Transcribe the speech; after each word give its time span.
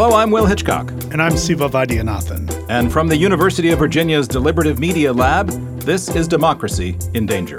Hello, 0.00 0.14
I'm 0.14 0.30
Will 0.30 0.46
Hitchcock. 0.46 0.92
And 1.10 1.20
I'm 1.20 1.36
Siva 1.36 1.68
Vaidhyanathan. 1.68 2.66
And 2.68 2.92
from 2.92 3.08
the 3.08 3.16
University 3.16 3.70
of 3.70 3.80
Virginia's 3.80 4.28
Deliberative 4.28 4.78
Media 4.78 5.12
Lab, 5.12 5.48
this 5.80 6.08
is 6.08 6.28
Democracy 6.28 6.96
in 7.14 7.26
Danger. 7.26 7.56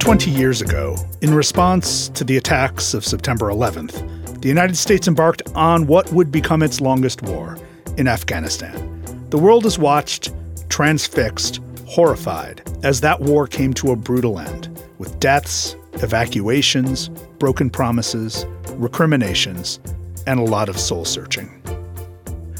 20 0.00 0.32
years 0.32 0.60
ago, 0.60 0.96
in 1.20 1.32
response 1.32 2.08
to 2.08 2.24
the 2.24 2.38
attacks 2.38 2.92
of 2.92 3.04
September 3.04 3.50
11th, 3.50 4.40
the 4.40 4.48
United 4.48 4.76
States 4.76 5.06
embarked 5.06 5.42
on 5.54 5.86
what 5.86 6.12
would 6.12 6.32
become 6.32 6.60
its 6.60 6.80
longest 6.80 7.22
war 7.22 7.56
in 7.98 8.08
Afghanistan. 8.08 9.14
The 9.30 9.38
world 9.38 9.62
has 9.62 9.78
watched, 9.78 10.34
transfixed, 10.68 11.60
horrified, 11.86 12.68
as 12.82 13.00
that 13.02 13.20
war 13.20 13.46
came 13.46 13.72
to 13.74 13.92
a 13.92 13.96
brutal 13.96 14.40
end, 14.40 14.76
with 14.98 15.20
deaths, 15.20 15.76
evacuations, 16.02 17.10
broken 17.38 17.70
promises, 17.70 18.44
recriminations, 18.70 19.78
and 20.26 20.40
a 20.40 20.44
lot 20.44 20.68
of 20.68 20.78
soul 20.78 21.04
searching. 21.04 21.62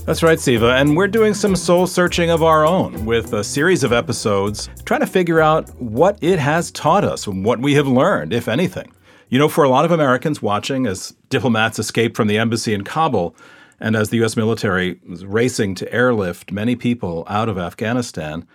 That's 0.07 0.23
right, 0.23 0.39
Siva, 0.39 0.75
and 0.75 0.97
we're 0.97 1.09
doing 1.09 1.33
some 1.33 1.57
soul 1.57 1.87
searching 1.87 2.29
of 2.29 2.43
our 2.43 2.67
own 2.67 3.07
with 3.07 3.33
a 3.33 3.43
series 3.43 3.83
of 3.83 3.93
episodes 3.93 4.69
trying 4.85 5.01
to 5.01 5.07
figure 5.07 5.41
out 5.41 5.71
what 5.81 6.19
it 6.21 6.39
has 6.39 6.71
taught 6.71 7.05
us 7.05 7.27
and 7.27 7.43
what 7.43 7.61
we 7.61 7.73
have 7.75 7.87
learned, 7.87 8.35
if 8.35 8.47
anything. 8.47 8.93
You 9.31 9.39
know, 9.39 9.49
for 9.49 9.65
a 9.65 9.71
lot 9.71 9.87
of 9.87 9.93
Americans 9.93 10.43
watching 10.43 10.87
as 10.87 11.15
diplomats 11.31 11.79
escaped 11.79 12.17
from 12.17 12.29
the 12.29 12.37
embassy 12.37 12.75
in 12.75 12.85
Kabul 12.85 13.35
and 13.81 13.97
as 13.97 14.11
the 14.11 14.19
U.S. 14.19 14.37
military 14.37 15.01
was 15.09 15.25
racing 15.25 15.75
to 15.77 15.93
airlift 15.93 16.53
many 16.53 16.77
people 16.77 17.25
out 17.27 17.49
of 17.49 17.59
Afghanistan, 17.59 18.47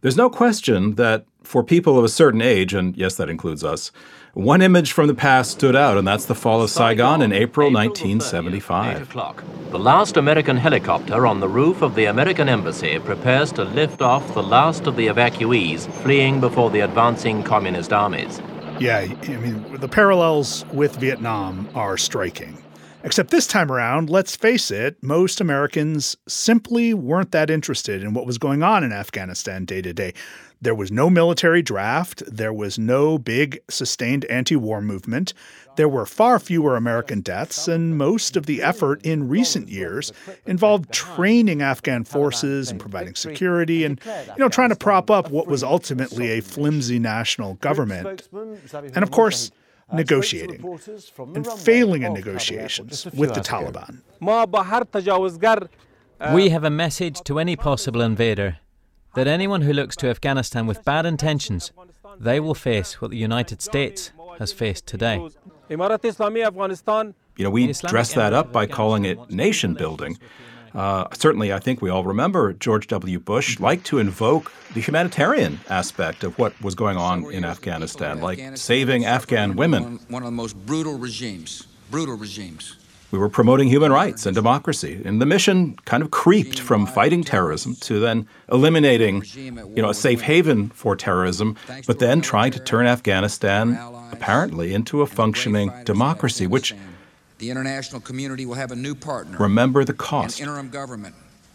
there's 0.00 0.16
no 0.16 0.28
question 0.28 0.96
that 0.96 1.24
for 1.42 1.62
people 1.62 1.98
of 1.98 2.04
a 2.04 2.08
certain 2.08 2.42
age, 2.42 2.74
and 2.74 2.96
yes, 2.96 3.14
that 3.14 3.30
includes 3.30 3.64
us, 3.64 3.92
one 4.36 4.60
image 4.60 4.92
from 4.92 5.06
the 5.06 5.14
past 5.14 5.52
stood 5.52 5.74
out, 5.74 5.96
and 5.96 6.06
that's 6.06 6.26
the 6.26 6.34
fall 6.34 6.60
of 6.60 6.68
Saigon 6.68 7.22
in 7.22 7.32
April 7.32 7.72
1975. 7.72 9.10
The 9.70 9.78
last 9.78 10.18
American 10.18 10.58
helicopter 10.58 11.26
on 11.26 11.40
the 11.40 11.48
roof 11.48 11.80
of 11.80 11.94
the 11.94 12.04
American 12.04 12.46
embassy 12.46 12.98
prepares 12.98 13.50
to 13.52 13.64
lift 13.64 14.02
off 14.02 14.34
the 14.34 14.42
last 14.42 14.86
of 14.86 14.96
the 14.96 15.06
evacuees 15.06 15.90
fleeing 16.02 16.38
before 16.38 16.68
the 16.68 16.80
advancing 16.80 17.42
communist 17.42 17.94
armies. 17.94 18.42
Yeah, 18.78 19.06
I 19.22 19.36
mean, 19.38 19.80
the 19.80 19.88
parallels 19.88 20.66
with 20.70 20.96
Vietnam 20.96 21.70
are 21.74 21.96
striking. 21.96 22.62
Except 23.06 23.30
this 23.30 23.46
time 23.46 23.70
around, 23.70 24.10
let's 24.10 24.34
face 24.34 24.68
it, 24.72 25.00
most 25.00 25.40
Americans 25.40 26.16
simply 26.26 26.92
weren't 26.92 27.30
that 27.30 27.50
interested 27.50 28.02
in 28.02 28.14
what 28.14 28.26
was 28.26 28.36
going 28.36 28.64
on 28.64 28.82
in 28.82 28.90
Afghanistan 28.92 29.64
day 29.64 29.80
to 29.80 29.92
day. 29.92 30.12
There 30.60 30.74
was 30.74 30.90
no 30.90 31.08
military 31.08 31.62
draft. 31.62 32.24
There 32.26 32.52
was 32.52 32.80
no 32.80 33.16
big 33.16 33.60
sustained 33.70 34.24
anti 34.24 34.56
war 34.56 34.82
movement. 34.82 35.34
There 35.76 35.88
were 35.88 36.04
far 36.04 36.40
fewer 36.40 36.74
American 36.74 37.20
deaths, 37.20 37.68
and 37.68 37.96
most 37.96 38.36
of 38.36 38.46
the 38.46 38.60
effort 38.60 39.00
in 39.02 39.28
recent 39.28 39.68
years 39.68 40.12
involved 40.44 40.90
training 40.90 41.62
Afghan 41.62 42.02
forces 42.02 42.72
and 42.72 42.80
providing 42.80 43.14
security 43.14 43.84
and, 43.84 44.00
you 44.04 44.38
know, 44.38 44.48
trying 44.48 44.70
to 44.70 44.76
prop 44.76 45.12
up 45.12 45.30
what 45.30 45.46
was 45.46 45.62
ultimately 45.62 46.32
a 46.32 46.42
flimsy 46.42 46.98
national 46.98 47.54
government. 47.54 48.28
And 48.72 49.04
of 49.04 49.12
course, 49.12 49.52
negotiating 49.92 50.64
and 51.34 51.46
failing 51.46 52.02
in 52.02 52.12
negotiations 52.12 53.06
with 53.14 53.34
the 53.34 53.40
Taliban. 53.40 54.02
We 56.32 56.48
have 56.48 56.64
a 56.64 56.70
message 56.70 57.20
to 57.22 57.38
any 57.38 57.56
possible 57.56 58.00
invader 58.00 58.58
that 59.14 59.26
anyone 59.26 59.62
who 59.62 59.72
looks 59.72 59.96
to 59.96 60.08
Afghanistan 60.08 60.66
with 60.66 60.84
bad 60.84 61.06
intentions, 61.06 61.72
they 62.18 62.40
will 62.40 62.54
face 62.54 63.00
what 63.00 63.10
the 63.10 63.16
United 63.16 63.62
States 63.62 64.12
has 64.38 64.52
faced 64.52 64.86
today. 64.86 65.16
You 65.68 65.76
know, 67.44 67.50
we 67.50 67.72
dress 67.72 68.14
that 68.14 68.32
up 68.32 68.52
by 68.52 68.66
calling 68.66 69.04
it 69.04 69.30
nation 69.30 69.74
building. 69.74 70.18
Uh, 70.76 71.08
certainly, 71.14 71.54
I 71.54 71.58
think 71.58 71.80
we 71.80 71.88
all 71.88 72.04
remember 72.04 72.52
George 72.52 72.86
W. 72.88 73.18
Bush 73.18 73.58
liked 73.58 73.86
to 73.86 73.98
invoke 73.98 74.52
the 74.74 74.80
humanitarian 74.80 75.58
aspect 75.70 76.22
of 76.22 76.38
what 76.38 76.52
was 76.60 76.74
going 76.74 76.98
on 76.98 77.32
in 77.32 77.46
Afghanistan, 77.46 78.20
like 78.20 78.58
saving 78.58 79.06
Afghan 79.06 79.56
women. 79.56 79.98
One 80.08 80.22
of 80.22 80.26
the 80.26 80.32
most 80.32 80.54
brutal 80.66 80.98
regimes, 80.98 81.66
brutal 81.90 82.16
regimes. 82.16 82.76
We 83.10 83.18
were 83.18 83.30
promoting 83.30 83.68
human 83.68 83.90
rights 83.90 84.26
and 84.26 84.34
democracy, 84.34 85.00
and 85.02 85.22
the 85.22 85.26
mission 85.26 85.76
kind 85.86 86.02
of 86.02 86.10
creeped 86.10 86.60
from 86.60 86.86
fighting 86.86 87.24
terrorism 87.24 87.76
to 87.76 87.98
then 87.98 88.28
eliminating, 88.52 89.22
you 89.34 89.80
know, 89.80 89.90
a 89.90 89.94
safe 89.94 90.20
haven 90.20 90.68
for 90.70 90.94
terrorism, 90.94 91.56
but 91.86 92.00
then 92.00 92.20
trying 92.20 92.52
to 92.52 92.58
turn 92.60 92.86
Afghanistan 92.86 93.78
apparently 94.12 94.74
into 94.74 95.00
a 95.00 95.06
functioning 95.06 95.72
democracy, 95.84 96.46
which 96.46 96.74
the 97.38 97.50
international 97.50 98.00
community 98.00 98.46
will 98.46 98.54
have 98.54 98.72
a 98.72 98.76
new 98.76 98.94
partner. 98.94 99.38
Remember 99.38 99.84
the 99.84 99.92
cost. 99.92 100.40
An 100.40 100.48
interim 100.48 100.70
government 100.70 101.14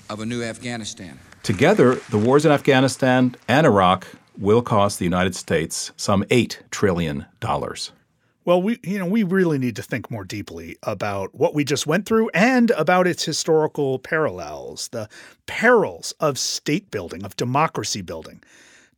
of 0.09 0.19
a 0.19 0.25
new 0.25 0.43
Afghanistan. 0.43 1.19
Together, 1.43 1.95
the 2.09 2.17
wars 2.17 2.45
in 2.45 2.51
Afghanistan 2.51 3.35
and 3.47 3.65
Iraq 3.65 4.07
will 4.37 4.61
cost 4.61 4.99
the 4.99 5.05
United 5.05 5.35
States 5.35 5.91
some 5.97 6.23
$8 6.25 6.57
trillion. 6.69 7.25
Well, 8.43 8.61
we 8.61 8.79
you 8.83 8.97
know 8.97 9.05
we 9.05 9.21
really 9.21 9.59
need 9.59 9.75
to 9.75 9.83
think 9.83 10.09
more 10.09 10.23
deeply 10.23 10.75
about 10.81 11.35
what 11.35 11.53
we 11.53 11.63
just 11.63 11.85
went 11.85 12.07
through 12.07 12.29
and 12.33 12.71
about 12.71 13.05
its 13.05 13.23
historical 13.23 13.99
parallels, 13.99 14.87
the 14.87 15.07
perils 15.45 16.11
of 16.19 16.39
state 16.39 16.89
building, 16.89 17.23
of 17.23 17.35
democracy 17.35 18.01
building. 18.01 18.41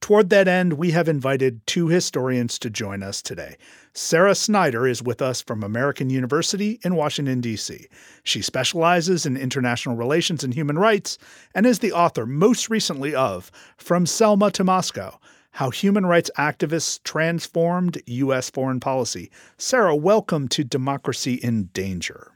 Toward 0.03 0.31
that 0.31 0.49
end, 0.49 0.73
we 0.73 0.91
have 0.91 1.07
invited 1.07 1.65
two 1.65 1.87
historians 1.87 2.59
to 2.59 2.69
join 2.69 3.01
us 3.01 3.21
today. 3.21 3.55
Sarah 3.93 4.35
Snyder 4.35 4.85
is 4.85 5.01
with 5.01 5.21
us 5.21 5.41
from 5.41 5.63
American 5.63 6.09
University 6.09 6.77
in 6.83 6.95
Washington, 6.95 7.39
D.C. 7.39 7.87
She 8.21 8.41
specializes 8.41 9.25
in 9.25 9.37
international 9.37 9.95
relations 9.95 10.43
and 10.43 10.53
human 10.53 10.77
rights 10.77 11.17
and 11.55 11.65
is 11.65 11.79
the 11.79 11.93
author, 11.93 12.25
most 12.25 12.69
recently, 12.69 13.15
of 13.15 13.49
From 13.77 14.05
Selma 14.05 14.51
to 14.51 14.65
Moscow 14.65 15.17
how 15.51 15.69
human 15.69 16.05
rights 16.05 16.29
activists 16.37 17.01
transformed 17.03 18.01
U.S. 18.05 18.49
foreign 18.49 18.81
policy. 18.81 19.31
Sarah, 19.57 19.95
welcome 19.95 20.49
to 20.49 20.65
Democracy 20.65 21.35
in 21.35 21.69
Danger. 21.73 22.33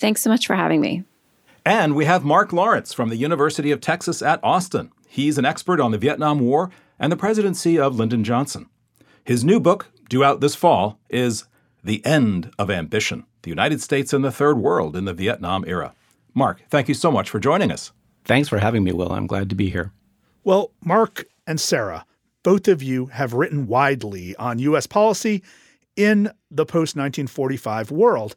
Thanks 0.00 0.20
so 0.20 0.28
much 0.28 0.46
for 0.46 0.54
having 0.54 0.82
me. 0.82 1.04
And 1.64 1.94
we 1.94 2.04
have 2.04 2.24
Mark 2.24 2.52
Lawrence 2.52 2.92
from 2.92 3.08
the 3.08 3.16
University 3.16 3.70
of 3.70 3.80
Texas 3.80 4.20
at 4.20 4.40
Austin. 4.42 4.90
He's 5.08 5.38
an 5.38 5.46
expert 5.46 5.80
on 5.80 5.92
the 5.92 5.98
Vietnam 5.98 6.40
War 6.40 6.70
and 7.00 7.10
the 7.10 7.16
presidency 7.16 7.78
of 7.78 7.96
Lyndon 7.96 8.22
Johnson. 8.22 8.68
His 9.24 9.42
new 9.42 9.58
book, 9.58 9.90
due 10.08 10.22
out 10.22 10.40
this 10.40 10.54
fall, 10.54 11.00
is 11.08 11.46
The 11.82 12.04
End 12.04 12.52
of 12.58 12.70
Ambition 12.70 13.24
The 13.42 13.50
United 13.50 13.80
States 13.80 14.12
and 14.12 14.22
the 14.22 14.30
Third 14.30 14.58
World 14.58 14.94
in 14.94 15.06
the 15.06 15.14
Vietnam 15.14 15.64
Era. 15.66 15.94
Mark, 16.34 16.62
thank 16.68 16.86
you 16.86 16.94
so 16.94 17.10
much 17.10 17.30
for 17.30 17.40
joining 17.40 17.72
us. 17.72 17.90
Thanks 18.24 18.48
for 18.48 18.58
having 18.58 18.84
me, 18.84 18.92
Will. 18.92 19.10
I'm 19.10 19.26
glad 19.26 19.48
to 19.48 19.56
be 19.56 19.70
here. 19.70 19.92
Well, 20.44 20.72
Mark 20.84 21.24
and 21.46 21.58
Sarah, 21.58 22.04
both 22.42 22.68
of 22.68 22.82
you 22.82 23.06
have 23.06 23.32
written 23.32 23.66
widely 23.66 24.36
on 24.36 24.58
U.S. 24.58 24.86
policy 24.86 25.42
in 25.96 26.30
the 26.50 26.66
post 26.66 26.96
1945 26.96 27.90
world. 27.90 28.34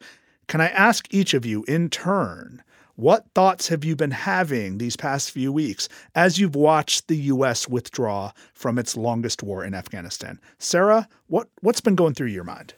Can 0.48 0.60
I 0.60 0.68
ask 0.68 1.06
each 1.10 1.34
of 1.34 1.46
you 1.46 1.64
in 1.64 1.90
turn, 1.90 2.62
what 2.96 3.26
thoughts 3.34 3.68
have 3.68 3.84
you 3.84 3.96
been 3.96 4.12
having 4.12 4.78
these 4.78 4.96
past 4.96 5.30
few 5.30 5.52
weeks 5.52 5.88
as 6.14 6.38
you've 6.38 6.54
watched 6.54 7.08
the 7.08 7.16
U.S. 7.16 7.68
withdraw 7.68 8.32
from 8.52 8.78
its 8.78 8.96
longest 8.96 9.42
war 9.42 9.64
in 9.64 9.74
Afghanistan? 9.74 10.38
Sarah, 10.58 11.08
what, 11.26 11.48
what's 11.60 11.80
been 11.80 11.96
going 11.96 12.14
through 12.14 12.28
your 12.28 12.44
mind? 12.44 12.74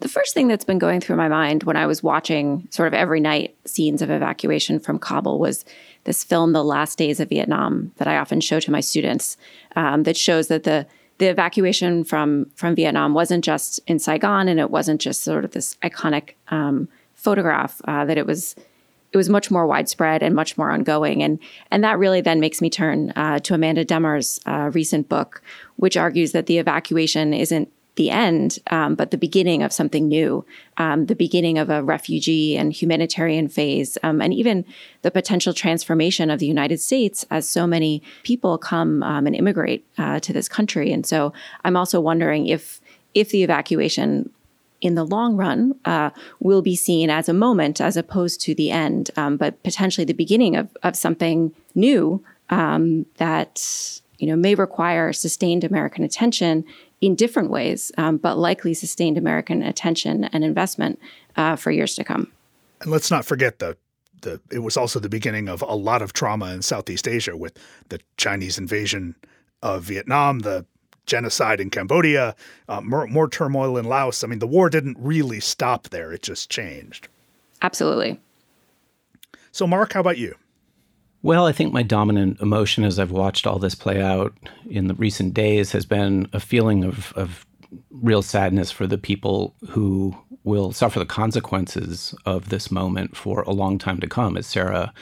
The 0.00 0.08
first 0.08 0.34
thing 0.34 0.48
that's 0.48 0.64
been 0.64 0.78
going 0.78 1.00
through 1.00 1.16
my 1.16 1.28
mind 1.28 1.62
when 1.62 1.76
I 1.76 1.86
was 1.86 2.02
watching 2.02 2.68
sort 2.70 2.88
of 2.88 2.92
every 2.92 3.20
night 3.20 3.56
scenes 3.64 4.02
of 4.02 4.10
evacuation 4.10 4.78
from 4.78 4.98
Kabul 4.98 5.38
was 5.38 5.64
this 6.04 6.22
film, 6.22 6.52
The 6.52 6.62
Last 6.64 6.98
Days 6.98 7.18
of 7.18 7.30
Vietnam, 7.30 7.92
that 7.96 8.06
I 8.06 8.18
often 8.18 8.40
show 8.40 8.60
to 8.60 8.70
my 8.70 8.80
students, 8.80 9.38
um, 9.74 10.02
that 10.02 10.16
shows 10.16 10.48
that 10.48 10.64
the 10.64 10.86
the 11.18 11.28
evacuation 11.28 12.04
from 12.04 12.50
from 12.56 12.74
Vietnam 12.74 13.14
wasn't 13.14 13.42
just 13.42 13.80
in 13.86 13.98
Saigon, 13.98 14.48
and 14.48 14.60
it 14.60 14.70
wasn't 14.70 15.00
just 15.00 15.22
sort 15.22 15.46
of 15.46 15.52
this 15.52 15.76
iconic 15.76 16.32
um, 16.48 16.88
photograph. 17.26 17.80
Uh, 17.90 18.04
that 18.04 18.18
it 18.22 18.26
was 18.26 18.54
it 19.12 19.16
was 19.16 19.28
much 19.28 19.50
more 19.50 19.66
widespread 19.66 20.22
and 20.22 20.34
much 20.34 20.56
more 20.58 20.70
ongoing, 20.70 21.22
and 21.22 21.38
and 21.72 21.82
that 21.82 21.98
really 21.98 22.20
then 22.20 22.38
makes 22.40 22.60
me 22.60 22.70
turn 22.70 23.12
uh, 23.16 23.38
to 23.40 23.54
Amanda 23.54 23.84
Demmer's 23.84 24.40
uh, 24.46 24.70
recent 24.72 25.08
book, 25.08 25.42
which 25.76 25.96
argues 25.96 26.30
that 26.32 26.46
the 26.46 26.58
evacuation 26.58 27.34
isn't 27.34 27.68
the 27.96 28.10
end, 28.10 28.58
um, 28.70 28.94
but 28.94 29.10
the 29.10 29.18
beginning 29.18 29.62
of 29.62 29.72
something 29.72 30.06
new, 30.06 30.44
um, 30.76 31.06
the 31.06 31.14
beginning 31.14 31.56
of 31.58 31.70
a 31.70 31.82
refugee 31.82 32.56
and 32.56 32.72
humanitarian 32.72 33.48
phase, 33.48 33.96
um, 34.02 34.20
and 34.20 34.32
even 34.34 34.64
the 35.00 35.10
potential 35.10 35.54
transformation 35.54 36.30
of 36.30 36.38
the 36.38 36.46
United 36.46 36.78
States 36.78 37.24
as 37.30 37.48
so 37.48 37.66
many 37.66 38.02
people 38.22 38.58
come 38.58 39.02
um, 39.02 39.26
and 39.26 39.34
immigrate 39.34 39.82
uh, 39.98 40.20
to 40.20 40.32
this 40.32 40.48
country. 40.48 40.92
And 40.92 41.04
so 41.06 41.32
I'm 41.64 41.76
also 41.76 42.00
wondering 42.00 42.46
if 42.46 42.80
if 43.14 43.30
the 43.30 43.42
evacuation 43.42 44.30
in 44.80 44.94
the 44.94 45.04
long 45.04 45.36
run 45.36 45.74
uh, 45.84 46.10
will 46.40 46.62
be 46.62 46.76
seen 46.76 47.10
as 47.10 47.28
a 47.28 47.32
moment 47.32 47.80
as 47.80 47.96
opposed 47.96 48.40
to 48.42 48.54
the 48.54 48.70
end, 48.70 49.10
um, 49.16 49.36
but 49.36 49.62
potentially 49.62 50.04
the 50.04 50.12
beginning 50.12 50.56
of, 50.56 50.76
of 50.82 50.96
something 50.96 51.52
new 51.74 52.22
um, 52.50 53.06
that 53.16 54.00
you 54.18 54.26
know 54.26 54.36
may 54.36 54.54
require 54.54 55.12
sustained 55.12 55.64
American 55.64 56.04
attention 56.04 56.64
in 57.00 57.14
different 57.14 57.50
ways, 57.50 57.92
um, 57.98 58.16
but 58.16 58.38
likely 58.38 58.74
sustained 58.74 59.18
American 59.18 59.62
attention 59.62 60.24
and 60.24 60.44
investment 60.44 60.98
uh, 61.36 61.56
for 61.56 61.70
years 61.70 61.94
to 61.94 62.04
come. 62.04 62.32
And 62.80 62.90
let's 62.90 63.10
not 63.10 63.24
forget 63.24 63.58
the 63.58 63.76
the 64.22 64.40
it 64.50 64.60
was 64.60 64.76
also 64.76 64.98
the 64.98 65.08
beginning 65.08 65.48
of 65.48 65.62
a 65.62 65.74
lot 65.74 66.02
of 66.02 66.12
trauma 66.12 66.52
in 66.52 66.62
Southeast 66.62 67.06
Asia 67.06 67.36
with 67.36 67.58
the 67.88 68.00
Chinese 68.16 68.58
invasion 68.58 69.14
of 69.62 69.82
Vietnam, 69.84 70.40
the 70.40 70.64
genocide 71.06 71.60
in 71.60 71.70
Cambodia, 71.70 72.34
uh, 72.68 72.80
more, 72.80 73.06
more 73.06 73.28
turmoil 73.28 73.76
in 73.76 73.84
Laos. 73.84 74.22
I 74.22 74.26
mean, 74.26 74.40
the 74.40 74.46
war 74.46 74.68
didn't 74.68 74.96
really 75.00 75.40
stop 75.40 75.88
there; 75.88 76.12
it 76.12 76.22
just 76.22 76.50
changed. 76.50 77.08
Absolutely. 77.62 78.20
So, 79.52 79.66
Mark, 79.66 79.94
how 79.94 80.00
about 80.00 80.18
you? 80.18 80.34
Well, 81.22 81.46
I 81.46 81.52
think 81.52 81.72
my 81.72 81.82
dominant 81.82 82.40
emotion 82.40 82.84
as 82.84 82.98
I've 82.98 83.10
watched 83.10 83.46
all 83.46 83.58
this 83.58 83.74
play 83.74 84.00
out 84.00 84.32
in 84.68 84.86
the 84.86 84.94
recent 84.94 85.34
days 85.34 85.72
has 85.72 85.84
been 85.84 86.28
a 86.32 86.38
feeling 86.38 86.84
of, 86.84 87.12
of 87.16 87.46
real 87.90 88.22
sadness 88.22 88.70
for 88.70 88.86
the 88.86 88.98
people 88.98 89.54
who 89.70 90.16
will 90.44 90.72
suffer 90.72 90.98
the 90.98 91.06
consequences 91.06 92.14
of 92.24 92.50
this 92.50 92.70
moment 92.70 93.16
for 93.16 93.42
a 93.42 93.50
long 93.50 93.78
time 93.78 93.98
to 94.00 94.06
come. 94.06 94.36
As 94.36 94.46
Sarah 94.46 94.92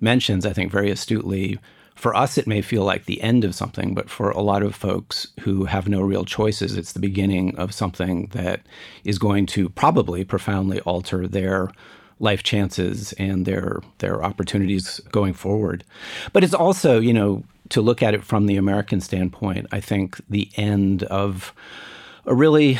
mentions, 0.00 0.46
I 0.46 0.52
think 0.52 0.72
very 0.72 0.90
astutely, 0.90 1.58
for 1.96 2.14
us, 2.14 2.36
it 2.36 2.46
may 2.46 2.60
feel 2.60 2.84
like 2.84 3.06
the 3.06 3.22
end 3.22 3.42
of 3.42 3.54
something, 3.54 3.94
but 3.94 4.10
for 4.10 4.30
a 4.30 4.42
lot 4.42 4.62
of 4.62 4.74
folks 4.74 5.28
who 5.40 5.64
have 5.64 5.88
no 5.88 6.02
real 6.02 6.26
choices, 6.26 6.76
it's 6.76 6.92
the 6.92 7.00
beginning 7.00 7.56
of 7.56 7.72
something 7.72 8.26
that 8.28 8.60
is 9.04 9.18
going 9.18 9.46
to 9.46 9.70
probably 9.70 10.22
profoundly 10.22 10.78
alter 10.80 11.26
their 11.26 11.70
life 12.20 12.42
chances 12.42 13.12
and 13.14 13.46
their 13.46 13.80
their 13.98 14.22
opportunities 14.22 15.00
going 15.10 15.32
forward. 15.32 15.84
But 16.32 16.44
it's 16.44 16.54
also, 16.54 17.00
you 17.00 17.14
know, 17.14 17.44
to 17.70 17.80
look 17.80 18.02
at 18.02 18.14
it 18.14 18.22
from 18.22 18.46
the 18.46 18.56
American 18.56 19.00
standpoint, 19.00 19.66
I 19.72 19.80
think 19.80 20.20
the 20.28 20.50
end 20.56 21.02
of 21.04 21.54
a 22.26 22.34
really 22.34 22.78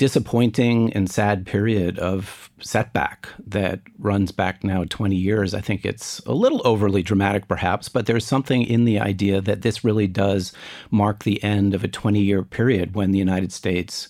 disappointing 0.00 0.90
and 0.94 1.10
sad 1.10 1.44
period 1.44 1.98
of 1.98 2.50
setback 2.58 3.28
that 3.46 3.80
runs 3.98 4.32
back 4.32 4.64
now 4.64 4.82
20 4.88 5.14
years. 5.14 5.52
I 5.52 5.60
think 5.60 5.84
it's 5.84 6.20
a 6.20 6.32
little 6.32 6.62
overly 6.64 7.02
dramatic, 7.02 7.46
perhaps, 7.48 7.90
but 7.90 8.06
there's 8.06 8.24
something 8.24 8.62
in 8.62 8.86
the 8.86 8.98
idea 8.98 9.42
that 9.42 9.60
this 9.60 9.84
really 9.84 10.06
does 10.06 10.54
mark 10.90 11.24
the 11.24 11.42
end 11.44 11.74
of 11.74 11.84
a 11.84 11.88
20 11.88 12.18
year 12.18 12.42
period 12.42 12.94
when 12.94 13.10
the 13.10 13.18
United 13.18 13.52
States 13.52 14.08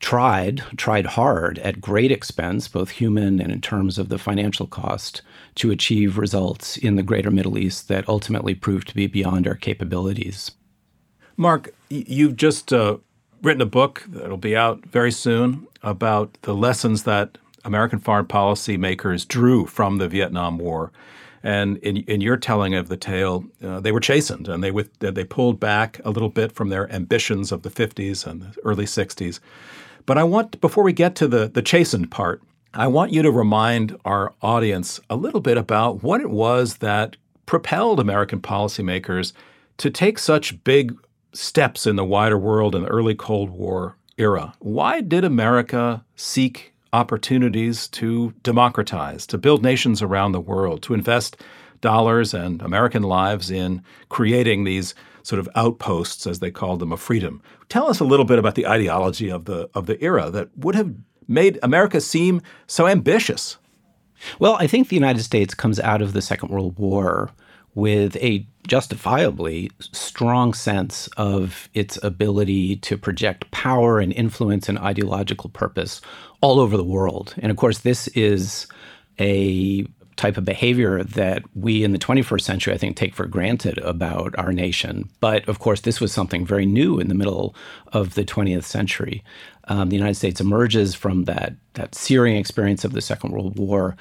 tried, 0.00 0.64
tried 0.76 1.06
hard 1.06 1.60
at 1.60 1.80
great 1.80 2.10
expense, 2.10 2.66
both 2.66 2.90
human 2.90 3.40
and 3.40 3.52
in 3.52 3.60
terms 3.60 3.98
of 3.98 4.08
the 4.08 4.18
financial 4.18 4.66
cost, 4.66 5.22
to 5.54 5.70
achieve 5.70 6.18
results 6.18 6.76
in 6.76 6.96
the 6.96 7.04
greater 7.04 7.30
Middle 7.30 7.58
East 7.58 7.86
that 7.86 8.08
ultimately 8.08 8.56
proved 8.56 8.88
to 8.88 8.94
be 8.96 9.06
beyond 9.06 9.46
our 9.46 9.54
capabilities. 9.54 10.50
Mark, 11.36 11.72
you've 11.90 12.34
just 12.34 12.72
uh, 12.72 12.96
written 13.42 13.62
a 13.62 13.66
book 13.66 14.04
that'll 14.08 14.36
be 14.36 14.56
out 14.56 14.84
very 14.86 15.12
soon 15.12 15.66
about 15.82 16.36
the 16.42 16.54
lessons 16.54 17.04
that 17.04 17.38
American 17.64 17.98
foreign 17.98 18.26
policy 18.26 18.76
makers 18.76 19.24
drew 19.24 19.66
from 19.66 19.98
the 19.98 20.08
Vietnam 20.08 20.58
War. 20.58 20.92
And 21.42 21.76
in, 21.78 21.98
in 21.98 22.20
your 22.20 22.36
telling 22.36 22.74
of 22.74 22.88
the 22.88 22.96
tale, 22.96 23.44
uh, 23.62 23.80
they 23.80 23.92
were 23.92 24.00
chastened 24.00 24.48
and 24.48 24.64
they, 24.64 24.70
with, 24.70 24.98
they 24.98 25.24
pulled 25.24 25.60
back 25.60 26.00
a 26.04 26.10
little 26.10 26.28
bit 26.28 26.52
from 26.52 26.70
their 26.70 26.90
ambitions 26.92 27.52
of 27.52 27.62
the 27.62 27.70
50s 27.70 28.26
and 28.26 28.42
the 28.42 28.54
early 28.64 28.84
60s. 28.84 29.38
But 30.06 30.18
I 30.18 30.24
want, 30.24 30.60
before 30.60 30.84
we 30.84 30.92
get 30.92 31.14
to 31.16 31.28
the, 31.28 31.48
the 31.48 31.62
chastened 31.62 32.10
part, 32.10 32.42
I 32.74 32.88
want 32.88 33.12
you 33.12 33.22
to 33.22 33.30
remind 33.30 33.96
our 34.04 34.32
audience 34.42 35.00
a 35.08 35.16
little 35.16 35.40
bit 35.40 35.56
about 35.56 36.02
what 36.02 36.20
it 36.20 36.30
was 36.30 36.78
that 36.78 37.16
propelled 37.46 38.00
American 38.00 38.40
policymakers 38.40 39.32
to 39.78 39.90
take 39.90 40.18
such 40.18 40.62
big 40.64 40.96
steps 41.36 41.86
in 41.86 41.96
the 41.96 42.04
wider 42.04 42.38
world 42.38 42.74
in 42.74 42.82
the 42.82 42.88
early 42.88 43.14
Cold 43.14 43.50
War 43.50 43.96
era. 44.18 44.54
Why 44.58 45.00
did 45.00 45.24
America 45.24 46.04
seek 46.16 46.72
opportunities 46.92 47.88
to 47.88 48.32
democratize, 48.42 49.26
to 49.26 49.38
build 49.38 49.62
nations 49.62 50.00
around 50.00 50.32
the 50.32 50.40
world, 50.40 50.82
to 50.82 50.94
invest 50.94 51.36
dollars 51.80 52.32
and 52.32 52.62
American 52.62 53.02
lives 53.02 53.50
in 53.50 53.82
creating 54.08 54.64
these 54.64 54.94
sort 55.22 55.38
of 55.38 55.48
outposts, 55.54 56.26
as 56.26 56.38
they 56.38 56.50
called 56.50 56.80
them, 56.80 56.92
of 56.92 57.00
freedom. 57.00 57.42
Tell 57.68 57.88
us 57.88 58.00
a 58.00 58.04
little 58.04 58.24
bit 58.24 58.38
about 58.38 58.54
the 58.54 58.66
ideology 58.66 59.30
of 59.30 59.44
the 59.44 59.68
of 59.74 59.86
the 59.86 60.02
era 60.02 60.30
that 60.30 60.56
would 60.56 60.74
have 60.74 60.94
made 61.28 61.58
America 61.62 62.00
seem 62.00 62.40
so 62.66 62.86
ambitious. 62.86 63.58
Well, 64.38 64.54
I 64.54 64.66
think 64.66 64.88
the 64.88 64.96
United 64.96 65.22
States 65.22 65.52
comes 65.54 65.78
out 65.80 66.00
of 66.00 66.12
the 66.12 66.22
Second 66.22 66.48
World 66.48 66.78
War 66.78 67.30
with 67.76 68.16
a 68.16 68.44
justifiably 68.66 69.70
strong 69.78 70.52
sense 70.54 71.08
of 71.18 71.68
its 71.74 72.02
ability 72.02 72.76
to 72.76 72.96
project 72.96 73.48
power 73.52 74.00
and 74.00 74.12
influence 74.14 74.68
and 74.68 74.78
ideological 74.78 75.50
purpose 75.50 76.00
all 76.40 76.58
over 76.58 76.76
the 76.76 76.82
world. 76.82 77.34
And 77.38 77.50
of 77.50 77.58
course, 77.58 77.78
this 77.78 78.08
is 78.08 78.66
a 79.20 79.86
type 80.16 80.38
of 80.38 80.46
behavior 80.46 81.04
that 81.04 81.42
we 81.54 81.84
in 81.84 81.92
the 81.92 81.98
21st 81.98 82.40
century, 82.40 82.72
I 82.72 82.78
think, 82.78 82.96
take 82.96 83.14
for 83.14 83.26
granted 83.26 83.76
about 83.78 84.34
our 84.38 84.52
nation. 84.52 85.10
But 85.20 85.46
of 85.46 85.58
course, 85.58 85.82
this 85.82 86.00
was 86.00 86.10
something 86.10 86.46
very 86.46 86.64
new 86.64 86.98
in 86.98 87.08
the 87.08 87.14
middle 87.14 87.54
of 87.92 88.14
the 88.14 88.24
20th 88.24 88.64
century. 88.64 89.22
Um, 89.68 89.90
the 89.90 89.96
United 89.96 90.14
States 90.14 90.40
emerges 90.40 90.94
from 90.94 91.24
that, 91.24 91.52
that 91.74 91.94
searing 91.94 92.36
experience 92.36 92.84
of 92.84 92.92
the 92.92 93.02
Second 93.02 93.32
World 93.32 93.58
War 93.58 93.96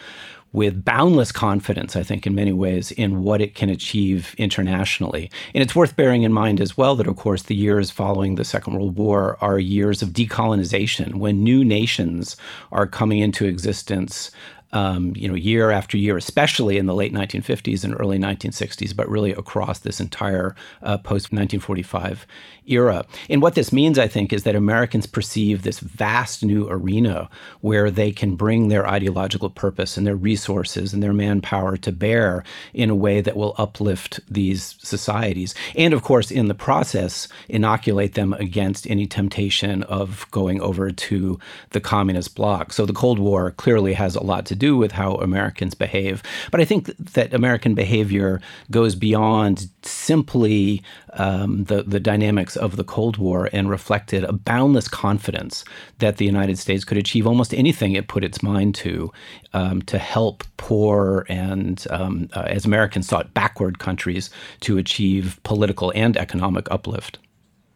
with 0.55 0.85
boundless 0.85 1.33
confidence, 1.33 1.97
I 1.97 2.03
think, 2.03 2.25
in 2.25 2.33
many 2.33 2.53
ways, 2.53 2.91
in 2.91 3.23
what 3.23 3.41
it 3.41 3.55
can 3.55 3.69
achieve 3.69 4.33
internationally. 4.37 5.29
And 5.53 5.61
it's 5.61 5.75
worth 5.75 5.97
bearing 5.97 6.23
in 6.23 6.31
mind 6.31 6.61
as 6.61 6.77
well 6.77 6.95
that, 6.95 7.07
of 7.07 7.17
course, 7.17 7.43
the 7.43 7.55
years 7.55 7.91
following 7.91 8.35
the 8.35 8.45
Second 8.45 8.73
World 8.73 8.95
War 8.95 9.37
are 9.41 9.59
years 9.59 10.01
of 10.01 10.09
decolonization 10.09 11.15
when 11.15 11.43
new 11.43 11.65
nations 11.65 12.37
are 12.71 12.87
coming 12.87 13.19
into 13.19 13.45
existence 13.45 14.31
um, 14.75 15.13
you 15.15 15.29
know, 15.29 15.35
year 15.35 15.71
after 15.71 15.95
year, 15.97 16.17
especially 16.17 16.77
in 16.77 16.85
the 16.85 16.93
late 16.93 17.13
1950s 17.13 17.85
and 17.85 17.95
early 17.97 18.19
1960s, 18.19 18.93
but 18.93 19.07
really 19.07 19.31
across 19.31 19.79
this 19.79 20.01
entire 20.01 20.53
uh, 20.83 20.97
post 20.97 21.31
1945 21.31 22.27
era. 22.67 23.05
And 23.29 23.41
what 23.41 23.55
this 23.55 23.71
means, 23.71 23.97
I 23.97 24.09
think, 24.09 24.33
is 24.33 24.43
that 24.43 24.55
Americans 24.55 25.05
perceive 25.05 25.61
this 25.61 25.79
vast 25.79 26.43
new 26.43 26.67
arena 26.67 27.29
where 27.61 27.89
they 27.89 28.11
can 28.11 28.35
bring 28.35 28.67
their 28.67 28.85
ideological 28.85 29.49
purpose 29.49 29.95
and 29.95 30.05
their 30.05 30.15
resources 30.15 30.93
and 30.93 31.01
their 31.01 31.13
manpower 31.13 31.77
to 31.77 31.91
bear 31.93 32.43
in 32.73 32.89
a 32.89 32.95
way 32.95 33.21
that 33.21 33.37
will 33.37 33.55
uplift 33.57 34.19
these 34.29 34.75
societies. 34.79 35.55
And 35.75 35.93
of 35.93 36.03
course, 36.03 36.31
in 36.31 36.49
the 36.49 36.53
process, 36.53 37.29
inoculate 37.47 38.15
them 38.15 38.33
against 38.33 38.89
any 38.89 39.07
temptation 39.07 39.83
of 39.83 40.29
going 40.31 40.59
over 40.59 40.91
to 40.91 41.39
the 41.69 41.79
communist 41.79 42.35
bloc. 42.35 42.73
So 42.73 42.85
the 42.85 42.91
Cold 42.91 43.19
War 43.19 43.51
clearly 43.51 43.93
has 43.93 44.15
a 44.15 44.23
lot 44.23 44.45
to 44.47 44.55
do 44.55 44.64
do 44.65 44.77
with 44.77 44.91
how 44.91 45.15
Americans 45.15 45.75
behave. 45.75 46.23
But 46.51 46.59
I 46.61 46.65
think 46.65 46.81
that 47.13 47.33
American 47.33 47.73
behavior 47.75 48.41
goes 48.71 48.95
beyond 48.95 49.69
simply 49.83 50.81
um, 51.13 51.65
the, 51.65 51.83
the 51.83 51.99
dynamics 51.99 52.55
of 52.55 52.75
the 52.75 52.83
Cold 52.83 53.17
War 53.17 53.49
and 53.53 53.69
reflected 53.69 54.23
a 54.23 54.33
boundless 54.33 54.87
confidence 54.87 55.63
that 55.99 56.17
the 56.17 56.25
United 56.25 56.57
States 56.57 56.83
could 56.83 56.97
achieve 56.97 57.27
almost 57.27 57.53
anything 57.53 57.93
it 57.93 58.07
put 58.07 58.23
its 58.23 58.41
mind 58.41 58.75
to 58.75 59.11
um, 59.53 59.81
to 59.83 59.97
help 59.97 60.43
poor 60.57 61.25
and, 61.29 61.87
um, 61.89 62.27
uh, 62.33 62.43
as 62.57 62.65
Americans 62.65 63.07
thought, 63.07 63.33
backward 63.33 63.79
countries 63.79 64.29
to 64.61 64.77
achieve 64.77 65.39
political 65.43 65.91
and 65.95 66.17
economic 66.17 66.65
uplift. 66.71 67.19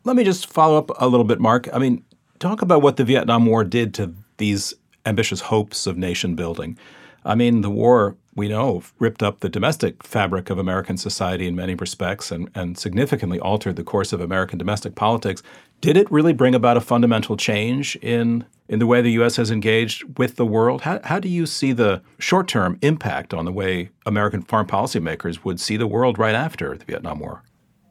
Let 0.03 0.15
me 0.15 0.23
just 0.23 0.47
follow 0.47 0.77
up 0.77 0.89
a 0.99 1.07
little 1.07 1.25
bit, 1.25 1.39
Mark. 1.39 1.69
I 1.73 1.77
mean, 1.77 2.03
talk 2.39 2.61
about 2.61 2.81
what 2.81 2.97
the 2.97 3.03
Vietnam 3.03 3.45
War 3.45 3.63
did 3.63 3.93
to 3.95 4.13
these 4.37 4.73
ambitious 5.05 5.41
hopes 5.41 5.87
of 5.87 5.97
nation 5.97 6.35
building. 6.35 6.77
I 7.25 7.35
mean, 7.35 7.61
the 7.61 7.69
war, 7.69 8.15
we 8.35 8.47
know, 8.47 8.83
ripped 8.97 9.21
up 9.21 9.41
the 9.41 9.49
domestic 9.49 10.03
fabric 10.03 10.49
of 10.49 10.57
American 10.57 10.97
society 10.97 11.47
in 11.47 11.55
many 11.55 11.75
respects 11.75 12.31
and, 12.31 12.49
and 12.55 12.77
significantly 12.77 13.39
altered 13.39 13.75
the 13.75 13.83
course 13.83 14.13
of 14.13 14.21
American 14.21 14.57
domestic 14.57 14.95
politics. 14.95 15.43
Did 15.81 15.97
it 15.97 16.11
really 16.11 16.33
bring 16.33 16.55
about 16.55 16.77
a 16.77 16.81
fundamental 16.81 17.37
change 17.37 17.95
in, 17.97 18.45
in 18.67 18.79
the 18.79 18.87
way 18.87 19.01
the 19.01 19.11
U.S. 19.13 19.35
has 19.35 19.51
engaged 19.51 20.17
with 20.17 20.35
the 20.35 20.45
world? 20.45 20.81
How, 20.81 20.99
how 21.03 21.19
do 21.19 21.29
you 21.29 21.45
see 21.45 21.71
the 21.71 22.01
short 22.19 22.47
term 22.47 22.77
impact 22.81 23.33
on 23.33 23.45
the 23.45 23.51
way 23.51 23.89
American 24.05 24.41
foreign 24.41 24.67
policymakers 24.67 25.43
would 25.43 25.59
see 25.59 25.77
the 25.77 25.87
world 25.87 26.17
right 26.17 26.35
after 26.35 26.77
the 26.77 26.85
Vietnam 26.85 27.19
War? 27.19 27.43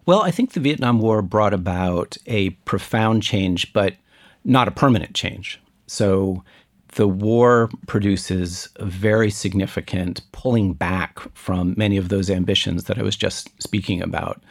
Well, 0.07 0.23
I 0.23 0.31
think 0.31 0.53
the 0.53 0.61
Vietnam 0.61 1.01
War 1.01 1.21
brought 1.21 1.53
about 1.53 2.17
a 2.27 2.51
profound 2.65 3.23
change, 3.23 3.75
but 3.75 3.95
not 4.43 4.67
a 4.67 4.71
permanent 4.71 5.15
change. 5.15 5.61
So 5.87 6.43
the 6.93 7.09
war 7.09 7.71
produces 7.87 8.69
a 8.77 8.85
very 8.85 9.31
significant 9.31 10.21
pulling 10.33 10.73
back 10.73 11.21
from 11.35 11.75
many 11.77 11.97
of 11.97 12.09
those 12.09 12.31
ambitions 12.31 12.85
that 12.85 12.99
I 12.99 13.03
was 13.03 13.17
just 13.17 13.51
speaking 13.63 14.03
about. 14.03 14.43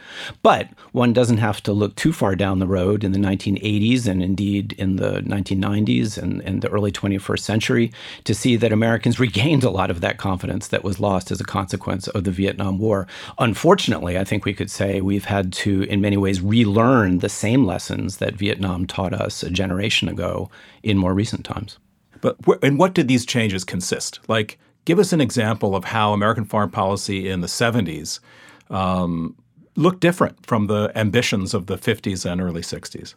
But 0.42 0.68
one 0.92 1.12
doesn't 1.12 1.38
have 1.38 1.62
to 1.64 1.72
look 1.72 1.96
too 1.96 2.12
far 2.12 2.36
down 2.36 2.58
the 2.58 2.66
road 2.66 3.04
in 3.04 3.12
the 3.12 3.18
1980s 3.18 4.06
and 4.06 4.22
indeed 4.22 4.72
in 4.74 4.96
the 4.96 5.20
1990s 5.22 6.16
and, 6.16 6.40
and 6.42 6.62
the 6.62 6.68
early 6.70 6.92
21st 6.92 7.40
century 7.40 7.92
to 8.24 8.34
see 8.34 8.56
that 8.56 8.72
Americans 8.72 9.18
regained 9.20 9.64
a 9.64 9.70
lot 9.70 9.90
of 9.90 10.00
that 10.00 10.18
confidence 10.18 10.68
that 10.68 10.84
was 10.84 11.00
lost 11.00 11.30
as 11.30 11.40
a 11.40 11.44
consequence 11.44 12.08
of 12.08 12.24
the 12.24 12.30
Vietnam 12.30 12.78
War. 12.78 13.06
Unfortunately, 13.38 14.16
I 14.16 14.24
think 14.24 14.44
we 14.44 14.54
could 14.54 14.70
say 14.70 15.00
we've 15.00 15.24
had 15.24 15.52
to, 15.54 15.82
in 15.82 16.00
many 16.00 16.16
ways, 16.16 16.40
relearn 16.40 17.18
the 17.18 17.28
same 17.28 17.64
lessons 17.64 18.18
that 18.18 18.34
Vietnam 18.34 18.86
taught 18.86 19.12
us 19.12 19.42
a 19.42 19.50
generation 19.50 20.08
ago 20.08 20.50
in 20.82 20.96
more 20.96 21.14
recent 21.14 21.44
times. 21.44 21.78
But 22.20 22.36
and 22.62 22.78
what 22.78 22.94
did 22.94 23.08
these 23.08 23.26
changes 23.26 23.64
consist? 23.64 24.20
Like, 24.28 24.58
give 24.84 24.98
us 24.98 25.12
an 25.12 25.20
example 25.20 25.76
of 25.76 25.84
how 25.84 26.12
American 26.12 26.44
foreign 26.44 26.70
policy 26.70 27.28
in 27.28 27.40
the 27.40 27.46
70s 27.46 28.20
um, 28.70 29.36
looked 29.76 30.00
different 30.00 30.44
from 30.46 30.66
the 30.66 30.90
ambitions 30.96 31.54
of 31.54 31.66
the 31.66 31.76
50s 31.76 32.30
and 32.30 32.40
early 32.40 32.62
60s. 32.62 33.14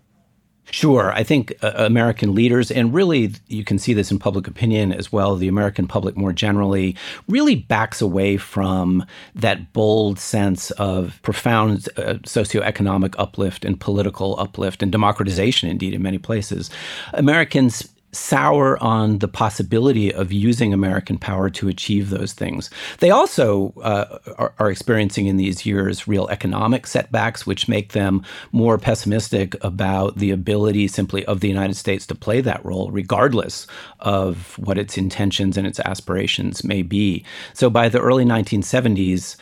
Sure. 0.69 1.11
I 1.11 1.23
think 1.23 1.53
uh, 1.61 1.73
American 1.75 2.33
leaders, 2.33 2.71
and 2.71 2.93
really 2.93 3.33
you 3.47 3.65
can 3.65 3.77
see 3.77 3.93
this 3.93 4.11
in 4.11 4.19
public 4.19 4.47
opinion 4.47 4.93
as 4.93 5.11
well, 5.11 5.35
the 5.35 5.49
American 5.49 5.87
public 5.87 6.15
more 6.15 6.31
generally, 6.31 6.95
really 7.27 7.55
backs 7.55 7.99
away 7.99 8.37
from 8.37 9.05
that 9.35 9.73
bold 9.73 10.17
sense 10.19 10.71
of 10.71 11.19
profound 11.23 11.89
uh, 11.97 12.13
socioeconomic 12.23 13.15
uplift 13.17 13.65
and 13.65 13.79
political 13.79 14.39
uplift 14.39 14.81
and 14.81 14.91
democratization, 14.91 15.67
indeed, 15.67 15.93
in 15.93 16.01
many 16.01 16.19
places. 16.19 16.69
Americans 17.13 17.90
sour 18.11 18.81
on 18.83 19.19
the 19.19 19.27
possibility 19.27 20.13
of 20.13 20.31
using 20.31 20.73
American 20.73 21.17
power 21.17 21.49
to 21.49 21.67
achieve 21.67 22.09
those 22.09 22.33
things. 22.33 22.69
They 22.99 23.09
also 23.09 23.73
uh, 23.81 24.19
are, 24.37 24.53
are, 24.59 24.71
experiencing 24.71 25.27
in 25.27 25.37
these 25.37 25.65
years 25.65 26.07
real 26.07 26.27
economic 26.29 26.87
setbacks, 26.87 27.45
which 27.45 27.67
make 27.67 27.93
them 27.93 28.23
more 28.51 28.77
pessimistic 28.77 29.61
about 29.63 30.17
the 30.17 30.31
ability 30.31 30.87
simply 30.87 31.25
of 31.25 31.39
the 31.39 31.47
United 31.47 31.75
States 31.75 32.05
to 32.07 32.15
play 32.15 32.41
that 32.41 32.63
role, 32.65 32.91
regardless 32.91 33.67
of 33.99 34.57
what 34.57 34.77
its 34.77 34.97
intentions 34.97 35.57
and 35.57 35.67
its 35.67 35.79
aspirations 35.81 36.63
may 36.63 36.81
be. 36.81 37.23
So 37.53 37.69
by 37.69 37.89
the 37.89 37.99
early 37.99 38.25
1970s, 38.25 39.35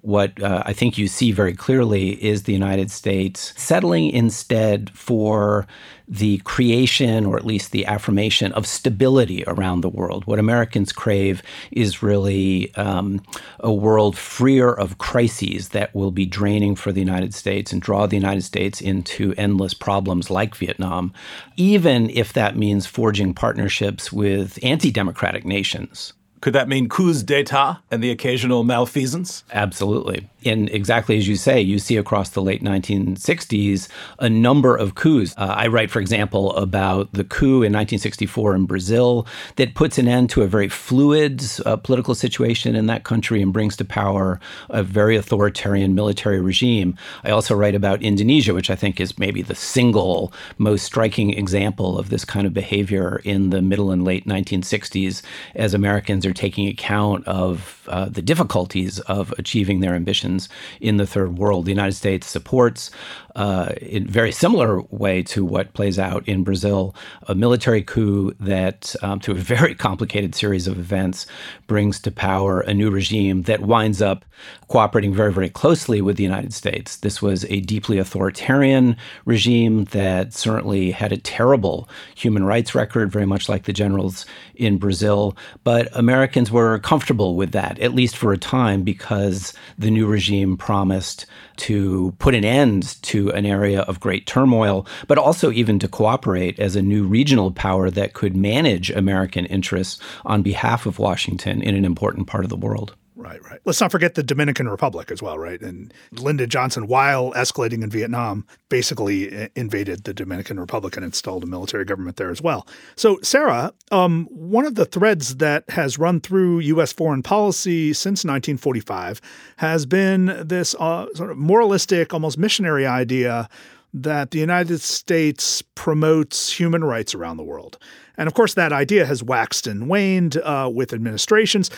what 0.00 0.42
uh, 0.42 0.62
I 0.66 0.72
think 0.72 0.98
you 0.98 1.08
see 1.08 1.32
very 1.32 1.54
clearly 1.54 2.22
is 2.22 2.42
the 2.42 2.52
United 2.52 2.90
States 2.90 3.54
settling 3.56 4.10
instead 4.10 4.90
for 4.90 5.66
the 6.06 6.38
creation 6.38 7.24
or 7.24 7.36
at 7.36 7.46
least 7.46 7.70
the 7.70 7.86
affirmation 7.86 8.52
of 8.52 8.66
stability 8.66 9.44
around 9.46 9.80
the 9.80 9.88
world. 9.88 10.26
What 10.26 10.38
Americans 10.38 10.92
crave 10.92 11.42
is 11.70 12.02
really 12.02 12.74
um, 12.74 13.22
a 13.60 13.72
world 13.72 14.16
freer 14.18 14.72
of 14.72 14.98
crises 14.98 15.70
that 15.70 15.94
will 15.94 16.10
be 16.10 16.26
draining 16.26 16.76
for 16.76 16.92
the 16.92 17.00
United 17.00 17.32
States 17.32 17.72
and 17.72 17.80
draw 17.80 18.06
the 18.06 18.16
United 18.16 18.42
States 18.42 18.80
into 18.80 19.34
endless 19.38 19.72
problems 19.72 20.28
like 20.28 20.54
Vietnam, 20.54 21.12
even 21.56 22.10
if 22.10 22.32
that 22.34 22.56
means 22.56 22.84
forging 22.86 23.32
partnerships 23.32 24.12
with 24.12 24.58
anti 24.62 24.90
democratic 24.90 25.44
nations. 25.44 26.12
Could 26.44 26.52
that 26.52 26.68
mean 26.68 26.90
coups 26.90 27.22
d'etat 27.22 27.78
and 27.90 28.04
the 28.04 28.10
occasional 28.10 28.64
malfeasance? 28.64 29.44
Absolutely. 29.54 30.28
And 30.44 30.68
exactly 30.68 31.16
as 31.16 31.26
you 31.26 31.36
say, 31.36 31.58
you 31.58 31.78
see 31.78 31.96
across 31.96 32.28
the 32.28 32.42
late 32.42 32.62
1960s 32.62 33.88
a 34.18 34.28
number 34.28 34.76
of 34.76 34.94
coups. 34.94 35.32
Uh, 35.38 35.54
I 35.56 35.68
write, 35.68 35.90
for 35.90 36.00
example, 36.00 36.54
about 36.54 37.10
the 37.14 37.24
coup 37.24 37.62
in 37.62 37.72
1964 37.72 38.56
in 38.56 38.66
Brazil 38.66 39.26
that 39.56 39.74
puts 39.74 39.96
an 39.96 40.06
end 40.06 40.28
to 40.30 40.42
a 40.42 40.46
very 40.46 40.68
fluid 40.68 41.42
uh, 41.64 41.76
political 41.76 42.14
situation 42.14 42.76
in 42.76 42.88
that 42.88 43.04
country 43.04 43.40
and 43.40 43.50
brings 43.50 43.74
to 43.78 43.84
power 43.86 44.38
a 44.68 44.82
very 44.82 45.16
authoritarian 45.16 45.94
military 45.94 46.42
regime. 46.42 46.94
I 47.22 47.30
also 47.30 47.54
write 47.54 47.74
about 47.74 48.02
Indonesia, 48.02 48.52
which 48.52 48.68
I 48.68 48.76
think 48.76 49.00
is 49.00 49.18
maybe 49.18 49.40
the 49.40 49.54
single 49.54 50.30
most 50.58 50.84
striking 50.84 51.32
example 51.32 51.98
of 51.98 52.10
this 52.10 52.26
kind 52.26 52.46
of 52.46 52.52
behavior 52.52 53.22
in 53.24 53.48
the 53.48 53.62
middle 53.62 53.90
and 53.90 54.04
late 54.04 54.26
1960s 54.26 55.22
as 55.54 55.72
Americans 55.72 56.26
are 56.26 56.33
taking 56.34 56.68
account 56.68 57.26
of 57.26 57.88
uh, 57.88 58.06
the 58.06 58.22
difficulties 58.22 59.00
of 59.00 59.32
achieving 59.38 59.80
their 59.80 59.94
ambitions 59.94 60.48
in 60.80 60.96
the 60.96 61.06
third 61.06 61.38
world. 61.38 61.64
The 61.64 61.72
United 61.72 61.94
States 61.94 62.26
supports, 62.26 62.90
uh, 63.36 63.72
in 63.80 64.06
very 64.06 64.32
similar 64.32 64.82
way 64.90 65.22
to 65.24 65.44
what 65.44 65.72
plays 65.74 65.98
out 65.98 66.26
in 66.28 66.44
Brazil, 66.44 66.94
a 67.28 67.34
military 67.34 67.82
coup 67.82 68.32
that, 68.40 68.94
um, 69.02 69.20
through 69.20 69.34
a 69.34 69.38
very 69.38 69.74
complicated 69.86 70.34
series 70.34 70.66
of 70.66 70.78
events, 70.78 71.26
brings 71.66 72.00
to 72.00 72.10
power 72.10 72.60
a 72.60 72.74
new 72.74 72.90
regime 72.90 73.42
that 73.42 73.62
winds 73.62 74.02
up 74.02 74.24
cooperating 74.68 75.14
very, 75.14 75.32
very 75.32 75.48
closely 75.48 76.00
with 76.00 76.16
the 76.16 76.22
United 76.22 76.52
States. 76.52 76.96
This 76.96 77.22
was 77.22 77.44
a 77.46 77.60
deeply 77.60 77.98
authoritarian 77.98 78.96
regime 79.24 79.84
that 79.86 80.32
certainly 80.32 80.90
had 80.90 81.12
a 81.12 81.16
terrible 81.16 81.88
human 82.14 82.44
rights 82.44 82.74
record, 82.74 83.10
very 83.10 83.26
much 83.26 83.48
like 83.48 83.64
the 83.64 83.72
generals 83.72 84.26
in 84.54 84.78
Brazil. 84.78 85.36
But 85.62 85.88
Americans 86.24 86.50
were 86.50 86.78
comfortable 86.78 87.36
with 87.36 87.52
that, 87.52 87.78
at 87.80 87.94
least 87.94 88.16
for 88.16 88.32
a 88.32 88.38
time, 88.38 88.82
because 88.82 89.52
the 89.76 89.90
new 89.90 90.06
regime 90.06 90.56
promised 90.56 91.26
to 91.56 92.14
put 92.18 92.34
an 92.34 92.46
end 92.46 92.96
to 93.02 93.30
an 93.32 93.44
area 93.44 93.82
of 93.82 94.00
great 94.00 94.26
turmoil, 94.26 94.86
but 95.06 95.18
also 95.18 95.52
even 95.52 95.78
to 95.78 95.86
cooperate 95.86 96.58
as 96.58 96.76
a 96.76 96.80
new 96.80 97.06
regional 97.06 97.52
power 97.52 97.90
that 97.90 98.14
could 98.14 98.34
manage 98.34 98.88
American 98.88 99.44
interests 99.44 100.00
on 100.24 100.40
behalf 100.40 100.86
of 100.86 100.98
Washington 100.98 101.60
in 101.60 101.74
an 101.74 101.84
important 101.84 102.26
part 102.26 102.42
of 102.44 102.48
the 102.48 102.56
world. 102.56 102.94
Right, 103.16 103.40
right. 103.44 103.60
Let's 103.64 103.80
not 103.80 103.92
forget 103.92 104.14
the 104.14 104.24
Dominican 104.24 104.68
Republic 104.68 105.12
as 105.12 105.22
well, 105.22 105.38
right? 105.38 105.60
And 105.60 105.94
Lyndon 106.10 106.50
Johnson, 106.50 106.88
while 106.88 107.32
escalating 107.34 107.84
in 107.84 107.90
Vietnam, 107.90 108.44
basically 108.68 109.48
invaded 109.54 110.02
the 110.02 110.12
Dominican 110.12 110.58
Republic 110.58 110.96
and 110.96 111.04
installed 111.04 111.44
a 111.44 111.46
military 111.46 111.84
government 111.84 112.16
there 112.16 112.30
as 112.30 112.42
well. 112.42 112.66
So, 112.96 113.20
Sarah, 113.22 113.72
um, 113.92 114.26
one 114.30 114.66
of 114.66 114.74
the 114.74 114.84
threads 114.84 115.36
that 115.36 115.62
has 115.70 115.96
run 115.96 116.20
through 116.20 116.58
U.S. 116.60 116.92
foreign 116.92 117.22
policy 117.22 117.92
since 117.92 118.24
1945 118.24 119.20
has 119.58 119.86
been 119.86 120.26
this 120.44 120.74
uh, 120.80 121.06
sort 121.14 121.30
of 121.30 121.36
moralistic, 121.36 122.12
almost 122.12 122.36
missionary 122.36 122.84
idea 122.84 123.48
that 123.94 124.32
the 124.32 124.40
United 124.40 124.80
States 124.80 125.62
promotes 125.76 126.52
human 126.52 126.82
rights 126.82 127.14
around 127.14 127.36
the 127.36 127.44
world. 127.44 127.78
And 128.18 128.26
of 128.26 128.34
course, 128.34 128.54
that 128.54 128.72
idea 128.72 129.06
has 129.06 129.22
waxed 129.22 129.68
and 129.68 129.88
waned 129.88 130.36
uh, 130.38 130.68
with 130.72 130.92
administrations 130.92 131.70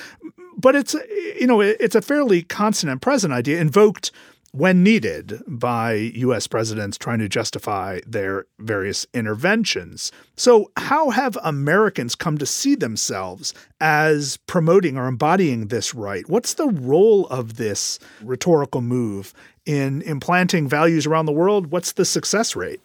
but 0.56 0.74
it's 0.74 0.94
you 1.38 1.46
know 1.46 1.60
it's 1.60 1.94
a 1.94 2.02
fairly 2.02 2.42
constant 2.42 2.90
and 2.90 3.00
present 3.02 3.32
idea 3.32 3.60
invoked 3.60 4.10
when 4.56 4.82
needed 4.82 5.42
by 5.46 5.92
US 5.92 6.46
presidents 6.46 6.96
trying 6.96 7.18
to 7.18 7.28
justify 7.28 8.00
their 8.06 8.46
various 8.58 9.06
interventions. 9.12 10.10
So, 10.34 10.70
how 10.78 11.10
have 11.10 11.36
Americans 11.42 12.14
come 12.14 12.38
to 12.38 12.46
see 12.46 12.74
themselves 12.74 13.52
as 13.80 14.38
promoting 14.46 14.96
or 14.96 15.08
embodying 15.08 15.68
this 15.68 15.94
right? 15.94 16.26
What's 16.28 16.54
the 16.54 16.68
role 16.68 17.26
of 17.26 17.56
this 17.56 17.98
rhetorical 18.22 18.80
move 18.80 19.34
in 19.66 20.00
implanting 20.02 20.68
values 20.68 21.06
around 21.06 21.26
the 21.26 21.32
world? 21.32 21.66
What's 21.66 21.92
the 21.92 22.06
success 22.06 22.56
rate? 22.56 22.80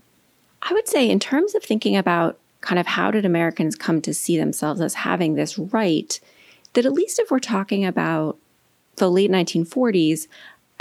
I 0.63 0.73
would 0.73 0.89
say, 0.89 1.09
in 1.09 1.19
terms 1.19 1.55
of 1.55 1.63
thinking 1.63 1.95
about 1.95 2.37
kind 2.59 2.79
of 2.79 2.85
how 2.85 3.11
did 3.11 3.23
Americans 3.25 3.75
come 3.75 4.01
to 4.01 4.13
see 4.13 4.37
themselves 4.37 4.81
as 4.81 4.93
having 4.93 5.35
this 5.35 5.57
right, 5.57 6.19
that 6.73 6.85
at 6.85 6.93
least 6.93 7.19
if 7.19 7.31
we're 7.31 7.39
talking 7.39 7.85
about 7.85 8.37
the 8.97 9.09
late 9.09 9.31
1940s, 9.31 10.27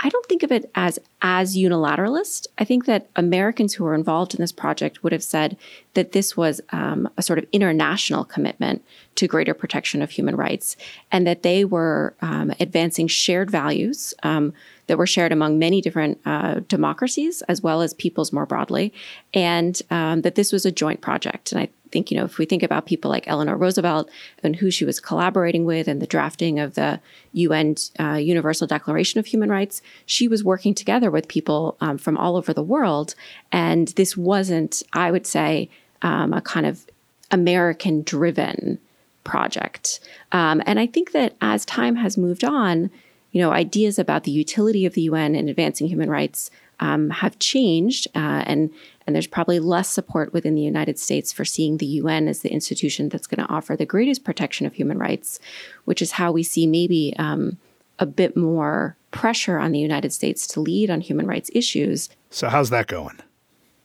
I 0.02 0.08
don't 0.08 0.26
think 0.26 0.42
of 0.42 0.50
it 0.50 0.70
as 0.74 0.98
as 1.20 1.56
unilateralist. 1.56 2.46
I 2.56 2.64
think 2.64 2.86
that 2.86 3.10
Americans 3.16 3.74
who 3.74 3.84
were 3.84 3.94
involved 3.94 4.32
in 4.32 4.40
this 4.40 4.52
project 4.52 5.02
would 5.02 5.12
have 5.12 5.22
said 5.22 5.58
that 5.92 6.12
this 6.12 6.36
was 6.36 6.60
um, 6.70 7.08
a 7.18 7.22
sort 7.22 7.38
of 7.38 7.44
international 7.52 8.24
commitment 8.24 8.82
to 9.16 9.28
greater 9.28 9.52
protection 9.52 10.00
of 10.00 10.10
human 10.10 10.36
rights, 10.36 10.76
and 11.12 11.26
that 11.26 11.42
they 11.42 11.66
were 11.66 12.14
um, 12.22 12.50
advancing 12.60 13.08
shared 13.08 13.50
values 13.50 14.14
um, 14.22 14.54
that 14.86 14.96
were 14.96 15.06
shared 15.06 15.32
among 15.32 15.58
many 15.58 15.82
different 15.82 16.18
uh, 16.24 16.60
democracies 16.60 17.42
as 17.42 17.60
well 17.60 17.82
as 17.82 17.92
peoples 17.92 18.32
more 18.32 18.46
broadly, 18.46 18.94
and 19.34 19.82
um, 19.90 20.22
that 20.22 20.34
this 20.34 20.50
was 20.50 20.64
a 20.64 20.72
joint 20.72 21.02
project. 21.02 21.52
And 21.52 21.60
I 21.60 21.68
think, 21.90 22.10
you 22.10 22.16
know, 22.16 22.24
if 22.24 22.38
we 22.38 22.46
think 22.46 22.62
about 22.62 22.86
people 22.86 23.10
like 23.10 23.28
Eleanor 23.28 23.56
Roosevelt 23.56 24.10
and 24.42 24.56
who 24.56 24.70
she 24.70 24.84
was 24.84 25.00
collaborating 25.00 25.64
with 25.64 25.88
and 25.88 26.00
the 26.00 26.06
drafting 26.06 26.58
of 26.58 26.74
the 26.74 27.00
UN 27.32 27.76
uh, 27.98 28.14
Universal 28.14 28.66
Declaration 28.66 29.18
of 29.18 29.26
Human 29.26 29.50
Rights, 29.50 29.82
she 30.06 30.28
was 30.28 30.44
working 30.44 30.74
together 30.74 31.10
with 31.10 31.28
people 31.28 31.76
um, 31.80 31.98
from 31.98 32.16
all 32.16 32.36
over 32.36 32.52
the 32.52 32.62
world. 32.62 33.14
And 33.52 33.88
this 33.88 34.16
wasn't, 34.16 34.82
I 34.92 35.10
would 35.10 35.26
say, 35.26 35.70
um, 36.02 36.32
a 36.32 36.40
kind 36.40 36.66
of 36.66 36.86
American 37.30 38.02
driven 38.02 38.78
project. 39.24 40.00
Um, 40.32 40.62
and 40.66 40.80
I 40.80 40.86
think 40.86 41.12
that 41.12 41.36
as 41.40 41.64
time 41.64 41.96
has 41.96 42.16
moved 42.16 42.44
on, 42.44 42.90
you 43.32 43.40
know, 43.40 43.52
ideas 43.52 43.98
about 43.98 44.24
the 44.24 44.30
utility 44.30 44.86
of 44.86 44.94
the 44.94 45.02
UN 45.02 45.34
in 45.34 45.48
advancing 45.48 45.86
human 45.86 46.10
rights 46.10 46.50
um, 46.80 47.10
have 47.10 47.38
changed, 47.38 48.08
uh, 48.14 48.42
and 48.46 48.70
and 49.06 49.14
there's 49.14 49.26
probably 49.26 49.60
less 49.60 49.88
support 49.88 50.32
within 50.32 50.54
the 50.54 50.62
United 50.62 50.98
States 50.98 51.32
for 51.32 51.44
seeing 51.44 51.76
the 51.76 51.86
UN 51.86 52.28
as 52.28 52.40
the 52.40 52.52
institution 52.52 53.08
that's 53.08 53.26
going 53.26 53.44
to 53.44 53.52
offer 53.52 53.76
the 53.76 53.86
greatest 53.86 54.24
protection 54.24 54.66
of 54.66 54.74
human 54.74 54.98
rights, 54.98 55.40
which 55.84 56.00
is 56.00 56.12
how 56.12 56.32
we 56.32 56.42
see 56.42 56.66
maybe 56.66 57.14
um, 57.18 57.58
a 57.98 58.06
bit 58.06 58.36
more 58.36 58.96
pressure 59.10 59.58
on 59.58 59.72
the 59.72 59.78
United 59.78 60.12
States 60.12 60.46
to 60.48 60.60
lead 60.60 60.90
on 60.90 61.00
human 61.00 61.26
rights 61.26 61.50
issues. 61.52 62.08
So 62.30 62.48
how's 62.48 62.70
that 62.70 62.86
going? 62.86 63.18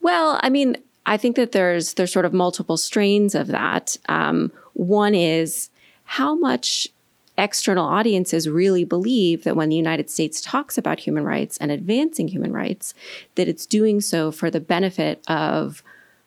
Well, 0.02 0.40
I 0.44 0.50
mean, 0.50 0.78
I 1.06 1.18
think 1.18 1.36
that 1.36 1.52
there's 1.52 1.96
there's 1.96 2.14
sort 2.14 2.26
of 2.26 2.34
multiple 2.34 2.78
strains 2.78 3.36
of 3.36 3.48
that. 3.48 3.98
Um, 4.08 4.52
one 4.74 5.16
is 5.16 5.70
how 6.04 6.36
much 6.36 6.88
external 7.38 7.86
audiences 7.86 8.48
really 8.48 8.84
believe 8.84 9.44
that 9.44 9.56
when 9.56 9.70
the 9.70 9.76
United 9.76 10.10
States 10.10 10.42
talks 10.42 10.78
about 10.78 11.00
human 11.00 11.24
rights 11.24 11.58
and 11.58 11.72
advancing 11.72 12.28
human 12.28 12.54
rights, 12.54 12.94
that 13.36 13.48
it's 13.48 13.66
doing 13.66 14.02
so 14.02 14.32
for 14.32 14.50
the 14.50 14.60
benefit 14.60 15.24
of 15.28 15.84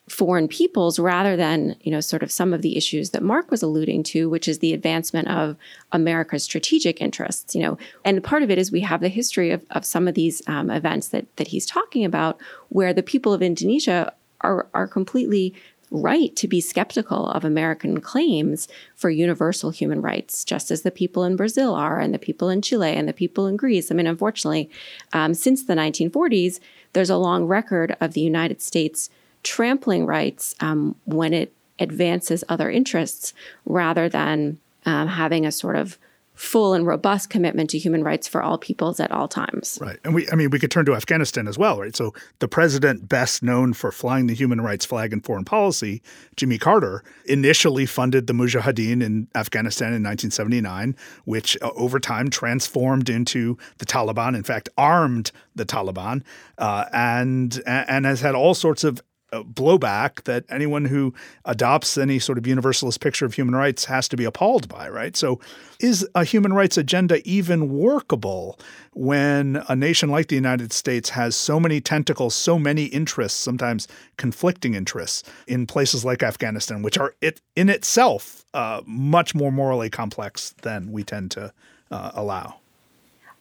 foreign 0.09 0.49
peoples 0.49 0.99
rather 0.99 1.37
than 1.37 1.77
you 1.83 1.91
know 1.91 2.01
sort 2.01 2.23
of 2.23 2.33
some 2.33 2.55
of 2.55 2.63
the 2.63 2.77
issues 2.77 3.11
that 3.11 3.23
mark 3.23 3.51
was 3.51 3.63
alluding 3.63 4.03
to 4.03 4.29
which 4.29 4.49
is 4.49 4.59
the 4.61 4.73
advancement 4.73 5.29
of 5.29 5.57
america's 5.93 6.43
strategic 6.43 7.01
interests 7.01 7.55
you 7.55 7.63
know. 7.63 7.77
And 8.05 8.25
part 8.25 8.43
of 8.43 8.51
it 8.51 8.59
is 8.59 8.73
we 8.73 8.81
have 8.81 9.01
the 9.01 9.09
history 9.09 9.51
of, 9.51 9.65
of 9.71 9.85
some 9.85 10.09
of 10.09 10.15
these 10.15 10.43
um, 10.47 10.71
events 10.71 11.09
that 11.09 11.27
that 11.37 11.49
he's 11.49 11.67
talking 11.67 12.05
about 12.05 12.41
where 12.69 12.93
the 12.93 13.03
people 13.03 13.33
of 13.33 13.43
indonesia 13.43 14.13
are 14.41 14.69
are 14.73 14.87
completely 14.87 15.55
right 15.91 16.35
to 16.37 16.49
be 16.49 16.61
skeptical 16.61 17.29
of 17.31 17.45
American 17.45 18.01
claims 18.01 18.69
for 18.95 19.11
universal 19.11 19.71
human 19.71 20.03
rights, 20.03 20.45
just 20.45 20.71
as 20.71 20.83
the 20.83 20.91
people 20.91 21.25
in 21.25 21.37
Brazil 21.37 21.75
are, 21.75 21.99
and 21.99 22.13
the 22.13 22.19
people 22.19 22.49
in 22.49 22.63
Chile, 22.63 22.93
and 22.93 23.09
the 23.09 23.13
people 23.13 23.47
in 23.47 23.57
Greece. 23.57 23.91
I 23.91 23.95
mean, 23.95 24.07
unfortunately, 24.07 24.71
um, 25.13 25.35
since 25.35 25.65
the 25.65 25.75
1940s, 25.75 26.61
there's 26.93 27.11
a 27.11 27.17
long 27.17 27.47
record 27.47 27.97
of 28.01 28.13
the 28.13 28.21
United 28.21 28.61
States 28.63 29.11
trampling 29.43 30.07
rights 30.07 30.55
um, 30.61 30.95
when 31.05 31.33
it 31.33 31.53
advances 31.79 32.45
other 32.49 32.71
interests 32.71 33.33
rather 33.65 34.09
than 34.09 34.59
um, 34.85 35.09
having 35.09 35.47
a 35.47 35.53
sort 35.53 35.77
of 35.77 35.99
full 36.39 36.73
and 36.73 36.87
robust 36.87 37.31
commitment 37.31 37.69
to 37.69 37.79
human 37.79 38.05
rights 38.05 38.29
for 38.29 38.41
all 38.41 38.59
peoples 38.59 39.01
at 39.01 39.11
all 39.11 39.27
times. 39.27 39.77
Right. 39.81 39.99
And 40.05 40.15
we 40.15 40.31
I 40.31 40.37
mean 40.37 40.51
we 40.51 40.61
could 40.61 40.71
turn 40.71 40.87
to 40.87 40.95
Afghanistan 40.95 41.49
as 41.49 41.59
well, 41.59 41.81
right? 41.81 41.97
So 41.97 42.15
the 42.39 42.47
president 42.47 43.09
best 43.09 43.43
known 43.43 43.73
for 43.73 43.91
flying 43.91 44.29
the 44.29 44.35
human 44.35 44.61
rights 44.61 44.85
flag 44.85 45.13
in 45.13 45.21
foreign 45.21 45.45
policy, 45.45 46.01
Jimmy 46.37 46.57
Carter, 46.57 47.03
initially 47.25 47.87
funded 47.87 48.29
the 48.29 48.33
Mujahideen 48.35 49.03
in 49.03 49.27
Afghanistan 49.35 49.89
in 49.89 50.05
1979, 50.05 50.95
which 51.25 51.59
uh, 51.61 51.71
over 51.75 51.99
time 51.99 52.31
transformed 52.31 53.11
into 53.11 53.59
the 53.79 53.87
Taliban, 53.87 54.37
in 54.37 54.45
fact 54.45 54.69
armed 54.79 55.33
the 55.57 55.67
Taliban, 55.67 56.23
uh, 56.59 56.85
and 56.93 57.61
and 57.67 58.07
has 58.07 58.21
had 58.21 58.37
all 58.37 58.55
sorts 58.55 58.85
of 58.85 59.03
blowback 59.33 60.25
that 60.25 60.45
anyone 60.49 60.85
who 60.85 61.13
adopts 61.45 61.99
any 61.99 62.19
sort 62.19 62.39
of 62.39 62.47
universalist 62.47 63.01
picture 63.01 63.27
of 63.27 63.35
human 63.35 63.55
rights 63.55 63.85
has 63.85 64.09
to 64.09 64.17
be 64.17 64.25
appalled 64.25 64.69
by, 64.69 64.89
right? 64.89 65.17
So, 65.17 65.41
is 65.81 66.09
a 66.15 66.25
human 66.25 66.53
rights 66.53 66.77
agenda 66.77 67.21
even 67.29 67.69
workable 67.69 68.59
when 68.95 69.63
a 69.69 69.77
nation 69.77 70.09
like 70.11 70.29
the 70.29 70.35
United 70.35 70.73
States 70.73 71.11
has 71.11 71.37
so 71.37 71.61
many 71.61 71.81
tentacles, 71.81 72.35
so 72.35 72.59
many 72.59 72.87
interests, 72.87 73.39
sometimes 73.39 73.87
conflicting 74.17 74.75
interests 74.75 75.23
in 75.47 75.67
places 75.67 76.05
like 76.05 76.23
Afghanistan, 76.23 76.83
which 76.83 76.99
are 76.99 77.15
it 77.21 77.41
in 77.55 77.69
itself 77.69 78.45
uh, 78.55 78.81
much 78.87 79.35
more 79.35 79.53
morally 79.53 79.91
complex 79.91 80.51
than 80.63 80.91
we 80.91 81.05
tend 81.05 81.31
to 81.33 81.53
uh, 81.91 82.11
allow? 82.15 82.57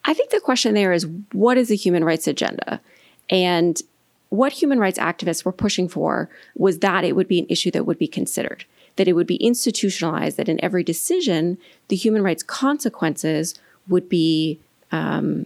I 0.05 0.13
think 0.13 0.29
the 0.29 0.39
question 0.39 0.73
there 0.73 0.93
is 0.93 1.07
what 1.31 1.57
is 1.57 1.71
a 1.71 1.75
human 1.75 2.03
rights 2.03 2.27
agenda? 2.27 2.79
And 3.29 3.81
what 4.29 4.53
human 4.53 4.79
rights 4.79 4.99
activists 4.99 5.45
were 5.45 5.51
pushing 5.51 5.87
for 5.87 6.29
was 6.55 6.79
that 6.79 7.03
it 7.03 7.15
would 7.15 7.27
be 7.27 7.39
an 7.39 7.47
issue 7.49 7.71
that 7.71 7.85
would 7.85 7.97
be 7.97 8.07
considered, 8.07 8.65
that 8.97 9.07
it 9.07 9.13
would 9.13 9.27
be 9.27 9.37
institutionalized, 9.37 10.37
that 10.37 10.49
in 10.49 10.63
every 10.63 10.83
decision, 10.83 11.57
the 11.87 11.95
human 11.95 12.23
rights 12.23 12.43
consequences 12.43 13.55
would 13.87 14.09
be 14.09 14.59
um, 14.91 15.45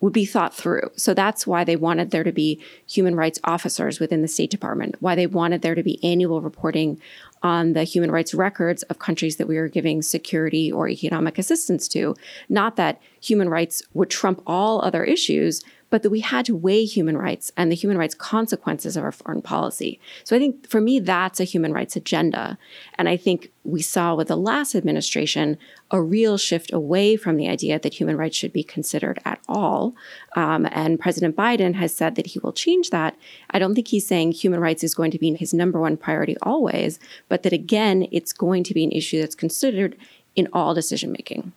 would 0.00 0.12
be 0.12 0.24
thought 0.24 0.54
through. 0.54 0.90
So 0.96 1.12
that's 1.12 1.46
why 1.46 1.64
they 1.64 1.74
wanted 1.74 2.10
there 2.10 2.22
to 2.22 2.30
be 2.30 2.60
human 2.86 3.16
rights 3.16 3.40
officers 3.42 3.98
within 3.98 4.22
the 4.22 4.28
State 4.28 4.50
Department, 4.50 4.94
why 5.00 5.14
they 5.14 5.26
wanted 5.26 5.62
there 5.62 5.74
to 5.74 5.82
be 5.82 6.02
annual 6.04 6.40
reporting 6.40 7.00
on 7.42 7.72
the 7.72 7.84
human 7.84 8.10
rights 8.10 8.34
records 8.34 8.82
of 8.84 8.98
countries 8.98 9.36
that 9.36 9.48
we 9.48 9.56
were 9.56 9.68
giving 9.68 10.02
security 10.02 10.70
or 10.70 10.88
economic 10.88 11.38
assistance 11.38 11.88
to. 11.88 12.14
Not 12.48 12.76
that 12.76 13.00
human 13.20 13.48
rights 13.48 13.82
would 13.94 14.10
trump 14.10 14.42
all 14.46 14.80
other 14.82 15.04
issues, 15.04 15.62
but 15.90 16.02
that 16.02 16.10
we 16.10 16.20
had 16.20 16.44
to 16.46 16.56
weigh 16.56 16.84
human 16.84 17.16
rights 17.16 17.50
and 17.56 17.70
the 17.70 17.76
human 17.76 17.98
rights 17.98 18.14
consequences 18.14 18.96
of 18.96 19.04
our 19.04 19.12
foreign 19.12 19.42
policy. 19.42 19.98
So 20.24 20.36
I 20.36 20.38
think 20.38 20.68
for 20.68 20.80
me, 20.80 20.98
that's 21.00 21.40
a 21.40 21.44
human 21.44 21.72
rights 21.72 21.96
agenda. 21.96 22.58
And 22.96 23.08
I 23.08 23.16
think 23.16 23.50
we 23.64 23.82
saw 23.82 24.14
with 24.14 24.28
the 24.28 24.36
last 24.36 24.74
administration 24.74 25.58
a 25.90 26.00
real 26.00 26.36
shift 26.38 26.72
away 26.72 27.16
from 27.16 27.36
the 27.36 27.48
idea 27.48 27.78
that 27.78 27.94
human 27.94 28.16
rights 28.16 28.36
should 28.36 28.52
be 28.52 28.62
considered 28.62 29.18
at 29.24 29.40
all. 29.48 29.94
Um, 30.36 30.66
and 30.70 31.00
President 31.00 31.36
Biden 31.36 31.74
has 31.74 31.94
said 31.94 32.14
that 32.16 32.28
he 32.28 32.38
will 32.38 32.52
change 32.52 32.90
that. 32.90 33.16
I 33.50 33.58
don't 33.58 33.74
think 33.74 33.88
he's 33.88 34.06
saying 34.06 34.32
human 34.32 34.60
rights 34.60 34.84
is 34.84 34.94
going 34.94 35.10
to 35.10 35.18
be 35.18 35.34
his 35.34 35.54
number 35.54 35.80
one 35.80 35.96
priority 35.96 36.36
always, 36.42 36.98
but 37.28 37.42
that 37.42 37.52
again, 37.52 38.06
it's 38.12 38.32
going 38.32 38.64
to 38.64 38.74
be 38.74 38.84
an 38.84 38.92
issue 38.92 39.20
that's 39.20 39.34
considered 39.34 39.96
in 40.36 40.48
all 40.52 40.74
decision 40.74 41.12
making. 41.12 41.52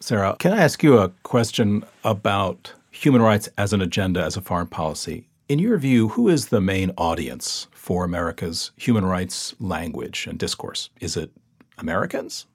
Sarah, 0.00 0.36
can 0.38 0.52
I 0.52 0.62
ask 0.62 0.82
you 0.82 0.98
a 0.98 1.08
question 1.22 1.84
about 2.04 2.72
human 2.96 3.22
rights 3.22 3.48
as 3.58 3.72
an 3.72 3.82
agenda, 3.82 4.22
as 4.22 4.36
a 4.36 4.40
foreign 4.40 4.66
policy. 4.66 5.28
In 5.48 5.58
your 5.58 5.76
view, 5.78 6.08
who 6.08 6.28
is 6.28 6.46
the 6.46 6.60
main 6.60 6.92
audience 6.96 7.68
for 7.72 8.04
America's 8.04 8.72
human 8.76 9.04
rights 9.04 9.54
language 9.60 10.26
and 10.26 10.38
discourse? 10.38 10.90
Is 11.00 11.16
it 11.16 11.30
Americans? 11.78 12.46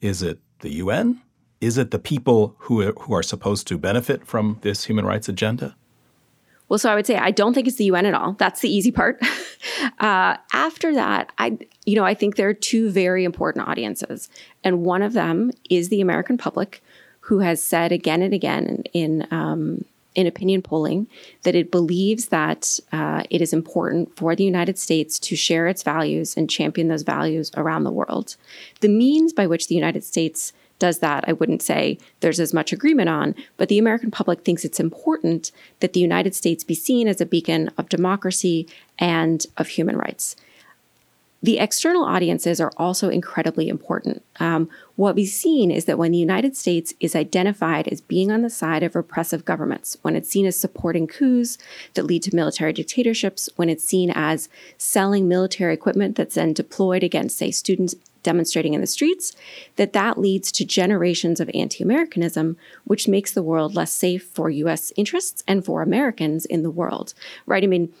Is 0.00 0.22
it 0.22 0.40
the 0.58 0.74
UN? 0.74 1.22
Is 1.60 1.78
it 1.78 1.92
the 1.92 1.98
people 1.98 2.56
who, 2.58 2.92
who 2.92 3.14
are 3.14 3.22
supposed 3.22 3.66
to 3.68 3.78
benefit 3.78 4.26
from 4.26 4.58
this 4.62 4.84
human 4.84 5.06
rights 5.06 5.28
agenda? 5.28 5.76
Well, 6.68 6.78
so 6.78 6.90
I 6.90 6.96
would 6.96 7.06
say 7.06 7.16
I 7.16 7.30
don't 7.30 7.54
think 7.54 7.68
it's 7.68 7.76
the 7.76 7.84
UN 7.84 8.06
at 8.06 8.14
all. 8.14 8.32
That's 8.32 8.60
the 8.60 8.68
easy 8.68 8.90
part. 8.90 9.20
uh, 10.00 10.36
after 10.52 10.92
that, 10.94 11.30
I, 11.38 11.58
you 11.84 11.94
know, 11.94 12.04
I 12.04 12.14
think 12.14 12.34
there 12.36 12.48
are 12.48 12.54
two 12.54 12.90
very 12.90 13.24
important 13.24 13.68
audiences, 13.68 14.28
and 14.64 14.84
one 14.84 15.02
of 15.02 15.12
them 15.12 15.52
is 15.70 15.90
the 15.90 16.00
American 16.00 16.36
public, 16.36 16.82
who 17.26 17.40
has 17.40 17.62
said 17.62 17.90
again 17.90 18.22
and 18.22 18.32
again 18.32 18.84
in 18.92 19.26
um, 19.32 19.84
in 20.14 20.26
opinion 20.26 20.62
polling 20.62 21.06
that 21.42 21.54
it 21.54 21.70
believes 21.70 22.28
that 22.28 22.80
uh, 22.92 23.22
it 23.30 23.42
is 23.42 23.52
important 23.52 24.16
for 24.16 24.34
the 24.34 24.44
United 24.44 24.78
States 24.78 25.18
to 25.18 25.36
share 25.36 25.66
its 25.66 25.82
values 25.82 26.36
and 26.36 26.48
champion 26.48 26.88
those 26.88 27.02
values 27.02 27.50
around 27.56 27.84
the 27.84 27.92
world. 27.92 28.36
The 28.80 28.88
means 28.88 29.32
by 29.32 29.46
which 29.46 29.68
the 29.68 29.74
United 29.74 30.04
States 30.04 30.52
does 30.78 31.00
that, 31.00 31.24
I 31.28 31.32
wouldn't 31.32 31.62
say 31.62 31.98
there's 32.20 32.40
as 32.40 32.54
much 32.54 32.72
agreement 32.72 33.08
on, 33.08 33.34
but 33.56 33.68
the 33.68 33.78
American 33.78 34.10
public 34.10 34.42
thinks 34.42 34.64
it's 34.64 34.80
important 34.80 35.50
that 35.80 35.92
the 35.92 36.00
United 36.00 36.34
States 36.34 36.64
be 36.64 36.74
seen 36.74 37.08
as 37.08 37.20
a 37.20 37.26
beacon 37.26 37.70
of 37.76 37.88
democracy 37.88 38.68
and 38.98 39.46
of 39.56 39.68
human 39.68 39.96
rights. 39.96 40.36
The 41.46 41.60
external 41.60 42.02
audiences 42.02 42.60
are 42.60 42.72
also 42.76 43.08
incredibly 43.08 43.68
important. 43.68 44.24
Um, 44.40 44.68
what 44.96 45.14
we've 45.14 45.28
seen 45.28 45.70
is 45.70 45.84
that 45.84 45.96
when 45.96 46.10
the 46.10 46.18
United 46.18 46.56
States 46.56 46.92
is 46.98 47.14
identified 47.14 47.86
as 47.86 48.00
being 48.00 48.32
on 48.32 48.42
the 48.42 48.50
side 48.50 48.82
of 48.82 48.96
repressive 48.96 49.44
governments, 49.44 49.96
when 50.02 50.16
it's 50.16 50.28
seen 50.28 50.44
as 50.44 50.58
supporting 50.58 51.06
coups 51.06 51.56
that 51.94 52.02
lead 52.02 52.24
to 52.24 52.34
military 52.34 52.72
dictatorships, 52.72 53.48
when 53.54 53.68
it's 53.68 53.84
seen 53.84 54.10
as 54.12 54.48
selling 54.76 55.28
military 55.28 55.72
equipment 55.72 56.16
that's 56.16 56.34
then 56.34 56.52
deployed 56.52 57.04
against, 57.04 57.38
say, 57.38 57.52
students 57.52 57.94
demonstrating 58.24 58.74
in 58.74 58.80
the 58.80 58.86
streets, 58.88 59.32
that 59.76 59.92
that 59.92 60.18
leads 60.18 60.50
to 60.50 60.64
generations 60.64 61.38
of 61.38 61.48
anti-Americanism, 61.54 62.56
which 62.82 63.06
makes 63.06 63.30
the 63.30 63.42
world 63.44 63.76
less 63.76 63.92
safe 63.92 64.24
for 64.24 64.50
U.S. 64.50 64.92
interests 64.96 65.44
and 65.46 65.64
for 65.64 65.80
Americans 65.80 66.44
in 66.44 66.64
the 66.64 66.72
world. 66.72 67.14
Right? 67.46 67.62
I 67.62 67.68
mean 67.68 67.92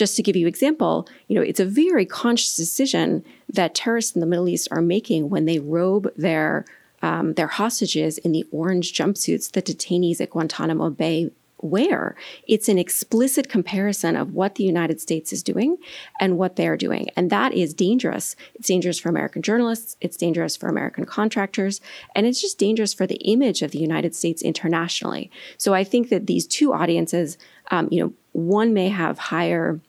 just 0.00 0.16
to 0.16 0.22
give 0.22 0.34
you 0.34 0.46
example, 0.46 1.06
you 1.28 1.36
know, 1.36 1.42
it's 1.42 1.60
a 1.60 1.64
very 1.66 2.06
conscious 2.06 2.56
decision 2.56 3.22
that 3.50 3.74
terrorists 3.74 4.16
in 4.16 4.20
the 4.20 4.26
Middle 4.26 4.48
East 4.48 4.66
are 4.70 4.80
making 4.80 5.28
when 5.28 5.44
they 5.44 5.58
robe 5.58 6.10
their 6.16 6.64
um, 7.02 7.34
their 7.34 7.46
hostages 7.46 8.18
in 8.18 8.32
the 8.32 8.44
orange 8.50 8.92
jumpsuits 8.92 9.52
that 9.52 9.66
detainees 9.66 10.20
at 10.20 10.30
Guantanamo 10.30 10.90
Bay 10.90 11.30
wear. 11.62 12.16
It's 12.48 12.68
an 12.68 12.78
explicit 12.78 13.48
comparison 13.48 14.16
of 14.16 14.32
what 14.32 14.54
the 14.54 14.64
United 14.64 15.00
States 15.00 15.32
is 15.32 15.42
doing 15.42 15.76
and 16.18 16.38
what 16.38 16.56
they're 16.56 16.76
doing. 16.76 17.08
And 17.16 17.28
that 17.30 17.52
is 17.52 17.74
dangerous. 17.74 18.36
It's 18.54 18.68
dangerous 18.68 18.98
for 18.98 19.10
American 19.10 19.42
journalists, 19.42 19.96
it's 20.00 20.16
dangerous 20.16 20.56
for 20.56 20.68
American 20.68 21.04
contractors, 21.04 21.80
and 22.14 22.26
it's 22.26 22.40
just 22.40 22.58
dangerous 22.58 22.94
for 22.94 23.06
the 23.06 23.16
image 23.16 23.60
of 23.60 23.70
the 23.70 23.78
United 23.78 24.14
States 24.14 24.40
internationally. 24.40 25.30
So 25.58 25.74
I 25.74 25.84
think 25.84 26.08
that 26.08 26.26
these 26.26 26.46
two 26.46 26.72
audiences, 26.72 27.36
um, 27.70 27.88
you 27.90 28.02
know, 28.02 28.12
one 28.32 28.72
may 28.72 28.88
have 28.88 29.18
higher 29.18 29.80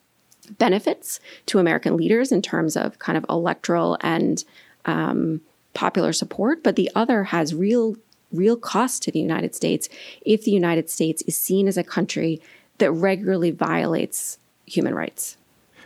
benefits 0.57 1.19
to 1.47 1.59
American 1.59 1.97
leaders 1.97 2.31
in 2.31 2.41
terms 2.41 2.75
of 2.75 2.99
kind 2.99 3.17
of 3.17 3.25
electoral 3.29 3.97
and 4.01 4.43
um, 4.85 5.41
popular 5.73 6.13
support, 6.13 6.63
but 6.63 6.75
the 6.75 6.89
other 6.95 7.25
has 7.25 7.53
real 7.53 7.95
real 8.31 8.55
cost 8.55 9.03
to 9.03 9.11
the 9.11 9.19
United 9.19 9.53
States 9.53 9.89
if 10.25 10.45
the 10.45 10.51
United 10.51 10.89
States 10.89 11.21
is 11.23 11.37
seen 11.37 11.67
as 11.67 11.77
a 11.77 11.83
country 11.83 12.41
that 12.77 12.89
regularly 12.91 13.51
violates 13.51 14.37
human 14.65 14.95
rights. 14.95 15.35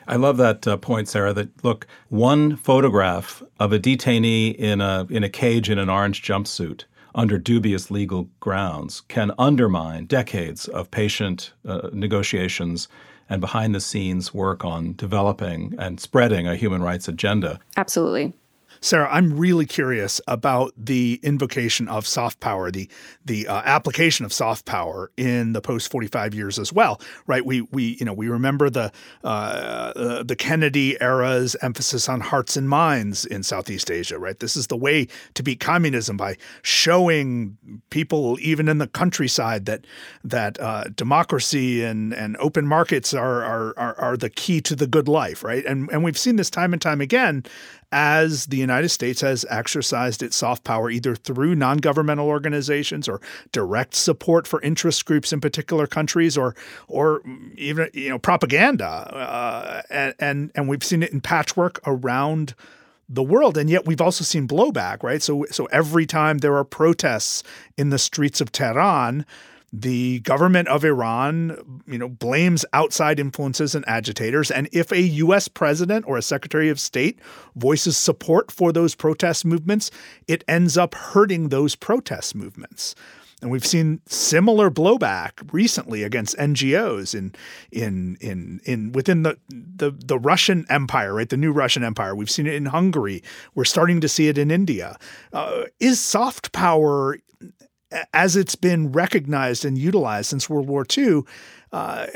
I 0.08 0.18
love 0.18 0.38
that 0.38 0.68
uh, 0.68 0.78
point, 0.78 1.08
Sarah. 1.08 1.34
That 1.34 1.64
look, 1.64 1.88
one 2.10 2.56
photograph 2.58 3.42
of 3.60 3.74
a 3.74 3.80
detainee 3.80 4.56
in 4.56 4.80
a 4.82 5.08
in 5.10 5.24
a 5.24 5.30
cage 5.30 5.70
in 5.70 5.80
an 5.80 5.90
orange 5.90 6.22
jumpsuit 6.22 6.84
under 7.16 7.38
dubious 7.38 7.90
legal 7.90 8.30
grounds 8.40 9.02
can 9.08 9.32
undermine 9.40 10.06
decades 10.06 10.68
of 10.68 10.92
patient 10.92 11.54
uh, 11.66 11.90
negotiations 11.94 12.88
and 13.30 13.42
behind 13.42 13.74
the 13.74 13.82
scenes 13.82 14.34
work 14.34 14.64
on 14.64 14.94
developing 14.96 15.76
and 15.78 16.00
spreading 16.00 16.48
a 16.48 16.56
human 16.56 16.82
rights 16.82 17.08
agenda. 17.08 17.60
Absolutely. 17.78 18.34
Sarah, 18.86 19.10
I'm 19.12 19.36
really 19.36 19.66
curious 19.66 20.22
about 20.28 20.72
the 20.78 21.20
invocation 21.24 21.88
of 21.88 22.06
soft 22.06 22.40
power, 22.40 22.70
the 22.70 22.88
the 23.26 23.48
uh, 23.48 23.64
application 23.66 24.28
of 24.28 24.32
soft 24.32 24.66
power 24.66 25.10
in 25.18 25.54
the 25.54 25.62
post 25.62 25.90
45 25.90 26.36
years 26.36 26.60
as 26.60 26.72
well, 26.72 27.02
right? 27.26 27.44
We 27.44 27.62
we 27.62 27.98
you 28.00 28.06
know 28.06 28.14
we 28.14 28.30
remember 28.30 28.70
the 28.70 28.92
uh, 29.24 29.28
uh, 29.28 30.22
the 30.22 30.36
Kennedy 30.36 31.02
era's 31.02 31.56
emphasis 31.64 32.08
on 32.08 32.22
hearts 32.22 32.56
and 32.56 32.70
minds 32.70 33.26
in 33.26 33.42
Southeast 33.42 33.90
Asia, 33.90 34.20
right? 34.20 34.40
This 34.40 34.56
is 34.56 34.68
the 34.68 34.78
way 34.78 35.08
to 35.34 35.42
beat 35.42 35.60
communism 35.60 36.16
by 36.16 36.38
showing 36.62 37.58
people 37.90 38.38
even 38.40 38.68
in 38.70 38.78
the 38.78 38.86
countryside 38.86 39.66
that 39.66 39.88
that 40.24 40.60
uh, 40.60 40.84
democracy 40.96 41.84
and 41.84 42.14
and 42.14 42.38
open 42.38 42.68
markets 42.68 43.16
are, 43.16 43.44
are 43.44 43.74
are 43.78 43.96
are 44.00 44.16
the 44.16 44.30
key 44.30 44.62
to 44.62 44.76
the 44.76 44.86
good 44.86 45.08
life, 45.08 45.44
right? 45.44 45.66
And 45.66 45.90
and 45.90 46.04
we've 46.04 46.20
seen 46.20 46.36
this 46.36 46.52
time 46.52 46.72
and 46.72 46.80
time 46.80 47.02
again 47.02 47.44
as 47.92 48.48
the 48.48 48.58
United 48.58 48.90
States 48.90 49.22
has 49.22 49.46
exercised 49.50 50.22
its 50.24 50.36
soft 50.36 50.64
power 50.64 50.90
either 50.90 51.16
through 51.16 51.56
non 51.56 51.78
governmental 51.78 52.28
organizations 52.28 53.08
or 53.08 53.22
direct 53.52 53.96
support 53.96 54.48
for 54.48 54.62
interest 54.62 55.06
groups 55.06 55.32
in 55.32 55.42
particular 55.42 55.88
countries 55.88 56.38
or 56.38 56.56
or 56.88 57.22
even 57.56 57.90
you 57.94 58.10
know 58.10 58.20
propaganda 58.20 58.86
uh, 58.86 59.82
and, 59.90 60.16
and 60.20 60.52
and 60.56 60.68
we've 60.68 60.84
seen 60.84 61.04
it 61.04 61.12
in 61.12 61.22
patchwork 61.22 61.80
around 61.86 62.54
the 63.08 63.24
world. 63.24 63.58
And 63.58 63.70
yet 63.70 63.86
we've 63.86 64.02
also 64.02 64.24
seen 64.24 64.48
blowback 64.48 65.04
right? 65.04 65.22
So 65.22 65.46
so 65.52 65.66
every 65.66 66.06
time 66.06 66.40
there 66.40 66.58
are 66.58 66.64
protests 66.64 67.44
in 67.78 67.90
the 67.90 68.00
streets 68.00 68.42
of 68.42 68.52
Tehran 68.52 69.26
the 69.82 70.20
government 70.22 70.68
of 70.70 70.86
Iran, 70.86 71.82
you 71.86 71.98
know, 71.98 72.08
blames 72.08 72.66
outside 72.72 73.20
influences 73.20 73.76
and 73.76 73.88
agitators. 73.88 74.50
And 74.50 74.70
if 74.72 74.92
a 74.92 75.02
U.S. 75.02 75.48
president 75.48 76.06
or 76.08 76.18
a 76.18 76.22
secretary 76.22 76.70
of 76.70 76.80
state 76.80 77.20
voices 77.56 77.98
support 77.98 78.52
for 78.52 78.72
those 78.72 78.96
protest 78.96 79.44
movements, 79.44 79.92
it 80.28 80.44
ends 80.48 80.78
up 80.78 80.96
hurting 80.96 81.50
those 81.50 81.76
protest 81.76 82.36
movements. 82.36 82.96
And 83.42 83.52
we've 83.52 83.66
seen 83.66 84.00
similar 84.08 84.72
blowback 84.72 85.32
recently 85.52 86.04
against 86.04 86.38
NGOs 86.38 87.14
in 87.14 87.36
in 87.70 88.18
in 88.22 88.62
in 88.64 88.94
within 88.94 89.24
the, 89.24 89.38
the 89.50 89.92
the 89.92 90.18
Russian 90.18 90.66
Empire, 90.70 91.14
right? 91.14 91.28
The 91.28 91.38
new 91.38 91.52
Russian 91.52 91.84
Empire. 91.84 92.16
We've 92.16 92.30
seen 92.30 92.48
it 92.48 92.56
in 92.56 92.68
Hungary. 92.68 93.22
We're 93.54 93.66
starting 93.66 94.00
to 94.02 94.08
see 94.08 94.30
it 94.30 94.38
in 94.38 94.52
India. 94.52 94.98
Uh, 95.34 95.66
is 95.82 96.00
soft 96.00 96.54
power 96.54 97.18
as 98.14 98.36
it's 98.36 98.56
been 98.56 98.92
recognized 98.92 99.66
and 99.66 99.78
utilized 99.78 100.30
since 100.30 100.50
World 100.50 100.68
War 100.68 100.86
II, 100.98 101.24
uh, 101.72 102.08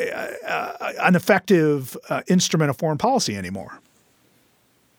an 1.01 1.15
effective 1.15 1.97
uh, 2.09 2.21
instrument 2.27 2.69
of 2.69 2.77
foreign 2.77 2.97
policy 2.97 3.35
anymore. 3.35 3.79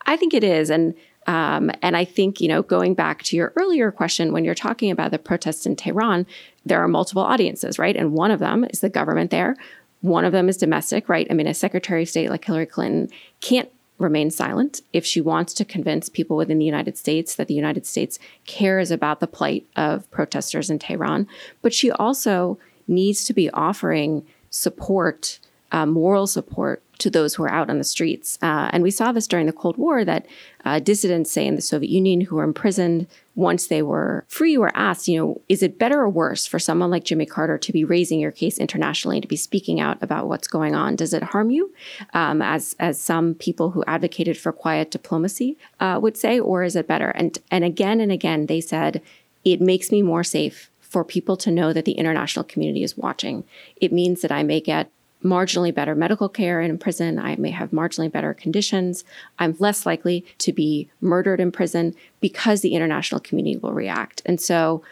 I 0.07 0.17
think 0.17 0.35
it 0.35 0.45
is, 0.45 0.71
and 0.71 0.95
um, 1.27 1.71
and 1.83 1.97
I 1.97 2.05
think 2.05 2.41
you 2.41 2.49
know 2.49 2.63
going 2.63 2.95
back 2.95 3.23
to 3.25 3.37
your 3.37 3.53
earlier 3.57 3.91
question 3.91 4.33
when 4.33 4.45
you're 4.45 4.55
talking 4.55 4.91
about 4.91 5.11
the 5.11 5.19
protests 5.19 5.67
in 5.67 5.77
Tehran, 5.77 6.27
there 6.67 6.83
are 6.83 6.89
multiple 6.89 7.23
audiences, 7.23 7.79
right? 7.79 7.97
And 7.97 8.13
one 8.13 8.31
of 8.31 8.41
them 8.41 8.65
is 8.65 8.81
the 8.81 8.91
government 8.91 9.31
there. 9.31 9.57
One 10.01 10.25
of 10.25 10.33
them 10.33 10.49
is 10.49 10.57
domestic, 10.57 11.09
right? 11.09 11.27
I 11.31 11.35
mean, 11.35 11.47
a 11.47 11.55
Secretary 11.55 12.03
of 12.03 12.09
State 12.09 12.31
like 12.31 12.45
Hillary 12.45 12.67
Clinton 12.67 13.09
can't 13.41 13.71
remain 14.01 14.31
silent 14.31 14.81
if 14.93 15.05
she 15.05 15.21
wants 15.21 15.53
to 15.55 15.65
convince 15.65 16.09
people 16.09 16.37
within 16.37 16.59
the 16.59 16.65
United 16.65 16.97
States 16.97 17.35
that 17.37 17.49
the 17.49 17.55
United 17.55 17.87
States 17.87 18.19
cares 18.47 18.91
about 18.91 19.21
the 19.21 19.27
plight 19.27 19.67
of 19.77 20.11
protesters 20.11 20.71
in 20.71 20.79
Tehran. 20.79 21.27
But 21.63 21.75
she 21.75 21.91
also 21.93 22.59
needs 22.89 23.25
to 23.27 23.35
be 23.35 23.51
offering 23.51 24.27
support, 24.49 25.39
uh, 25.71 25.87
moral 25.87 26.27
support 26.27 26.83
to 26.99 27.11
those 27.11 27.35
who 27.35 27.45
are 27.45 27.51
out 27.51 27.71
on 27.71 27.79
the 27.79 27.85
streets. 27.85 28.39
Uh, 28.43 28.69
and 28.73 28.83
we 28.83 28.91
saw 28.91 29.13
this 29.13 29.27
during 29.27 29.47
the 29.47 29.53
Cold 29.53 29.77
War 29.77 30.05
that 30.05 30.27
uh, 30.65 30.81
dissidents, 30.81 31.31
say 31.31 31.47
in 31.47 31.55
the 31.55 31.63
Soviet 31.63 31.91
Union, 31.91 32.23
who 32.23 32.37
were 32.37 32.45
imprisoned 32.45 33.07
once 33.41 33.67
they 33.67 33.83
were 33.83 34.25
free, 34.29 34.59
were 34.59 34.71
asked, 34.77 35.09
you 35.09 35.19
know, 35.19 35.41
is 35.49 35.63
it 35.63 35.79
better 35.79 36.01
or 36.01 36.09
worse 36.09 36.47
for 36.47 36.59
someone 36.59 36.91
like 36.91 37.05
Jimmy 37.05 37.27
Carter 37.27 37.57
to 37.59 37.73
be 37.73 37.85
raising 37.85 38.21
your 38.21 38.31
case 38.31 38.59
internationally, 38.59 39.21
to 39.21 39.27
be 39.27 39.37
speaking 39.37 39.81
out 39.81 39.97
about 40.03 40.29
what's 40.29 40.47
going 40.47 40.75
on? 40.75 40.95
Does 40.95 41.15
it 41.15 41.23
harm 41.23 41.51
you, 41.51 41.73
um, 42.13 42.43
as 42.43 42.77
as 42.79 43.01
some 43.01 43.35
people 43.35 43.71
who 43.71 43.83
advocated 43.87 44.37
for 44.37 44.53
quiet 44.53 44.91
diplomacy 44.91 45.57
uh, 45.81 45.99
would 46.01 46.17
say, 46.17 46.39
or 46.39 46.63
is 46.63 46.77
it 46.77 46.87
better? 46.87 47.09
And 47.09 47.39
and 47.51 47.65
again 47.65 48.01
and 48.01 48.13
again, 48.13 48.47
they 48.47 48.61
said 48.61 49.03
it 49.45 49.61
makes 49.61 49.91
me 49.91 50.03
more 50.03 50.23
safe 50.23 50.71
for 50.81 51.05
people 51.05 51.37
to 51.39 51.51
know 51.51 51.73
that 51.73 51.85
the 51.85 51.93
international 51.93 52.45
community 52.45 52.83
is 52.83 52.99
watching. 52.99 53.45
It 53.77 53.93
means 53.93 54.21
that 54.21 54.33
I 54.33 54.43
may 54.43 54.61
get 54.61 54.91
marginally 55.25 55.75
better 55.75 55.95
medical 55.95 56.29
care 56.29 56.61
in 56.61 56.79
prison. 56.79 57.19
I 57.19 57.37
may 57.37 57.51
have 57.51 57.71
marginally 57.71 58.11
better 58.11 58.35
conditions. 58.35 59.05
I'm 59.39 59.57
less 59.59 59.87
likely 59.87 60.25
to 60.39 60.53
be 60.53 60.89
murdered 61.01 61.41
in 61.41 61.53
prison 61.53 61.95
because 62.21 62.61
the 62.61 62.75
international 62.75 63.21
community 63.21 63.57
will 63.57 63.73
react. 63.73 64.23
And 64.25 64.41
so, 64.41 64.83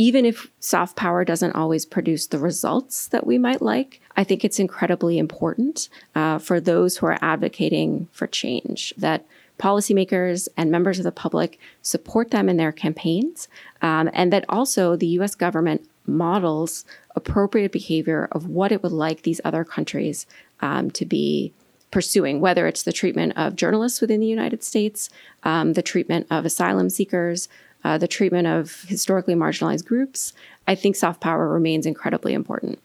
even 0.00 0.24
if 0.24 0.48
soft 0.60 0.94
power 0.94 1.24
doesn't 1.24 1.56
always 1.56 1.84
produce 1.84 2.28
the 2.28 2.38
results 2.38 3.08
that 3.08 3.26
we 3.26 3.36
might 3.36 3.60
like, 3.60 4.00
I 4.16 4.22
think 4.22 4.44
it's 4.44 4.60
incredibly 4.60 5.18
important 5.18 5.88
uh, 6.14 6.38
for 6.38 6.60
those 6.60 6.96
who 6.96 7.06
are 7.06 7.18
advocating 7.20 8.06
for 8.12 8.28
change 8.28 8.94
that 8.96 9.26
policymakers 9.58 10.46
and 10.56 10.70
members 10.70 10.98
of 10.98 11.04
the 11.04 11.12
public 11.12 11.58
support 11.82 12.30
them 12.30 12.48
in 12.48 12.56
their 12.56 12.70
campaigns, 12.72 13.48
um, 13.82 14.08
and 14.12 14.32
that 14.32 14.44
also 14.48 14.94
the 14.94 15.06
US 15.18 15.34
government 15.34 15.88
models 16.08 16.84
appropriate 17.14 17.72
behavior 17.72 18.28
of 18.32 18.46
what 18.46 18.72
it 18.72 18.82
would 18.82 18.92
like 18.92 19.22
these 19.22 19.40
other 19.44 19.64
countries 19.64 20.26
um, 20.60 20.90
to 20.92 21.04
be 21.04 21.52
pursuing, 21.90 22.40
whether 22.40 22.66
it's 22.66 22.82
the 22.82 22.92
treatment 22.92 23.32
of 23.36 23.56
journalists 23.56 24.00
within 24.00 24.20
the 24.20 24.26
United 24.26 24.62
States, 24.62 25.08
um, 25.44 25.72
the 25.72 25.82
treatment 25.82 26.26
of 26.30 26.44
asylum 26.44 26.90
seekers, 26.90 27.48
uh, 27.84 27.96
the 27.96 28.08
treatment 28.08 28.46
of 28.46 28.82
historically 28.88 29.34
marginalized 29.34 29.86
groups. 29.86 30.32
I 30.66 30.74
think 30.74 30.96
soft 30.96 31.20
power 31.20 31.48
remains 31.48 31.86
incredibly 31.86 32.34
important. 32.34 32.78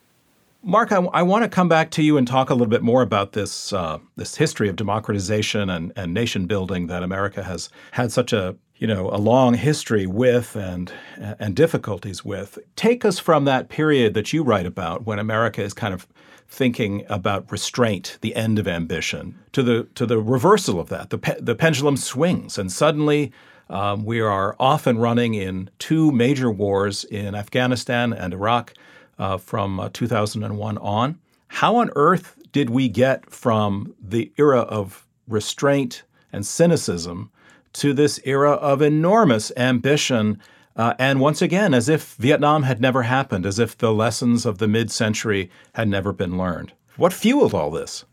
Mark, 0.62 0.92
I, 0.92 0.96
I 0.96 1.22
want 1.22 1.42
to 1.42 1.48
come 1.48 1.68
back 1.68 1.90
to 1.92 2.02
you 2.02 2.16
and 2.16 2.26
talk 2.26 2.48
a 2.48 2.54
little 2.54 2.68
bit 2.68 2.82
more 2.82 3.02
about 3.02 3.32
this 3.32 3.72
uh, 3.74 3.98
this 4.16 4.34
history 4.34 4.70
of 4.70 4.76
democratization 4.76 5.68
and, 5.68 5.92
and 5.94 6.14
nation 6.14 6.46
building 6.46 6.86
that 6.86 7.02
America 7.02 7.42
has 7.42 7.68
had 7.90 8.10
such 8.10 8.32
a 8.32 8.56
you 8.84 8.88
know 8.94 9.08
a 9.08 9.16
long 9.16 9.54
history 9.54 10.06
with 10.06 10.54
and 10.54 10.92
and 11.16 11.56
difficulties 11.56 12.22
with. 12.22 12.58
Take 12.76 13.02
us 13.02 13.18
from 13.18 13.46
that 13.46 13.70
period 13.70 14.12
that 14.12 14.34
you 14.34 14.42
write 14.42 14.66
about 14.66 15.06
when 15.06 15.18
America 15.18 15.62
is 15.62 15.72
kind 15.72 15.94
of 15.94 16.06
thinking 16.48 17.02
about 17.08 17.50
restraint, 17.50 18.18
the 18.20 18.36
end 18.36 18.58
of 18.58 18.68
ambition, 18.68 19.38
to 19.52 19.62
the 19.62 19.84
to 19.94 20.04
the 20.04 20.18
reversal 20.18 20.78
of 20.78 20.90
that. 20.90 21.08
The 21.08 21.16
pe- 21.16 21.40
the 21.40 21.54
pendulum 21.54 21.96
swings, 21.96 22.58
and 22.58 22.70
suddenly 22.70 23.32
um, 23.70 24.04
we 24.04 24.20
are 24.20 24.54
off 24.60 24.86
and 24.86 25.00
running 25.00 25.32
in 25.32 25.70
two 25.78 26.12
major 26.12 26.50
wars 26.50 27.04
in 27.04 27.34
Afghanistan 27.34 28.12
and 28.12 28.34
Iraq 28.34 28.74
uh, 29.18 29.38
from 29.38 29.80
uh, 29.80 29.88
2001 29.94 30.76
on. 30.76 31.18
How 31.48 31.76
on 31.76 31.90
earth 31.96 32.36
did 32.52 32.68
we 32.68 32.90
get 32.90 33.30
from 33.30 33.94
the 33.98 34.30
era 34.36 34.60
of 34.60 35.06
restraint 35.26 36.02
and 36.34 36.44
cynicism 36.44 37.30
to 37.74 37.92
this 37.92 38.18
era 38.24 38.52
of 38.52 38.82
enormous 38.82 39.52
ambition. 39.56 40.40
Uh, 40.76 40.94
and 40.98 41.20
once 41.20 41.40
again, 41.40 41.74
as 41.74 41.88
if 41.88 42.14
Vietnam 42.14 42.64
had 42.64 42.80
never 42.80 43.02
happened, 43.02 43.46
as 43.46 43.58
if 43.58 43.78
the 43.78 43.92
lessons 43.92 44.44
of 44.44 44.58
the 44.58 44.68
mid 44.68 44.90
century 44.90 45.50
had 45.74 45.88
never 45.88 46.12
been 46.12 46.36
learned. 46.36 46.72
What 46.96 47.12
fueled 47.12 47.54
all 47.54 47.70
this? 47.70 48.04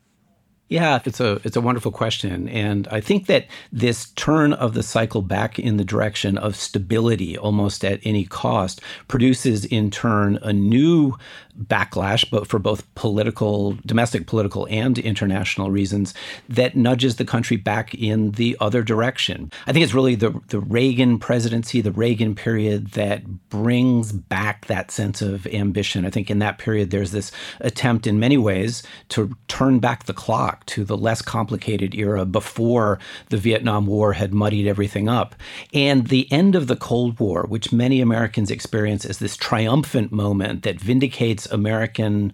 Yeah, 0.71 1.01
it's 1.03 1.19
a 1.19 1.41
it's 1.43 1.57
a 1.57 1.61
wonderful 1.61 1.91
question, 1.91 2.47
and 2.47 2.87
I 2.87 3.01
think 3.01 3.25
that 3.27 3.47
this 3.73 4.11
turn 4.11 4.53
of 4.53 4.73
the 4.73 4.83
cycle 4.83 5.21
back 5.21 5.59
in 5.59 5.75
the 5.75 5.83
direction 5.83 6.37
of 6.37 6.55
stability, 6.55 7.37
almost 7.37 7.83
at 7.83 7.99
any 8.03 8.23
cost, 8.23 8.79
produces 9.09 9.65
in 9.65 9.91
turn 9.91 10.39
a 10.41 10.53
new 10.53 11.17
backlash, 11.51 12.29
but 12.29 12.47
for 12.47 12.59
both 12.59 12.93
political, 12.95 13.77
domestic 13.85 14.27
political, 14.27 14.67
and 14.69 14.97
international 14.97 15.71
reasons, 15.71 16.13
that 16.49 16.75
nudges 16.75 17.15
the 17.15 17.25
country 17.25 17.57
back 17.57 17.93
in 17.93 18.31
the 18.31 18.57
other 18.59 18.83
direction. 18.83 19.51
I 19.67 19.73
think 19.73 19.83
it's 19.83 19.93
really 19.93 20.15
the 20.15 20.39
the 20.47 20.59
Reagan 20.59 21.19
presidency, 21.19 21.81
the 21.81 21.91
Reagan 21.91 22.35
period, 22.35 22.91
that 22.91 23.49
brings 23.49 24.11
back 24.11 24.65
that 24.67 24.91
sense 24.91 25.21
of 25.21 25.47
ambition. 25.47 26.05
I 26.05 26.09
think 26.09 26.29
in 26.29 26.39
that 26.39 26.57
period 26.57 26.91
there's 26.91 27.11
this 27.11 27.31
attempt, 27.59 28.07
in 28.07 28.19
many 28.19 28.37
ways, 28.37 28.83
to 29.09 29.35
turn 29.47 29.79
back 29.79 30.05
the 30.05 30.13
clock 30.13 30.65
to 30.67 30.83
the 30.83 30.97
less 30.97 31.21
complicated 31.21 31.95
era 31.95 32.25
before 32.25 32.99
the 33.29 33.37
Vietnam 33.37 33.85
War 33.85 34.13
had 34.13 34.33
muddied 34.33 34.67
everything 34.67 35.09
up. 35.09 35.35
And 35.73 36.07
the 36.07 36.31
end 36.31 36.55
of 36.55 36.67
the 36.67 36.75
Cold 36.75 37.19
War, 37.19 37.45
which 37.47 37.71
many 37.71 38.01
Americans 38.01 38.51
experience 38.51 39.05
as 39.05 39.19
this 39.19 39.37
triumphant 39.37 40.11
moment 40.11 40.63
that 40.63 40.79
vindicates 40.79 41.40
American 41.47 42.33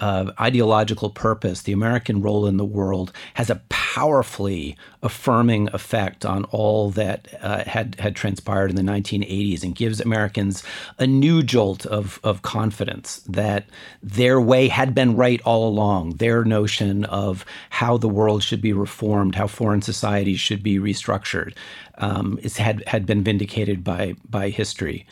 uh, 0.00 0.32
ideological 0.40 1.10
purpose, 1.10 1.62
the 1.62 1.72
American 1.72 2.20
role 2.20 2.46
in 2.46 2.56
the 2.56 2.64
world, 2.64 3.12
has 3.34 3.50
a 3.50 3.62
powerfully 3.68 4.76
affirming 5.02 5.68
effect 5.72 6.24
on 6.24 6.44
all 6.46 6.90
that 6.90 7.28
uh, 7.40 7.62
had 7.64 7.94
had 8.00 8.16
transpired 8.16 8.70
in 8.70 8.76
the 8.76 8.82
1980s, 8.82 9.62
and 9.62 9.76
gives 9.76 10.00
Americans 10.00 10.64
a 10.98 11.06
new 11.06 11.42
jolt 11.42 11.86
of 11.86 12.18
of 12.24 12.42
confidence 12.42 13.18
that 13.28 13.66
their 14.02 14.40
way 14.40 14.68
had 14.68 14.94
been 14.94 15.16
right 15.16 15.40
all 15.42 15.68
along. 15.68 16.16
Their 16.16 16.44
notion 16.44 17.04
of 17.04 17.44
how 17.70 17.96
the 17.96 18.08
world 18.08 18.42
should 18.42 18.60
be 18.60 18.72
reformed, 18.72 19.36
how 19.36 19.46
foreign 19.46 19.82
societies 19.82 20.40
should 20.40 20.62
be 20.62 20.78
restructured, 20.78 21.54
um, 21.98 22.38
is, 22.42 22.56
had 22.56 22.82
had 22.86 23.06
been 23.06 23.22
vindicated 23.22 23.84
by 23.84 24.16
by 24.28 24.50
history. 24.50 25.06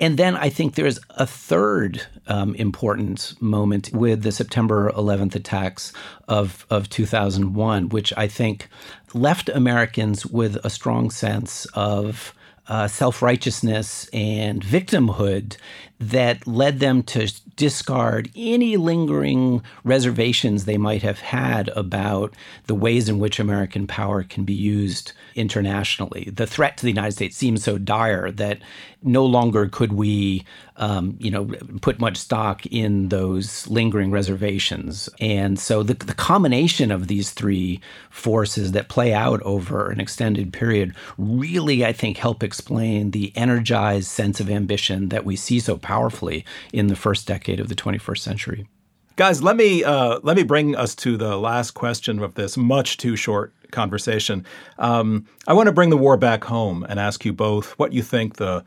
And 0.00 0.18
then 0.18 0.36
I 0.36 0.50
think 0.50 0.74
there's 0.74 0.98
a 1.10 1.26
third 1.26 2.06
um, 2.26 2.54
important 2.56 3.40
moment 3.40 3.92
with 3.92 4.22
the 4.26 4.32
September 4.32 4.90
11th 4.90 5.36
attacks 5.36 5.92
of 6.26 6.66
of 6.68 6.90
2001, 6.90 7.90
which 7.90 8.12
I 8.16 8.26
think 8.26 8.68
left 9.14 9.48
Americans 9.48 10.26
with 10.26 10.56
a 10.64 10.68
strong 10.68 11.10
sense 11.10 11.64
of 11.74 12.34
uh, 12.66 12.88
self 12.88 13.22
righteousness 13.22 14.08
and 14.12 14.60
victimhood 14.62 15.56
that 15.98 16.46
led 16.46 16.80
them 16.80 17.02
to 17.02 17.32
discard 17.56 18.30
any 18.36 18.76
lingering 18.76 19.62
reservations 19.82 20.64
they 20.64 20.76
might 20.76 21.02
have 21.02 21.20
had 21.20 21.68
about 21.70 22.34
the 22.66 22.74
ways 22.74 23.08
in 23.08 23.18
which 23.18 23.40
American 23.40 23.86
power 23.86 24.22
can 24.22 24.44
be 24.44 24.52
used 24.52 25.12
internationally. 25.34 26.30
The 26.32 26.46
threat 26.46 26.76
to 26.76 26.82
the 26.82 26.90
United 26.90 27.12
States 27.12 27.36
seemed 27.36 27.62
so 27.62 27.78
dire 27.78 28.30
that 28.32 28.58
no 29.02 29.24
longer 29.24 29.68
could 29.68 29.92
we, 29.92 30.44
um, 30.76 31.16
you 31.20 31.30
know, 31.30 31.46
put 31.80 32.00
much 32.00 32.16
stock 32.16 32.66
in 32.66 33.08
those 33.08 33.66
lingering 33.68 34.10
reservations. 34.10 35.08
And 35.20 35.58
so 35.58 35.82
the, 35.82 35.94
the 35.94 36.14
combination 36.14 36.90
of 36.90 37.06
these 37.06 37.30
three 37.30 37.80
forces 38.10 38.72
that 38.72 38.88
play 38.88 39.14
out 39.14 39.40
over 39.42 39.90
an 39.90 40.00
extended 40.00 40.52
period 40.52 40.94
really, 41.16 41.84
I 41.84 41.92
think, 41.92 42.16
help 42.18 42.42
explain 42.42 43.12
the 43.12 43.32
energized 43.36 44.08
sense 44.08 44.40
of 44.40 44.50
ambition 44.50 45.08
that 45.10 45.24
we 45.24 45.36
see 45.36 45.60
so 45.60 45.76
powerfully 45.86 46.44
in 46.72 46.88
the 46.88 46.96
first 46.96 47.28
decade 47.28 47.60
of 47.60 47.68
the 47.68 47.76
21st 47.76 48.18
century. 48.18 48.66
Guys, 49.14 49.40
let 49.40 49.56
me 49.56 49.84
uh, 49.84 50.18
let 50.24 50.36
me 50.36 50.42
bring 50.42 50.74
us 50.74 50.94
to 50.96 51.16
the 51.16 51.36
last 51.38 51.70
question 51.70 52.18
of 52.18 52.34
this 52.34 52.56
much 52.56 52.98
too 52.98 53.14
short 53.14 53.54
conversation. 53.70 54.44
Um, 54.78 55.26
I 55.46 55.52
want 55.52 55.68
to 55.68 55.72
bring 55.72 55.90
the 55.90 55.96
war 55.96 56.16
back 56.16 56.42
home 56.42 56.84
and 56.88 56.98
ask 56.98 57.24
you 57.24 57.32
both 57.32 57.78
what 57.78 57.92
you 57.92 58.02
think 58.02 58.36
the 58.36 58.64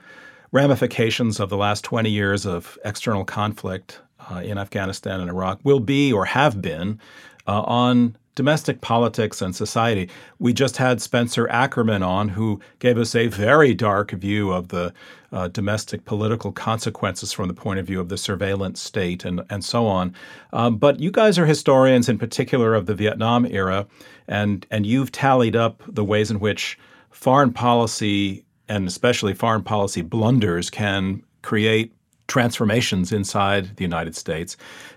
ramifications 0.51 1.39
of 1.39 1.49
the 1.49 1.57
last 1.57 1.83
20 1.83 2.09
years 2.09 2.45
of 2.45 2.79
external 2.83 3.25
conflict 3.25 3.99
uh, 4.31 4.37
in 4.37 4.57
Afghanistan 4.57 5.19
and 5.19 5.29
Iraq 5.29 5.59
will 5.63 5.81
be 5.81 6.11
or 6.11 6.25
have 6.25 6.61
been 6.61 6.99
uh, 7.47 7.61
on 7.61 8.15
domestic 8.33 8.79
politics 8.79 9.41
and 9.41 9.53
society. 9.53 10.09
We 10.39 10.53
just 10.53 10.77
had 10.77 11.01
Spencer 11.01 11.49
Ackerman 11.49 12.01
on, 12.01 12.29
who 12.29 12.61
gave 12.79 12.97
us 12.97 13.13
a 13.13 13.27
very 13.27 13.73
dark 13.73 14.11
view 14.11 14.51
of 14.51 14.69
the 14.69 14.93
uh, 15.31 15.47
domestic 15.47 16.05
political 16.05 16.51
consequences 16.51 17.31
from 17.31 17.47
the 17.47 17.53
point 17.53 17.79
of 17.79 17.85
view 17.85 17.99
of 17.99 18.09
the 18.09 18.17
surveillance 18.17 18.81
state 18.81 19.25
and, 19.25 19.41
and 19.49 19.63
so 19.63 19.85
on. 19.85 20.13
Um, 20.53 20.77
but 20.77 20.99
you 20.99 21.11
guys 21.11 21.37
are 21.37 21.45
historians, 21.45 22.09
in 22.09 22.17
particular 22.17 22.73
of 22.73 22.85
the 22.85 22.95
Vietnam 22.95 23.45
era, 23.45 23.87
and, 24.27 24.65
and 24.71 24.85
you've 24.85 25.11
tallied 25.11 25.55
up 25.55 25.81
the 25.87 26.03
ways 26.03 26.31
in 26.31 26.39
which 26.39 26.77
foreign 27.11 27.53
policy 27.53 28.45
and 28.67 28.87
especially 28.87 29.33
foreign 29.33 29.63
policy 29.63 30.01
blunders 30.01 30.69
can 30.69 31.23
create 31.41 31.93
transformations 32.27 33.11
inside 33.11 33.75
the 33.75 33.83
United 33.83 34.15
States. 34.15 34.55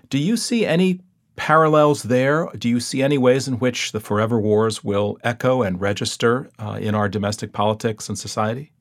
Do 0.09 0.19
you 0.19 0.37
see 0.37 0.65
any 0.65 1.01
parallels 1.35 2.03
there? 2.03 2.47
Do 2.57 2.69
you 2.69 2.79
see 2.79 3.01
any 3.01 3.17
ways 3.17 3.47
in 3.47 3.55
which 3.55 3.91
the 3.91 3.99
forever 3.99 4.39
wars 4.39 4.83
will 4.83 5.17
echo 5.23 5.63
and 5.63 5.81
register 5.81 6.49
uh, 6.59 6.77
in 6.79 6.93
our 6.93 7.09
domestic 7.09 7.51
politics 7.51 8.07
and 8.07 8.17
society? 8.17 8.71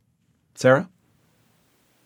Sarah? 0.54 0.88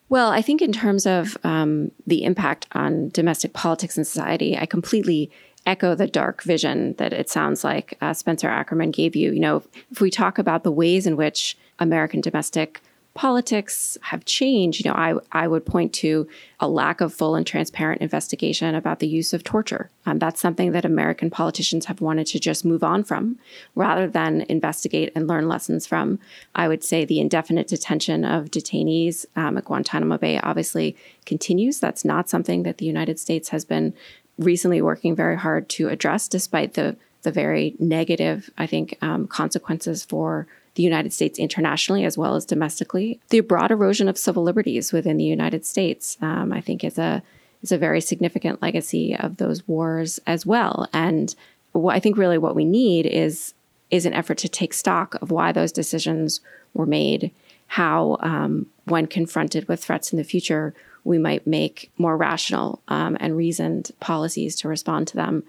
Well, 0.09 0.29
I 0.29 0.41
think 0.41 0.61
in 0.61 0.71
terms 0.71 1.05
of 1.05 1.37
um, 1.43 1.91
the 2.05 2.23
impact 2.23 2.67
on 2.71 3.09
domestic 3.09 3.53
politics 3.53 3.97
and 3.97 4.07
society, 4.07 4.57
I 4.57 4.65
completely 4.65 5.29
echo 5.65 5.95
the 5.95 6.07
dark 6.07 6.43
vision 6.43 6.93
that 6.97 7.11
it 7.11 7.29
sounds 7.29 7.63
like 7.63 7.97
uh, 7.99 8.13
Spencer 8.13 8.47
Ackerman 8.47 8.91
gave 8.91 9.15
you. 9.15 9.33
You 9.33 9.39
know, 9.41 9.63
if 9.91 9.99
we 9.99 10.09
talk 10.09 10.37
about 10.37 10.63
the 10.63 10.71
ways 10.71 11.05
in 11.05 11.17
which 11.17 11.57
American 11.79 12.21
domestic 12.21 12.81
politics 13.17 13.97
have 14.01 14.25
changed, 14.25 14.85
you 14.85 14.91
know, 14.91 14.95
I, 14.95 15.15
I 15.31 15.47
would 15.47 15.65
point 15.65 15.91
to 15.95 16.27
a 16.59 16.67
lack 16.67 17.01
of 17.01 17.11
full 17.11 17.33
and 17.33 17.47
transparent 17.47 17.99
investigation 17.99 18.75
about 18.75 18.99
the 18.99 19.07
use 19.07 19.33
of 19.33 19.43
torture. 19.43 19.89
Um, 20.05 20.19
that's 20.19 20.39
something 20.39 20.71
that 20.73 20.85
American 20.85 21.31
politicians 21.31 21.87
have 21.87 21.99
wanted 21.99 22.27
to 22.27 22.39
just 22.39 22.63
move 22.63 22.83
on 22.83 23.03
from 23.03 23.39
rather 23.73 24.07
than 24.07 24.45
investigate 24.49 25.11
and 25.15 25.25
learn 25.25 25.47
lessons 25.47 25.87
from. 25.87 26.19
I 26.53 26.67
would 26.67 26.83
say 26.83 27.05
the 27.05 27.19
indefinite 27.19 27.67
detention 27.67 28.23
of 28.23 28.51
detainees 28.51 29.25
um, 29.35 29.57
at 29.57 29.65
Guantanamo 29.65 30.19
Bay 30.19 30.39
obviously 30.39 30.95
continues. 31.25 31.79
That's 31.79 32.05
not 32.05 32.29
something 32.29 32.61
that 32.63 32.77
the 32.77 32.85
United 32.85 33.17
States 33.17 33.49
has 33.49 33.65
been 33.65 33.95
recently 34.37 34.79
working 34.79 35.15
very 35.15 35.37
hard 35.37 35.69
to 35.69 35.89
address, 35.89 36.27
despite 36.27 36.75
the 36.75 36.95
the 37.23 37.31
very 37.31 37.75
negative, 37.79 38.51
I 38.59 38.67
think, 38.67 38.95
um, 39.01 39.27
consequences 39.27 40.05
for 40.05 40.47
the 40.77 40.83
United 40.83 41.11
States 41.11 41.39
internationally 41.39 42.05
as 42.05 42.19
well 42.19 42.35
as 42.35 42.45
domestically. 42.45 43.19
The 43.29 43.39
broad 43.39 43.71
erosion 43.71 44.07
of 44.07 44.15
civil 44.17 44.43
liberties 44.43 44.93
within 44.93 45.17
the 45.17 45.23
United 45.23 45.65
States, 45.65 46.17
um, 46.21 46.53
I 46.53 46.61
think, 46.61 46.83
is 46.83 46.99
a 46.99 47.23
is 47.63 47.71
a 47.71 47.79
very 47.79 47.99
significant 47.99 48.61
legacy 48.61 49.15
of 49.15 49.37
those 49.37 49.67
wars 49.67 50.19
as 50.27 50.45
well. 50.45 50.87
And 50.93 51.33
what 51.71 51.95
I 51.95 51.99
think 51.99 52.15
really 52.15 52.37
what 52.37 52.55
we 52.55 52.63
need 52.63 53.07
is 53.07 53.55
is 53.89 54.05
an 54.05 54.13
effort 54.13 54.37
to 54.37 54.49
take 54.49 54.71
stock 54.71 55.15
of 55.15 55.31
why 55.31 55.51
those 55.51 55.71
decisions 55.71 56.41
were 56.75 56.85
made, 56.85 57.31
how 57.67 58.17
um, 58.19 58.67
when 58.85 59.07
confronted 59.07 59.67
with 59.67 59.83
threats 59.83 60.13
in 60.13 60.17
the 60.17 60.23
future, 60.23 60.75
we 61.03 61.17
might 61.17 61.47
make 61.47 61.89
more 61.97 62.17
rational 62.17 62.83
um, 62.89 63.17
and 63.19 63.35
reasoned 63.35 63.89
policies 63.99 64.55
to 64.57 64.67
respond 64.67 65.07
to 65.07 65.15
them. 65.15 65.43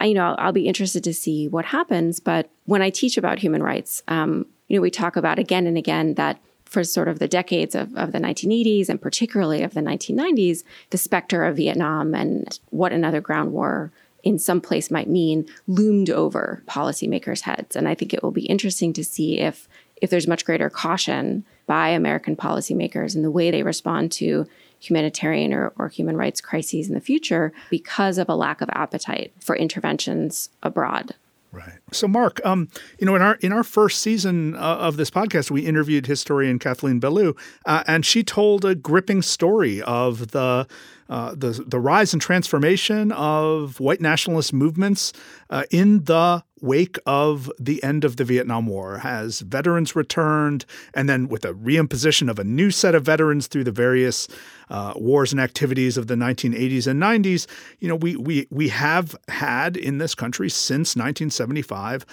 I, 0.00 0.06
you 0.06 0.14
know, 0.14 0.30
I'll, 0.30 0.46
I'll, 0.46 0.52
be 0.52 0.66
interested 0.66 1.04
to 1.04 1.14
see 1.14 1.46
what 1.48 1.66
happens. 1.66 2.18
But 2.18 2.48
when 2.64 2.80
I 2.80 2.88
teach 2.88 3.18
about 3.18 3.38
human 3.38 3.62
rights, 3.62 4.02
um, 4.08 4.46
you 4.72 4.78
know, 4.78 4.82
we 4.82 4.90
talk 4.90 5.16
about 5.16 5.38
again 5.38 5.66
and 5.66 5.76
again 5.76 6.14
that 6.14 6.40
for 6.64 6.82
sort 6.82 7.06
of 7.06 7.18
the 7.18 7.28
decades 7.28 7.74
of, 7.74 7.94
of 7.94 8.12
the 8.12 8.18
1980s 8.18 8.88
and 8.88 9.02
particularly 9.02 9.62
of 9.62 9.74
the 9.74 9.82
1990s, 9.82 10.64
the 10.88 10.96
specter 10.96 11.44
of 11.44 11.56
Vietnam 11.56 12.14
and 12.14 12.58
what 12.70 12.90
another 12.90 13.20
ground 13.20 13.52
war 13.52 13.92
in 14.22 14.38
some 14.38 14.62
place 14.62 14.90
might 14.90 15.10
mean 15.10 15.46
loomed 15.66 16.08
over 16.08 16.62
policymakers' 16.66 17.42
heads. 17.42 17.76
And 17.76 17.86
I 17.86 17.94
think 17.94 18.14
it 18.14 18.22
will 18.22 18.30
be 18.30 18.46
interesting 18.46 18.94
to 18.94 19.04
see 19.04 19.38
if 19.38 19.68
if 20.00 20.10
there's 20.10 20.26
much 20.26 20.44
greater 20.44 20.68
caution 20.70 21.44
by 21.66 21.90
American 21.90 22.34
policymakers 22.34 23.14
in 23.14 23.22
the 23.22 23.30
way 23.30 23.50
they 23.50 23.62
respond 23.62 24.10
to 24.10 24.46
humanitarian 24.80 25.52
or, 25.52 25.72
or 25.76 25.88
human 25.88 26.16
rights 26.16 26.40
crises 26.40 26.88
in 26.88 26.94
the 26.94 27.00
future 27.00 27.52
because 27.70 28.18
of 28.18 28.28
a 28.28 28.34
lack 28.34 28.60
of 28.62 28.70
appetite 28.72 29.32
for 29.38 29.54
interventions 29.54 30.48
abroad. 30.62 31.14
Right. 31.52 31.80
So, 31.92 32.08
Mark, 32.08 32.40
um, 32.46 32.68
you 32.98 33.04
know, 33.04 33.14
in 33.14 33.20
our 33.20 33.34
in 33.42 33.52
our 33.52 33.62
first 33.62 34.00
season 34.00 34.56
uh, 34.56 34.58
of 34.58 34.96
this 34.96 35.10
podcast, 35.10 35.50
we 35.50 35.60
interviewed 35.60 36.06
historian 36.06 36.58
Kathleen 36.58 36.98
Belew, 36.98 37.34
uh, 37.66 37.84
and 37.86 38.06
she 38.06 38.24
told 38.24 38.64
a 38.64 38.74
gripping 38.74 39.20
story 39.20 39.82
of 39.82 40.28
the 40.28 40.66
uh, 41.10 41.34
the 41.34 41.62
the 41.66 41.78
rise 41.78 42.14
and 42.14 42.22
transformation 42.22 43.12
of 43.12 43.80
white 43.80 44.00
nationalist 44.00 44.54
movements 44.54 45.12
uh, 45.50 45.64
in 45.70 46.04
the 46.04 46.42
wake 46.62 46.98
of 47.04 47.50
the 47.58 47.82
end 47.82 48.04
of 48.04 48.16
the 48.16 48.24
Vietnam 48.24 48.66
War. 48.66 48.98
Has 48.98 49.40
veterans 49.40 49.94
returned, 49.94 50.64
and 50.94 51.08
then 51.08 51.28
with 51.28 51.44
a 51.44 51.52
reimposition 51.52 52.30
of 52.30 52.38
a 52.38 52.44
new 52.44 52.70
set 52.70 52.94
of 52.94 53.04
veterans 53.04 53.46
through 53.48 53.64
the 53.64 53.72
various 53.72 54.28
uh, 54.70 54.94
wars 54.96 55.32
and 55.32 55.40
activities 55.40 55.98
of 55.98 56.06
the 56.06 56.14
1980s 56.14 56.86
and 56.86 57.02
90s, 57.02 57.46
you 57.80 57.88
know, 57.88 57.96
we 57.96 58.16
we 58.16 58.46
we 58.50 58.68
have 58.68 59.16
had 59.28 59.76
in 59.76 59.98
this 59.98 60.14
country 60.14 60.48
since 60.48 60.96
1975 60.96 62.06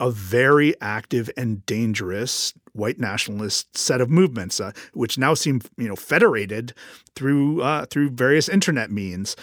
a 0.00 0.10
very 0.10 0.74
active 0.80 1.30
and 1.36 1.64
dangerous 1.66 2.52
white 2.72 2.98
nationalist 2.98 3.76
set 3.76 4.00
of 4.00 4.10
movements, 4.10 4.60
uh, 4.60 4.72
which 4.92 5.18
now 5.18 5.34
seem 5.34 5.60
you 5.76 5.88
know 5.88 5.96
federated 5.96 6.72
through 7.14 7.62
uh, 7.62 7.86
through 7.86 8.10
various 8.10 8.48
internet 8.48 8.90
means. 8.90 9.36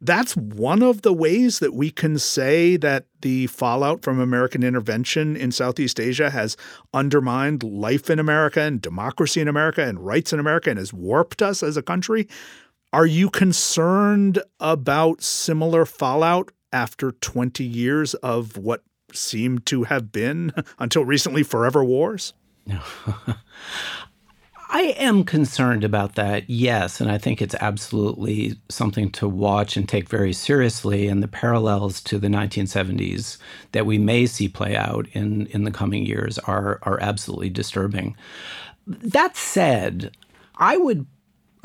That's 0.00 0.34
one 0.34 0.82
of 0.82 1.02
the 1.02 1.12
ways 1.12 1.58
that 1.58 1.74
we 1.74 1.90
can 1.90 2.18
say 2.18 2.76
that 2.78 3.04
the 3.20 3.48
fallout 3.48 4.02
from 4.02 4.18
American 4.18 4.62
intervention 4.62 5.36
in 5.36 5.52
Southeast 5.52 6.00
Asia 6.00 6.30
has 6.30 6.56
undermined 6.94 7.62
life 7.62 8.08
in 8.08 8.18
America 8.18 8.62
and 8.62 8.80
democracy 8.80 9.42
in 9.42 9.48
America 9.48 9.82
and 9.82 10.00
rights 10.00 10.32
in 10.32 10.40
America 10.40 10.70
and 10.70 10.78
has 10.78 10.94
warped 10.94 11.42
us 11.42 11.62
as 11.62 11.76
a 11.76 11.82
country. 11.82 12.28
Are 12.92 13.06
you 13.06 13.28
concerned 13.28 14.42
about 14.58 15.22
similar 15.22 15.84
fallout 15.84 16.50
after 16.72 17.12
20 17.12 17.62
years 17.62 18.14
of 18.14 18.56
what 18.56 18.82
seemed 19.12 19.66
to 19.66 19.84
have 19.84 20.10
been, 20.10 20.52
until 20.78 21.04
recently, 21.04 21.42
forever 21.42 21.84
wars? 21.84 22.32
No. 22.66 22.80
I, 24.72 24.94
am 24.98 25.24
concerned 25.24 25.82
about 25.84 26.14
that, 26.14 26.48
yes. 26.48 27.00
And 27.00 27.10
I 27.10 27.18
think 27.18 27.42
it's 27.42 27.56
absolutely 27.56 28.54
something 28.68 29.10
to 29.12 29.28
watch 29.28 29.76
and 29.76 29.88
take 29.88 30.08
very 30.08 30.32
seriously. 30.32 31.08
And 31.08 31.22
the 31.22 31.28
parallels 31.28 32.00
to 32.02 32.18
the 32.18 32.28
1970s 32.28 33.38
that 33.72 33.84
we 33.84 33.98
may 33.98 34.26
see 34.26 34.48
play 34.48 34.76
out 34.76 35.08
in, 35.12 35.46
in 35.48 35.64
the 35.64 35.70
coming 35.70 36.06
years 36.06 36.38
are, 36.40 36.78
are 36.82 37.00
absolutely 37.00 37.50
disturbing. 37.50 38.16
That 38.86 39.36
said, 39.36 40.16
I 40.56 40.76
would 40.76 41.06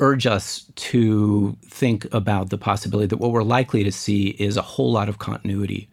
urge 0.00 0.26
us 0.26 0.70
to 0.74 1.56
think 1.64 2.12
about 2.12 2.50
the 2.50 2.58
possibility 2.58 3.06
that 3.06 3.16
what 3.16 3.32
we're 3.32 3.42
likely 3.42 3.82
to 3.84 3.92
see 3.92 4.28
is 4.38 4.56
a 4.56 4.62
whole 4.62 4.92
lot 4.92 5.08
of 5.08 5.18
continuity. 5.18 5.88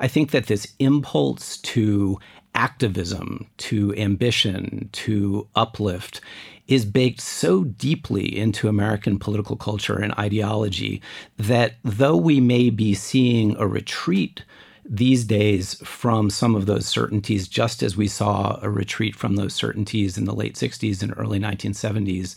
I 0.00 0.06
think 0.08 0.30
that 0.30 0.46
this 0.46 0.72
impulse 0.78 1.56
to 1.58 2.18
activism, 2.58 3.46
to 3.56 3.94
ambition, 3.94 4.90
to 4.92 5.46
uplift 5.54 6.20
is 6.66 6.84
baked 6.84 7.20
so 7.20 7.64
deeply 7.64 8.36
into 8.36 8.68
American 8.68 9.18
political 9.18 9.56
culture 9.56 9.96
and 9.96 10.12
ideology 10.18 11.00
that 11.38 11.76
though 11.84 12.16
we 12.16 12.40
may 12.40 12.68
be 12.68 12.92
seeing 12.94 13.56
a 13.56 13.66
retreat 13.66 14.42
these 14.84 15.24
days 15.24 15.74
from 15.84 16.30
some 16.30 16.54
of 16.54 16.66
those 16.66 16.86
certainties, 16.86 17.46
just 17.46 17.82
as 17.82 17.96
we 17.96 18.08
saw 18.08 18.58
a 18.60 18.68
retreat 18.70 19.14
from 19.14 19.36
those 19.36 19.54
certainties 19.54 20.18
in 20.18 20.24
the 20.24 20.34
late 20.34 20.54
60s 20.54 21.02
and 21.02 21.14
early 21.16 21.38
1970s, 21.38 22.34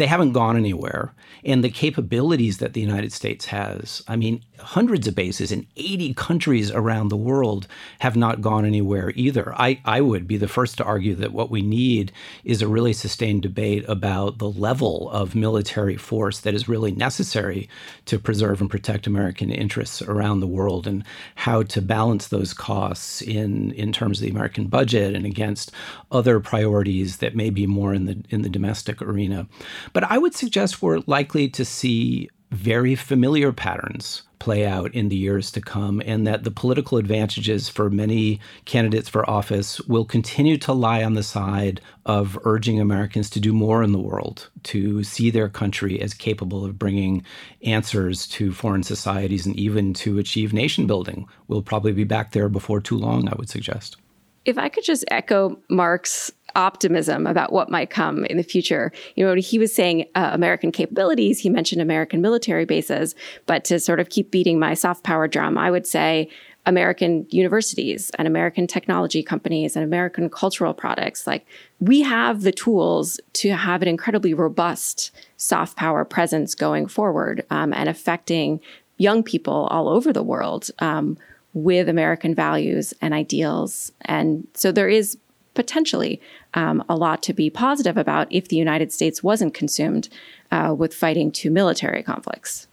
they 0.00 0.06
haven't 0.06 0.32
gone 0.32 0.56
anywhere. 0.56 1.12
And 1.44 1.64
the 1.64 1.70
capabilities 1.70 2.58
that 2.58 2.74
the 2.74 2.80
United 2.80 3.12
States 3.12 3.46
has, 3.46 4.02
I 4.08 4.16
mean, 4.16 4.42
hundreds 4.58 5.06
of 5.06 5.14
bases 5.14 5.52
in 5.52 5.66
80 5.76 6.14
countries 6.14 6.70
around 6.70 7.08
the 7.08 7.16
world 7.16 7.66
have 8.00 8.16
not 8.16 8.40
gone 8.40 8.64
anywhere 8.64 9.12
either. 9.14 9.54
I, 9.54 9.80
I 9.84 10.00
would 10.00 10.26
be 10.26 10.36
the 10.36 10.48
first 10.48 10.76
to 10.78 10.84
argue 10.84 11.14
that 11.16 11.32
what 11.32 11.50
we 11.50 11.62
need 11.62 12.12
is 12.44 12.60
a 12.60 12.68
really 12.68 12.92
sustained 12.92 13.42
debate 13.42 13.84
about 13.88 14.38
the 14.38 14.50
level 14.50 15.10
of 15.10 15.34
military 15.34 15.96
force 15.96 16.40
that 16.40 16.54
is 16.54 16.68
really 16.68 16.92
necessary 16.92 17.68
to 18.06 18.18
preserve 18.18 18.60
and 18.60 18.70
protect 18.70 19.06
American 19.06 19.50
interests 19.50 20.02
around 20.02 20.40
the 20.40 20.46
world 20.46 20.86
and 20.86 21.04
how 21.36 21.62
to 21.62 21.80
balance 21.80 22.28
those 22.28 22.52
costs 22.52 23.22
in, 23.22 23.72
in 23.72 23.92
terms 23.92 24.18
of 24.18 24.24
the 24.24 24.30
American 24.30 24.66
budget 24.66 25.14
and 25.14 25.24
against 25.24 25.72
other 26.10 26.38
priorities 26.40 27.18
that 27.18 27.34
may 27.34 27.50
be 27.50 27.66
more 27.66 27.94
in 27.94 28.04
the 28.04 28.22
in 28.30 28.42
the 28.42 28.48
domestic 28.48 29.00
arena. 29.02 29.46
But 29.92 30.04
I 30.04 30.18
would 30.18 30.34
suggest 30.34 30.82
we're 30.82 31.00
likely 31.06 31.48
to 31.50 31.64
see 31.64 32.28
very 32.50 32.94
familiar 32.94 33.52
patterns 33.52 34.22
play 34.40 34.66
out 34.66 34.92
in 34.94 35.08
the 35.10 35.16
years 35.16 35.50
to 35.52 35.60
come, 35.60 36.00
and 36.04 36.26
that 36.26 36.44
the 36.44 36.50
political 36.50 36.96
advantages 36.96 37.68
for 37.68 37.90
many 37.90 38.40
candidates 38.64 39.08
for 39.08 39.28
office 39.28 39.80
will 39.82 40.04
continue 40.04 40.56
to 40.56 40.72
lie 40.72 41.04
on 41.04 41.12
the 41.12 41.22
side 41.22 41.80
of 42.06 42.38
urging 42.44 42.80
Americans 42.80 43.28
to 43.28 43.38
do 43.38 43.52
more 43.52 43.82
in 43.82 43.92
the 43.92 43.98
world, 43.98 44.48
to 44.62 45.04
see 45.04 45.30
their 45.30 45.48
country 45.48 46.00
as 46.00 46.14
capable 46.14 46.64
of 46.64 46.78
bringing 46.78 47.22
answers 47.62 48.26
to 48.26 48.50
foreign 48.50 48.82
societies 48.82 49.44
and 49.44 49.54
even 49.56 49.92
to 49.92 50.18
achieve 50.18 50.54
nation 50.54 50.86
building. 50.86 51.26
We'll 51.46 51.62
probably 51.62 51.92
be 51.92 52.04
back 52.04 52.32
there 52.32 52.48
before 52.48 52.80
too 52.80 52.96
long, 52.96 53.28
I 53.28 53.34
would 53.36 53.50
suggest. 53.50 53.98
If 54.46 54.56
I 54.56 54.70
could 54.70 54.84
just 54.84 55.04
echo 55.10 55.58
Mark's 55.68 56.32
optimism 56.54 57.26
about 57.26 57.52
what 57.52 57.70
might 57.70 57.90
come 57.90 58.24
in 58.26 58.36
the 58.36 58.42
future. 58.42 58.92
You 59.16 59.24
know, 59.24 59.34
he 59.34 59.58
was 59.58 59.74
saying 59.74 60.06
uh, 60.14 60.30
American 60.32 60.72
capabilities, 60.72 61.38
he 61.40 61.50
mentioned 61.50 61.82
American 61.82 62.20
military 62.20 62.64
bases, 62.64 63.14
but 63.46 63.64
to 63.64 63.78
sort 63.78 64.00
of 64.00 64.08
keep 64.08 64.30
beating 64.30 64.58
my 64.58 64.74
soft 64.74 65.04
power 65.04 65.28
drum, 65.28 65.58
I 65.58 65.70
would 65.70 65.86
say 65.86 66.28
American 66.66 67.26
universities 67.30 68.10
and 68.18 68.28
American 68.28 68.66
technology 68.66 69.22
companies 69.22 69.76
and 69.76 69.84
American 69.84 70.28
cultural 70.28 70.74
products. 70.74 71.26
Like, 71.26 71.46
we 71.80 72.02
have 72.02 72.42
the 72.42 72.52
tools 72.52 73.18
to 73.34 73.50
have 73.50 73.80
an 73.80 73.88
incredibly 73.88 74.34
robust 74.34 75.10
soft 75.36 75.76
power 75.76 76.04
presence 76.04 76.54
going 76.54 76.86
forward 76.86 77.46
um, 77.50 77.72
and 77.72 77.88
affecting 77.88 78.60
young 78.98 79.22
people 79.22 79.68
all 79.70 79.88
over 79.88 80.12
the 80.12 80.22
world. 80.22 80.70
Um, 80.80 81.16
with 81.52 81.88
American 81.88 82.34
values 82.34 82.94
and 83.00 83.12
ideals. 83.12 83.92
And 84.02 84.46
so 84.54 84.70
there 84.72 84.88
is 84.88 85.18
potentially 85.60 86.22
um, 86.54 86.82
a 86.88 86.96
lot 86.96 87.22
to 87.22 87.34
be 87.34 87.50
positive 87.50 87.98
about 87.98 88.26
if 88.32 88.48
the 88.48 88.56
United 88.56 88.90
States 88.94 89.22
wasn't 89.22 89.52
consumed 89.52 90.08
uh, 90.50 90.74
with 90.76 90.94
fighting 90.94 91.30
two 91.30 91.50
military 91.50 92.02
conflicts. 92.02 92.66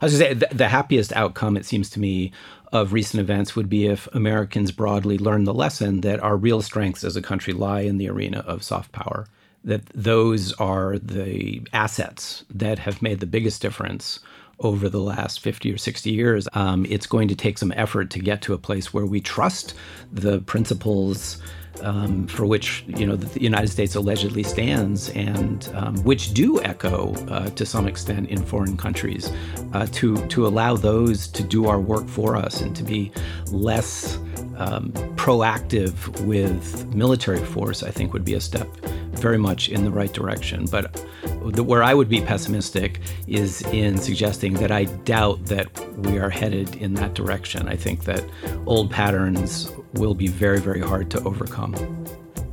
I 0.00 0.06
was 0.06 0.18
going 0.18 0.32
to 0.32 0.40
say 0.40 0.46
the, 0.48 0.54
the 0.54 0.68
happiest 0.68 1.12
outcome, 1.12 1.58
it 1.58 1.66
seems 1.66 1.90
to 1.90 2.00
me, 2.00 2.32
of 2.72 2.94
recent 2.94 3.20
events 3.20 3.54
would 3.54 3.68
be 3.68 3.86
if 3.86 4.08
Americans 4.14 4.72
broadly 4.72 5.18
learn 5.18 5.44
the 5.44 5.52
lesson 5.52 6.00
that 6.00 6.22
our 6.22 6.38
real 6.38 6.62
strengths 6.62 7.04
as 7.04 7.16
a 7.16 7.22
country 7.22 7.52
lie 7.52 7.82
in 7.82 7.98
the 7.98 8.08
arena 8.08 8.38
of 8.46 8.62
soft 8.62 8.92
power. 8.92 9.26
That 9.62 9.84
those 9.94 10.54
are 10.54 10.98
the 10.98 11.60
assets 11.74 12.46
that 12.48 12.78
have 12.78 13.02
made 13.02 13.20
the 13.20 13.26
biggest 13.26 13.60
difference 13.60 14.20
over 14.60 14.88
the 14.88 15.00
last 15.00 15.40
50 15.40 15.70
or 15.72 15.76
60 15.76 16.10
years. 16.10 16.48
Um, 16.54 16.86
it's 16.88 17.06
going 17.06 17.28
to 17.28 17.34
take 17.34 17.58
some 17.58 17.72
effort 17.76 18.08
to 18.10 18.18
get 18.18 18.40
to 18.42 18.54
a 18.54 18.58
place 18.58 18.94
where 18.94 19.06
we 19.06 19.20
trust 19.20 19.74
the 20.12 20.40
principles 20.40 21.42
um, 21.82 22.26
for 22.26 22.46
which 22.46 22.84
you 22.86 23.06
know 23.06 23.16
the 23.16 23.40
United 23.40 23.68
States 23.68 23.94
allegedly 23.94 24.42
stands, 24.42 25.10
and 25.10 25.68
um, 25.74 25.96
which 26.04 26.34
do 26.34 26.60
echo 26.62 27.14
uh, 27.28 27.50
to 27.50 27.64
some 27.64 27.86
extent 27.86 28.28
in 28.28 28.44
foreign 28.44 28.76
countries, 28.76 29.32
uh, 29.72 29.86
to 29.92 30.26
to 30.28 30.46
allow 30.46 30.76
those 30.76 31.28
to 31.28 31.42
do 31.42 31.66
our 31.66 31.80
work 31.80 32.08
for 32.08 32.36
us 32.36 32.60
and 32.60 32.74
to 32.76 32.82
be 32.82 33.12
less 33.50 34.18
um, 34.56 34.92
proactive 35.16 36.20
with 36.24 36.86
military 36.94 37.44
force, 37.44 37.82
I 37.82 37.90
think 37.90 38.12
would 38.12 38.24
be 38.24 38.34
a 38.34 38.40
step 38.40 38.68
very 39.12 39.38
much 39.38 39.68
in 39.68 39.84
the 39.84 39.90
right 39.90 40.12
direction. 40.12 40.66
But 40.66 41.04
the, 41.44 41.62
where 41.62 41.82
I 41.82 41.94
would 41.94 42.08
be 42.08 42.20
pessimistic 42.20 43.00
is 43.26 43.62
in 43.62 43.98
suggesting 43.98 44.54
that 44.54 44.70
I 44.70 44.84
doubt 44.84 45.46
that 45.46 45.68
we 45.98 46.18
are 46.18 46.30
headed 46.30 46.76
in 46.76 46.94
that 46.94 47.14
direction. 47.14 47.68
I 47.68 47.76
think 47.76 48.04
that 48.04 48.24
old 48.66 48.90
patterns 48.90 49.72
will 49.94 50.14
be 50.14 50.28
very, 50.28 50.60
very 50.60 50.80
hard 50.80 51.10
to 51.10 51.22
overcome. 51.24 51.74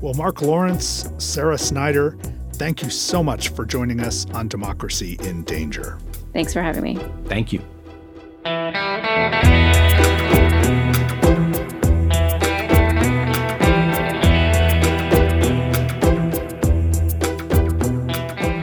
Well, 0.01 0.13
Mark 0.13 0.41
Lawrence, 0.41 1.09
Sarah 1.17 1.57
Snyder, 1.57 2.17
thank 2.53 2.83
you 2.83 2.89
so 2.89 3.23
much 3.23 3.49
for 3.49 3.65
joining 3.65 3.99
us 3.99 4.25
on 4.31 4.47
Democracy 4.47 5.17
in 5.21 5.43
Danger. 5.43 5.97
Thanks 6.33 6.53
for 6.53 6.61
having 6.61 6.83
me. 6.83 6.99
Thank 7.25 7.53
you. 7.53 7.61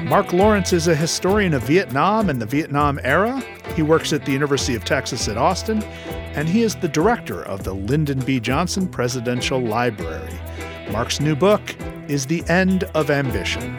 Mark 0.08 0.32
Lawrence 0.32 0.72
is 0.72 0.86
a 0.86 0.94
historian 0.94 1.54
of 1.54 1.64
Vietnam 1.64 2.30
and 2.30 2.40
the 2.40 2.46
Vietnam 2.46 3.00
era. 3.02 3.42
He 3.74 3.82
works 3.82 4.12
at 4.12 4.24
the 4.24 4.32
University 4.32 4.74
of 4.74 4.84
Texas 4.84 5.28
at 5.28 5.36
Austin, 5.36 5.82
and 6.34 6.48
he 6.48 6.62
is 6.62 6.74
the 6.74 6.88
director 6.88 7.42
of 7.42 7.64
the 7.64 7.74
Lyndon 7.74 8.20
B. 8.20 8.40
Johnson 8.40 8.88
Presidential 8.88 9.60
Library. 9.60 10.38
Mark's 10.90 11.20
new 11.20 11.34
book 11.34 11.74
is 12.08 12.26
The 12.26 12.44
End 12.48 12.84
of 12.94 13.10
Ambition. 13.10 13.74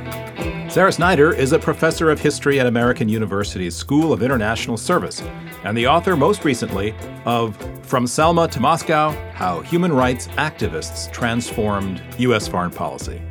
Sarah 0.69 0.91
Snyder 0.91 1.33
is 1.33 1.53
a 1.53 1.59
professor 1.59 2.09
of 2.09 2.19
history 2.19 2.59
at 2.59 2.65
American 2.65 3.07
University's 3.07 3.75
School 3.75 4.11
of 4.11 4.21
International 4.21 4.75
Service 4.75 5.21
and 5.63 5.77
the 5.77 5.87
author, 5.87 6.17
most 6.17 6.43
recently, 6.43 6.93
of 7.23 7.55
From 7.83 8.05
Selma 8.05 8.47
to 8.49 8.59
Moscow 8.59 9.11
How 9.31 9.61
Human 9.61 9.93
Rights 9.93 10.27
Activists 10.29 11.09
Transformed 11.11 12.01
U.S. 12.17 12.47
Foreign 12.47 12.71
Policy. 12.71 13.21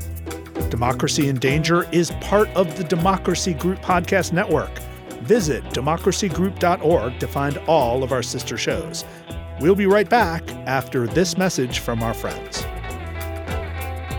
Democracy 0.70 1.28
in 1.28 1.36
Danger 1.36 1.86
is 1.92 2.10
part 2.20 2.48
of 2.50 2.76
the 2.76 2.84
Democracy 2.84 3.52
Group 3.52 3.80
Podcast 3.80 4.32
Network. 4.32 4.70
Visit 5.24 5.64
democracygroup.org 5.70 7.18
to 7.18 7.26
find 7.26 7.56
all 7.66 8.04
of 8.04 8.12
our 8.12 8.22
sister 8.22 8.58
shows. 8.58 9.06
We'll 9.58 9.74
be 9.74 9.86
right 9.86 10.08
back 10.08 10.46
after 10.66 11.06
this 11.06 11.38
message 11.38 11.78
from 11.78 12.02
our 12.02 12.12
friends. 12.12 12.60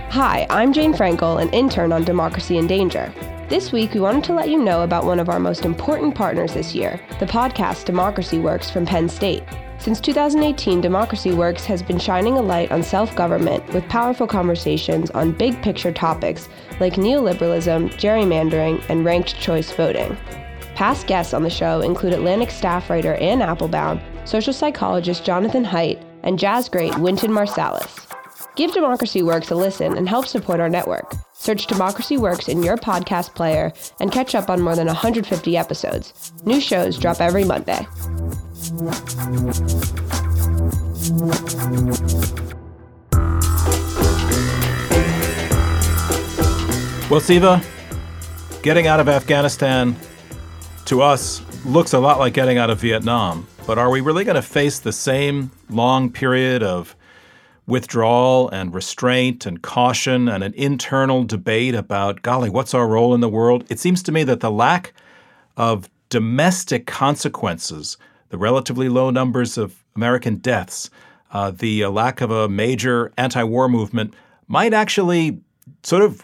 Hi, 0.09 0.47
I'm 0.49 0.73
Jane 0.73 0.95
Frankel, 0.95 1.39
an 1.39 1.53
intern 1.53 1.91
on 1.91 2.05
Democracy 2.05 2.57
in 2.57 2.65
Danger. 2.65 3.13
This 3.49 3.71
week, 3.71 3.93
we 3.93 3.99
wanted 3.99 4.23
to 4.23 4.33
let 4.33 4.49
you 4.49 4.57
know 4.57 4.81
about 4.81 5.05
one 5.05 5.19
of 5.19 5.29
our 5.29 5.39
most 5.39 5.63
important 5.63 6.15
partners 6.15 6.55
this 6.55 6.73
year, 6.73 6.99
the 7.19 7.27
podcast 7.27 7.85
Democracy 7.85 8.39
Works 8.39 8.71
from 8.71 8.87
Penn 8.87 9.07
State. 9.07 9.43
Since 9.77 10.01
2018, 10.01 10.81
Democracy 10.81 11.33
Works 11.33 11.65
has 11.65 11.83
been 11.83 11.99
shining 11.99 12.37
a 12.37 12.41
light 12.41 12.71
on 12.71 12.81
self 12.81 13.15
government 13.15 13.63
with 13.75 13.87
powerful 13.89 14.25
conversations 14.25 15.11
on 15.11 15.33
big 15.33 15.61
picture 15.61 15.91
topics 15.91 16.49
like 16.79 16.93
neoliberalism, 16.93 17.93
gerrymandering, 17.93 18.83
and 18.89 19.05
ranked 19.05 19.39
choice 19.39 19.71
voting. 19.71 20.17
Past 20.75 21.07
guests 21.07 21.33
on 21.33 21.43
the 21.43 21.49
show 21.49 21.79
include 21.79 22.11
Atlantic 22.11 22.51
staff 22.51 22.89
writer 22.89 23.13
Anne 23.15 23.41
Applebaum, 23.41 24.01
social 24.25 24.51
psychologist 24.51 25.23
Jonathan 25.23 25.63
Haidt, 25.63 26.03
and 26.23 26.37
jazz 26.37 26.67
great 26.67 26.97
Wynton 26.97 27.31
Marsalis. 27.31 28.05
Give 28.57 28.73
Democracy 28.73 29.23
Works 29.23 29.51
a 29.51 29.55
listen 29.55 29.97
and 29.97 30.09
help 30.09 30.27
support 30.27 30.59
our 30.59 30.67
network. 30.67 31.13
Search 31.33 31.67
Democracy 31.67 32.17
Works 32.17 32.49
in 32.49 32.61
your 32.61 32.75
podcast 32.75 33.35
player 33.35 33.71
and 34.01 34.11
catch 34.11 34.35
up 34.35 34.49
on 34.49 34.61
more 34.61 34.75
than 34.75 34.87
150 34.87 35.55
episodes. 35.55 36.33
New 36.43 36.59
shows 36.59 36.97
drop 36.97 37.21
every 37.21 37.45
Monday. 37.45 37.87
Well, 47.09 47.21
Siva, 47.21 47.61
getting 48.61 48.87
out 48.87 48.99
of 48.99 49.07
Afghanistan 49.07 49.95
to 50.85 51.01
us 51.01 51.41
looks 51.65 51.93
a 51.93 51.99
lot 51.99 52.19
like 52.19 52.33
getting 52.33 52.57
out 52.57 52.69
of 52.69 52.79
Vietnam. 52.79 53.47
But 53.65 53.77
are 53.77 53.89
we 53.89 54.01
really 54.01 54.23
going 54.23 54.35
to 54.35 54.41
face 54.41 54.79
the 54.79 54.91
same 54.91 55.51
long 55.69 56.11
period 56.11 56.61
of 56.61 56.95
withdrawal 57.67 58.49
and 58.49 58.73
restraint 58.73 59.45
and 59.45 59.61
caution 59.61 60.29
and 60.29 60.43
an 60.43 60.53
internal 60.53 61.23
debate 61.23 61.73
about, 61.73 62.21
golly, 62.21 62.49
what's 62.49 62.75
our 62.75 62.87
role 62.87 63.15
in 63.15 63.21
the 63.21 63.29
world? 63.29 63.65
It 63.69 63.79
seems 63.79 64.03
to 64.03 64.11
me 64.11 64.23
that 64.25 64.41
the 64.41 64.51
lack 64.51 64.93
of 65.57 65.89
domestic 66.09 66.85
consequences, 66.85 67.97
the 68.29 68.37
relatively 68.37 68.87
low 68.87 69.09
numbers 69.09 69.57
of 69.57 69.83
American 69.95 70.35
deaths, 70.35 70.91
uh, 71.31 71.49
the 71.49 71.83
uh, 71.83 71.89
lack 71.89 72.21
of 72.21 72.29
a 72.29 72.47
major 72.47 73.11
anti 73.17 73.43
war 73.43 73.67
movement 73.67 74.13
might 74.47 74.73
actually 74.73 75.39
sort 75.81 76.03
of, 76.03 76.23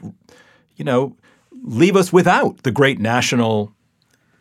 you 0.75 0.85
know, 0.85 1.15
leave 1.63 1.95
us 1.95 2.13
without 2.13 2.61
the 2.63 2.71
great 2.71 2.99
national 2.99 3.73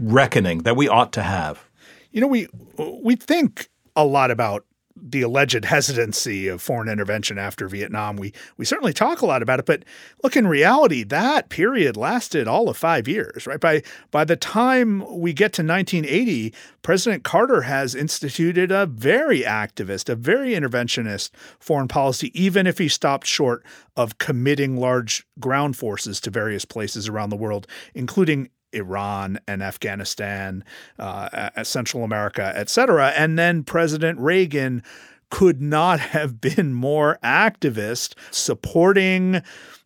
reckoning 0.00 0.60
that 0.60 0.76
we 0.76 0.88
ought 0.88 1.12
to 1.12 1.22
have. 1.22 1.68
You 2.10 2.20
know, 2.20 2.26
we 2.26 2.48
we 2.78 3.14
think 3.14 3.68
a 3.94 4.04
lot 4.04 4.30
about 4.30 4.64
the 5.02 5.22
alleged 5.22 5.64
hesitancy 5.64 6.48
of 6.48 6.60
foreign 6.60 6.88
intervention 6.88 7.38
after 7.38 7.68
Vietnam. 7.68 8.16
We 8.16 8.32
we 8.56 8.64
certainly 8.64 8.92
talk 8.92 9.22
a 9.22 9.26
lot 9.26 9.42
about 9.42 9.60
it, 9.60 9.66
but 9.66 9.84
look 10.22 10.36
in 10.36 10.46
reality, 10.46 11.04
that 11.04 11.48
period 11.48 11.96
lasted 11.96 12.48
all 12.48 12.68
of 12.68 12.76
five 12.76 13.06
years, 13.08 13.46
right? 13.46 13.60
By 13.60 13.82
by 14.10 14.24
the 14.24 14.36
time 14.36 15.04
we 15.18 15.32
get 15.32 15.52
to 15.54 15.62
1980, 15.62 16.52
President 16.82 17.22
Carter 17.22 17.62
has 17.62 17.94
instituted 17.94 18.72
a 18.72 18.86
very 18.86 19.42
activist, 19.42 20.08
a 20.08 20.16
very 20.16 20.50
interventionist 20.50 21.30
foreign 21.58 21.88
policy, 21.88 22.30
even 22.40 22.66
if 22.66 22.78
he 22.78 22.88
stopped 22.88 23.26
short 23.26 23.64
of 23.96 24.18
committing 24.18 24.76
large 24.76 25.26
ground 25.38 25.76
forces 25.76 26.20
to 26.20 26.30
various 26.30 26.64
places 26.64 27.08
around 27.08 27.30
the 27.30 27.36
world, 27.36 27.66
including 27.94 28.50
Iran 28.72 29.38
and 29.46 29.62
Afghanistan, 29.62 30.64
uh, 30.98 31.62
Central 31.62 32.04
America, 32.04 32.52
et 32.54 32.68
cetera. 32.68 33.08
And 33.16 33.38
then 33.38 33.64
President 33.64 34.18
Reagan 34.18 34.82
could 35.30 35.60
not 35.60 36.00
have 36.14 36.40
been 36.40 36.72
more 36.72 37.18
activist 37.22 38.14
supporting 38.30 39.42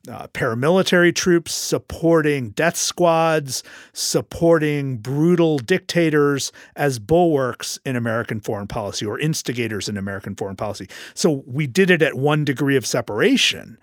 uh, 0.06 0.26
paramilitary 0.28 1.14
troops, 1.14 1.54
supporting 1.54 2.50
death 2.50 2.76
squads, 2.76 3.62
supporting 3.94 4.98
brutal 4.98 5.58
dictators 5.58 6.52
as 6.76 6.98
bulwarks 6.98 7.78
in 7.86 7.96
American 7.96 8.40
foreign 8.40 8.66
policy 8.66 9.06
or 9.06 9.18
instigators 9.18 9.88
in 9.88 9.96
American 9.96 10.34
foreign 10.34 10.56
policy. 10.56 10.88
So 11.14 11.42
we 11.46 11.66
did 11.66 11.90
it 11.90 12.02
at 12.02 12.14
one 12.14 12.44
degree 12.44 12.76
of 12.76 12.86
separation 12.86 13.78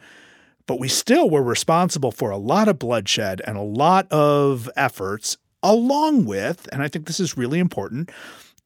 but 0.68 0.80
we 0.80 0.88
still 0.88 1.30
were 1.30 1.44
responsible 1.44 2.12
for 2.12 2.30
a 2.30 2.38
lot 2.38 2.68
of 2.68 2.80
bloodshed 2.80 3.42
and 3.46 3.58
a 3.58 3.62
lot 3.62 4.12
of 4.12 4.70
efforts, 4.76 5.38
along 5.64 6.26
with, 6.26 6.68
and 6.72 6.82
I 6.82 6.88
think 6.88 7.08
this 7.08 7.20
is 7.20 7.38
really 7.38 7.60
important, 7.60 8.12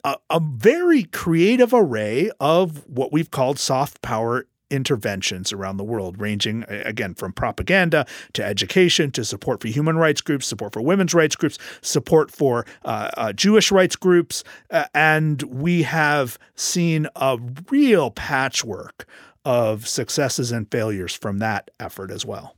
a, 0.04 0.16
a 0.30 0.40
very 0.40 1.04
creative 1.04 1.74
array 1.74 2.32
of 2.40 2.88
what 2.88 3.12
we've 3.12 3.32
called 3.32 3.60
soft 3.60 4.02
power 4.02 4.46
interventions 4.70 5.54
around 5.54 5.78
the 5.78 5.84
world, 5.84 6.20
ranging 6.20 6.66
again 6.68 7.14
from 7.14 7.32
propaganda 7.32 8.06
to 8.34 8.44
education 8.44 9.12
to 9.12 9.24
support 9.24 9.62
for 9.62 9.68
human 9.68 9.98
rights 9.98 10.22
groups, 10.22 10.48
support 10.48 10.74
for 10.74 10.82
women's 10.82 11.14
rights 11.14 11.36
groups, 11.36 11.58
support 11.82 12.32
for 12.32 12.66
uh, 12.84 13.10
uh, 13.16 13.34
Jewish 13.34 13.72
rights 13.72 13.96
groups. 13.96 14.44
Uh, 14.72 14.86
and 14.94 15.44
we 15.44 15.84
have 15.84 16.38
seen 16.56 17.08
a 17.16 17.38
real 17.70 18.12
patchwork 18.12 19.08
of 19.46 19.88
successes 19.88 20.52
and 20.52 20.70
failures 20.72 21.16
from 21.16 21.38
that 21.40 21.72
effort 21.80 22.12
as 22.12 22.26
well. 22.26 22.56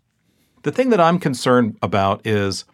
The 0.64 0.72
thing 0.72 0.90
that 0.90 1.02
I'm 1.02 1.20
concerned 1.20 1.78
about 1.82 2.26
is 2.26 2.66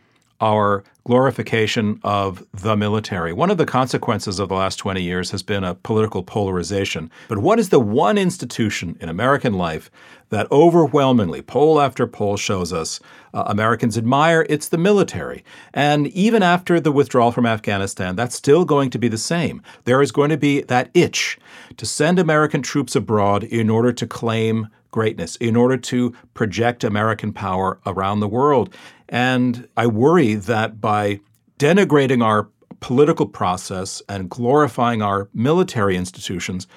our 0.43 0.83
glorification 1.05 2.01
of 2.03 2.45
the 2.51 2.75
military. 2.75 3.31
One 3.31 3.49
of 3.49 3.57
the 3.57 3.65
consequences 3.65 4.39
of 4.39 4.49
the 4.49 4.55
last 4.55 4.75
20 4.75 5.01
years 5.01 5.31
has 5.31 5.41
been 5.41 5.63
a 5.63 5.73
political 5.73 6.21
polarization. 6.21 7.09
But 7.29 7.37
what 7.37 7.59
is 7.59 7.69
the 7.69 7.79
one 7.79 8.17
institution 8.17 8.97
in 8.99 9.07
American 9.07 9.53
life 9.53 9.89
that 10.29 10.51
overwhelmingly, 10.51 11.41
poll 11.41 11.79
after 11.79 12.05
poll 12.07 12.35
shows 12.35 12.73
us, 12.73 12.99
uh, 13.33 13.45
Americans 13.47 13.97
admire? 13.97 14.45
It's 14.49 14.67
the 14.67 14.77
military. 14.77 15.45
And 15.73 16.07
even 16.07 16.43
after 16.43 16.77
the 16.81 16.91
withdrawal 16.91 17.31
from 17.31 17.45
Afghanistan, 17.45 18.17
that's 18.17 18.35
still 18.35 18.65
going 18.65 18.89
to 18.89 18.99
be 18.99 19.07
the 19.07 19.17
same. 19.17 19.61
There 19.85 20.01
is 20.01 20.11
going 20.11 20.29
to 20.29 20.37
be 20.37 20.61
that 20.63 20.89
itch 20.93 21.37
to 21.77 21.85
send 21.85 22.19
American 22.19 22.61
troops 22.61 22.97
abroad 22.97 23.45
in 23.45 23.69
order 23.69 23.93
to 23.93 24.05
claim 24.05 24.67
greatness, 24.93 25.35
in 25.37 25.57
order 25.57 25.75
to 25.75 26.13
project 26.33 26.85
American 26.85 27.33
power 27.33 27.79
around 27.85 28.21
the 28.21 28.29
world. 28.29 28.73
And 29.09 29.67
I 29.75 29.87
worry 29.87 30.35
that 30.35 30.79
by 30.79 31.19
denigrating 31.59 32.23
our 32.23 32.47
political 32.79 33.25
process 33.25 34.01
and 34.07 34.29
glorifying 34.29 35.01
our 35.01 35.29
military 35.33 35.97
institutions, 35.97 36.67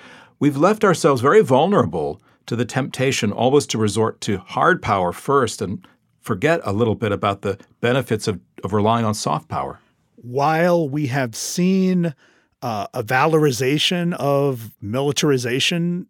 we've 0.40 0.56
left 0.56 0.82
ourselves 0.82 1.20
very 1.20 1.42
vulnerable 1.42 2.20
to 2.46 2.56
the 2.56 2.64
temptation 2.64 3.32
always 3.32 3.66
to 3.66 3.78
resort 3.78 4.20
to 4.22 4.38
hard 4.38 4.80
power 4.82 5.12
first 5.12 5.62
and 5.62 5.86
forget 6.20 6.60
a 6.64 6.72
little 6.72 6.94
bit 6.94 7.12
about 7.12 7.42
the 7.42 7.58
benefits 7.80 8.28
of, 8.28 8.40
of 8.64 8.72
relying 8.72 9.04
on 9.04 9.14
soft 9.14 9.48
power. 9.48 9.78
While 10.16 10.88
we 10.88 11.06
have 11.08 11.36
seen 11.36 12.14
uh, 12.62 12.86
a 12.94 13.02
valorization 13.02 14.14
of 14.14 14.72
militarization 14.80 16.06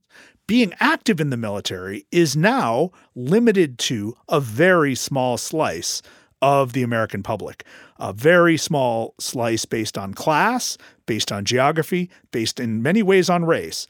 being 0.47 0.73
active 0.79 1.21
in 1.21 1.31
the 1.31 1.37
military 1.37 2.07
is 2.13 2.37
now 2.37 2.91
limited 3.15 3.79
to 3.79 4.17
a 4.29 4.41
very 4.41 4.95
small 4.95 5.37
slice 5.37 6.03
of 6.43 6.73
the 6.73 6.83
American 6.83 7.23
public. 7.23 7.65
A 7.99 8.13
very 8.13 8.57
small 8.57 9.15
slice 9.19 9.65
based 9.65 9.97
on 9.97 10.15
class, 10.15 10.77
based 11.07 11.33
on 11.33 11.45
geography, 11.45 12.11
based 12.31 12.61
in 12.61 12.83
many 12.83 13.03
ways 13.03 13.29
on 13.31 13.45
race. 13.45 13.87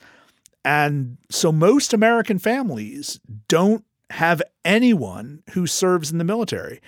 And 0.65 1.19
so 1.31 1.53
most 1.53 1.93
American 1.93 2.39
families 2.39 3.21
don't 3.49 3.85
have 4.11 4.43
anyone 4.65 5.43
who 5.51 5.67
serves 5.67 6.11
in 6.11 6.19
the 6.19 6.25
military. 6.25 6.81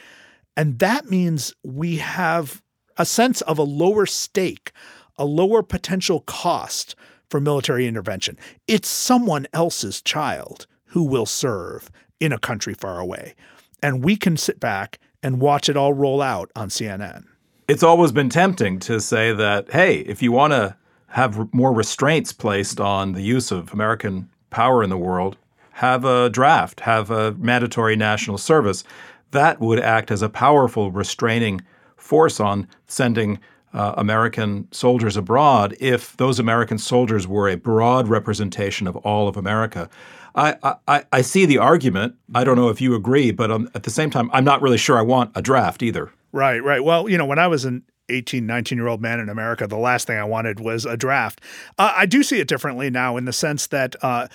And 0.57 0.79
that 0.79 1.11
means 1.11 1.55
we 1.63 1.97
have 1.97 2.63
a 2.97 3.05
sense 3.05 3.41
of 3.43 3.59
a 3.59 3.63
lower 3.63 4.07
stake, 4.07 4.73
a 5.17 5.25
lower 5.25 5.63
potential 5.63 6.21
cost 6.21 6.95
for 7.29 7.41
military 7.41 7.87
intervention. 7.87 8.39
It's 8.67 8.89
someone 8.89 9.47
else's 9.53 10.01
child 10.03 10.67
who 10.87 11.03
will 11.05 11.27
serve 11.27 11.91
in 12.21 12.33
a 12.33 12.39
country 12.39 12.75
far 12.75 12.99
away. 12.99 13.35
And 13.83 14.05
we 14.05 14.17
can 14.17 14.37
sit 14.37 14.59
back 14.59 14.99
and 15.23 15.41
watch 15.41 15.69
it 15.69 15.77
all 15.77 15.93
roll 15.93 16.23
out 16.23 16.51
on 16.57 16.69
CNN. 16.69 17.25
It's 17.69 17.83
always 17.83 18.13
been 18.13 18.31
tempting 18.31 18.79
to 18.81 19.01
say 19.01 19.33
that, 19.33 19.71
hey, 19.71 19.99
if 19.99 20.23
you 20.23 20.33
want 20.33 20.53
to 20.53 20.77
have 21.09 21.53
more 21.53 21.73
restraints 21.73 22.33
placed 22.33 22.81
on 22.81 23.13
the 23.13 23.23
use 23.23 23.51
of 23.51 23.73
American 23.73 24.29
power 24.51 24.83
in 24.83 24.91
the 24.91 24.99
world, 24.99 25.37
have 25.73 26.05
a 26.05 26.31
draft, 26.31 26.81
have 26.81 27.11
a 27.11 27.33
mandatory 27.33 27.95
national 27.95 28.39
service. 28.39 28.85
That 29.31 29.61
would 29.61 29.79
act 29.79 30.11
as 30.11 30.23
a 30.23 30.29
powerful 30.29 30.91
restraining 30.91 31.61
force 31.97 32.41
on 32.41 32.67
sending 32.87 33.39
uh, 33.73 33.95
American 33.97 34.69
soldiers 34.73 35.17
abroad 35.17 35.77
if 35.81 36.17
those 36.17 36.39
American 36.39 36.79
soldiers 36.79 37.27
were 37.27 37.49
a 37.49 37.57
broad 37.57 38.09
representation 38.09 38.87
of 38.87 38.97
all 38.97 39.29
of 39.29 39.37
America. 39.37 39.89
I, 40.35 40.77
I, 40.87 41.05
I 41.13 41.23
see 41.23 41.47
the 41.47 41.59
argument. 41.59 42.15
I 42.35 42.45
don't 42.45 42.57
know 42.57 42.69
if 42.69 42.81
you 42.81 42.95
agree, 42.95 43.33
but 43.33 43.51
um, 43.51 43.69
at 43.75 43.83
the 43.83 43.91
same 43.91 44.11
time, 44.11 44.31
I'm 44.33 44.45
not 44.45 44.63
really 44.63 44.79
sure 44.79 44.97
I 44.97 45.03
want 45.03 45.33
a 45.35 45.43
draft 45.43 45.83
either. 45.83 46.13
Right, 46.33 46.63
right. 46.63 46.83
Well, 46.85 47.09
you 47.09 47.19
know, 47.19 47.27
when 47.27 47.39
I 47.39 47.49
was 47.49 47.65
an 47.65 47.83
18, 48.09 48.47
19 48.47 48.79
year 48.79 48.87
old 48.87 49.01
man 49.03 49.21
in 49.21 49.29
America, 49.29 49.67
the 49.67 49.79
last 49.79 50.07
thing 50.07 50.19
I 50.19 50.25
wanted 50.25 50.61
was 50.61 50.85
a 50.85 50.97
draft. 50.97 51.41
Uh, 51.79 51.93
I 51.97 52.07
do 52.07 52.23
see 52.23 52.41
it 52.41 52.49
differently 52.49 52.91
now 52.91 53.17
in 53.17 53.25
the 53.25 53.33
sense 53.33 53.67
that 53.69 53.97
uh, 54.03 54.29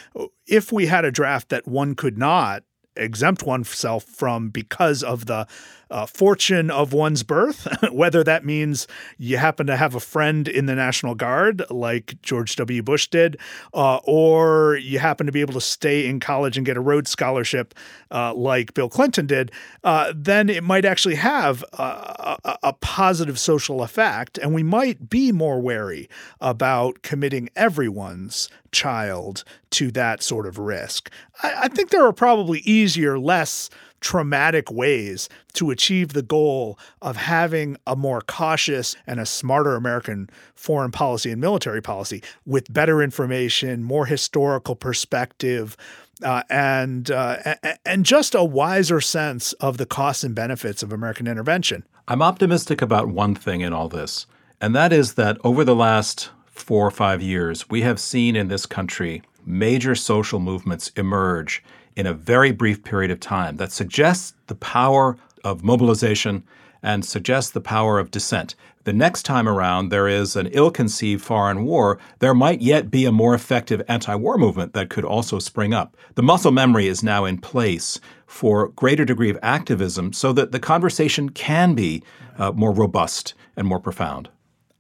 if 0.46 0.72
we 0.72 0.88
had 0.88 1.06
a 1.06 1.12
draft 1.12 1.50
that 1.50 1.68
one 1.68 1.96
could 1.96 2.18
not 2.18 2.64
exempt 2.96 3.44
oneself 3.44 4.04
from 4.04 4.50
because 4.50 5.04
of 5.04 5.26
the 5.26 5.48
uh, 5.94 6.08
fortune 6.08 6.72
of 6.72 6.92
one's 6.92 7.22
birth, 7.22 7.68
whether 7.92 8.24
that 8.24 8.44
means 8.44 8.88
you 9.20 9.38
happen 9.38 9.68
to 9.68 9.78
have 9.78 9.94
a 9.94 10.00
friend 10.00 10.48
in 10.48 10.66
the 10.66 10.74
National 10.74 11.14
Guard 11.14 11.64
like 11.70 12.20
George 12.24 12.56
W. 12.56 12.82
Bush 12.82 13.08
did, 13.08 13.38
uh, 13.76 13.98
or 14.04 14.76
you 14.78 14.98
happen 14.98 15.28
to 15.28 15.32
be 15.32 15.42
able 15.42 15.54
to 15.54 15.62
stay 15.62 16.08
in 16.08 16.20
college 16.20 16.58
and 16.58 16.66
get 16.66 16.78
a 16.78 16.82
Rhodes 16.82 17.12
Scholarship 17.12 17.76
uh, 18.10 18.34
like 18.34 18.74
Bill 18.74 18.90
Clinton 18.90 19.28
did, 19.28 19.52
uh, 19.84 20.12
then 20.16 20.50
it 20.50 20.64
might 20.64 20.84
actually 20.84 21.16
have 21.16 21.64
a, 21.74 22.38
a, 22.44 22.58
a 22.64 22.74
positive 22.74 23.38
social 23.38 23.84
effect. 23.84 24.40
And 24.40 24.54
we 24.56 24.64
might 24.64 25.10
be 25.10 25.32
more 25.32 25.60
wary 25.60 26.10
about 26.42 27.04
committing 27.04 27.50
everyone's 27.56 28.50
child 28.74 29.44
to 29.72 29.92
that 29.92 30.22
sort 30.22 30.46
of 30.46 30.58
risk. 30.58 31.10
I, 31.42 31.54
I 31.64 31.68
think 31.70 31.90
there 31.90 32.06
are 32.06 32.14
probably 32.14 32.60
easier, 32.60 33.18
less 33.18 33.70
traumatic 34.04 34.70
ways 34.70 35.30
to 35.54 35.72
achieve 35.72 36.14
the 36.14 36.22
goal 36.22 36.78
of 37.02 37.16
having 37.16 37.78
a 37.88 37.96
more 37.96 38.22
cautious 38.22 38.96
and 39.08 39.20
a 39.20 39.26
smarter 39.26 39.76
American 39.76 40.30
foreign 40.56 40.92
policy 40.92 41.32
and 41.32 41.42
military 41.42 41.82
policy 41.82 42.22
with 42.46 42.72
better 42.72 43.02
information, 43.02 43.82
more 43.82 44.06
historical 44.06 44.76
perspective, 44.76 45.76
uh, 46.22 46.44
and 46.50 47.10
uh, 47.10 47.56
and 47.86 48.06
just 48.06 48.36
a 48.36 48.44
wiser 48.44 49.02
sense 49.02 49.54
of 49.54 49.78
the 49.78 49.86
costs 49.86 50.24
and 50.24 50.36
benefits 50.36 50.84
of 50.84 50.94
American 50.94 51.26
intervention. 51.26 51.84
I'm 52.08 52.22
optimistic 52.22 52.82
about 52.82 53.08
one 53.08 53.34
thing 53.34 53.62
in 53.62 53.74
all 53.74 53.88
this, 53.88 54.28
and 54.60 54.76
that 54.76 54.94
is 54.94 55.14
that 55.14 55.38
over 55.44 55.64
the 55.64 55.76
last 55.76 56.30
four 56.54 56.88
or 56.88 56.92
five 56.92 57.22
years, 57.22 57.70
we 57.70 57.82
have 57.82 58.00
seen 58.00 58.36
in 58.36 58.48
this 58.48 58.66
country 58.66 59.22
major 59.46 59.96
social 59.96 60.40
movements 60.40 60.92
emerge 60.96 61.64
in 61.96 62.06
a 62.06 62.14
very 62.14 62.52
brief 62.52 62.84
period 62.84 63.12
of 63.12 63.20
time 63.20 63.58
that 63.58 63.72
suggests 63.72 64.34
the 64.48 64.56
power 64.56 65.18
of 65.44 65.64
mobilization 65.64 66.44
and 66.82 67.04
suggests 67.04 67.52
the 67.52 67.62
power 67.62 68.00
of 68.00 68.12
dissent. 68.12 68.56
The 68.84 68.94
next 68.94 69.24
time 69.24 69.48
around 69.48 69.90
there 69.90 70.08
is 70.08 70.36
an 70.36 70.48
ill 70.48 70.70
conceived 70.70 71.24
foreign 71.24 71.64
war, 71.64 72.00
there 72.20 72.34
might 72.34 72.62
yet 72.62 72.92
be 72.92 73.06
a 73.06 73.12
more 73.12 73.34
effective 73.34 73.82
anti 73.88 74.14
war 74.16 74.38
movement 74.38 74.74
that 74.74 74.90
could 74.90 75.06
also 75.06 75.40
spring 75.40 75.74
up. 75.74 75.96
The 76.16 76.24
muscle 76.24 76.52
memory 76.52 76.88
is 76.88 77.02
now 77.02 77.24
in 77.26 77.38
place 77.38 78.00
for 78.28 78.70
greater 78.70 79.06
degree 79.06 79.30
of 79.30 79.40
activism 79.42 80.12
so 80.12 80.34
that 80.34 80.52
the 80.52 80.60
conversation 80.60 81.30
can 81.30 81.74
be 81.74 82.04
uh, 82.38 82.52
more 82.52 82.74
robust 82.74 83.34
and 83.56 83.66
more 83.66 83.80
profound. 83.80 84.30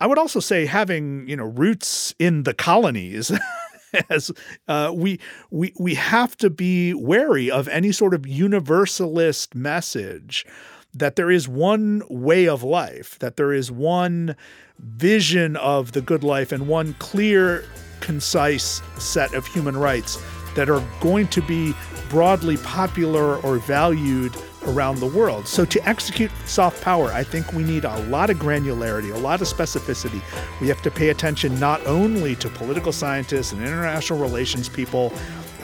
I 0.03 0.05
would 0.05 0.17
also 0.17 0.41
say 0.41 0.65
having, 0.65 1.25
you 1.29 1.37
know, 1.37 1.45
roots 1.45 2.13
in 2.19 2.43
the 2.43 2.53
colonies 2.53 3.31
as 4.09 4.31
uh, 4.67 4.91
we 4.93 5.17
we 5.49 5.71
we 5.79 5.95
have 5.95 6.35
to 6.37 6.49
be 6.49 6.93
wary 6.93 7.49
of 7.49 7.69
any 7.69 7.93
sort 7.93 8.13
of 8.13 8.27
universalist 8.27 9.55
message 9.55 10.45
that 10.93 11.15
there 11.15 11.31
is 11.31 11.47
one 11.47 12.03
way 12.09 12.49
of 12.49 12.63
life, 12.63 13.17
that 13.19 13.37
there 13.37 13.53
is 13.53 13.71
one 13.71 14.35
vision 14.77 15.55
of 15.55 15.93
the 15.93 16.01
good 16.01 16.21
life 16.21 16.51
and 16.51 16.67
one 16.67 16.95
clear, 16.95 17.63
concise 18.01 18.81
set 18.99 19.33
of 19.33 19.47
human 19.47 19.77
rights 19.77 20.21
that 20.57 20.69
are 20.69 20.83
going 20.99 21.29
to 21.29 21.41
be 21.43 21.73
broadly 22.09 22.57
popular 22.57 23.37
or 23.37 23.57
valued 23.59 24.35
around 24.67 24.99
the 24.99 25.07
world. 25.07 25.47
So, 25.47 25.65
to 25.65 25.87
execute 25.87 26.31
soft 26.45 26.81
power, 26.81 27.11
I 27.11 27.23
think 27.23 27.53
we 27.53 27.63
need 27.63 27.85
a 27.85 27.99
lot 28.03 28.29
of 28.29 28.37
granularity, 28.37 29.13
a 29.13 29.17
lot 29.17 29.41
of 29.41 29.47
specificity. 29.47 30.21
We 30.61 30.67
have 30.67 30.81
to 30.83 30.91
pay 30.91 31.09
attention 31.09 31.59
not 31.59 31.85
only 31.85 32.35
to 32.37 32.49
political 32.49 32.91
scientists 32.91 33.51
and 33.51 33.61
international 33.61 34.19
relations 34.19 34.69
people, 34.69 35.13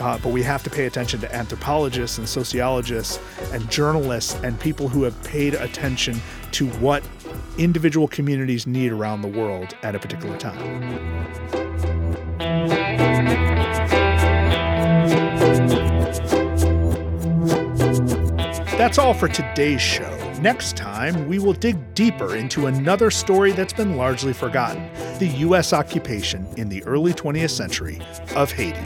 uh, 0.00 0.18
but 0.18 0.32
we 0.32 0.42
have 0.42 0.62
to 0.62 0.70
pay 0.70 0.86
attention 0.86 1.20
to 1.20 1.34
anthropologists 1.34 2.18
and 2.18 2.28
sociologists 2.28 3.20
and 3.52 3.70
journalists 3.70 4.34
and 4.42 4.58
people 4.58 4.88
who 4.88 5.02
have 5.02 5.22
paid 5.24 5.54
attention 5.54 6.20
to 6.52 6.68
what 6.78 7.02
individual 7.58 8.08
communities 8.08 8.66
need 8.66 8.92
around 8.92 9.20
the 9.20 9.28
world 9.28 9.76
at 9.82 9.94
a 9.94 9.98
particular 9.98 10.36
time. 10.38 11.30
That's 18.80 18.96
all 18.96 19.12
for 19.12 19.28
today's 19.28 19.82
show. 19.82 20.08
Next 20.40 20.74
time, 20.74 21.28
we 21.28 21.38
will 21.38 21.52
dig 21.52 21.76
deeper 21.92 22.36
into 22.36 22.64
another 22.64 23.10
story 23.10 23.52
that's 23.52 23.74
been 23.74 23.98
largely 23.98 24.32
forgotten 24.32 24.88
the 25.18 25.26
U.S. 25.40 25.74
occupation 25.74 26.46
in 26.56 26.70
the 26.70 26.82
early 26.84 27.12
20th 27.12 27.50
century 27.50 28.00
of 28.34 28.50
Haiti. 28.50 28.80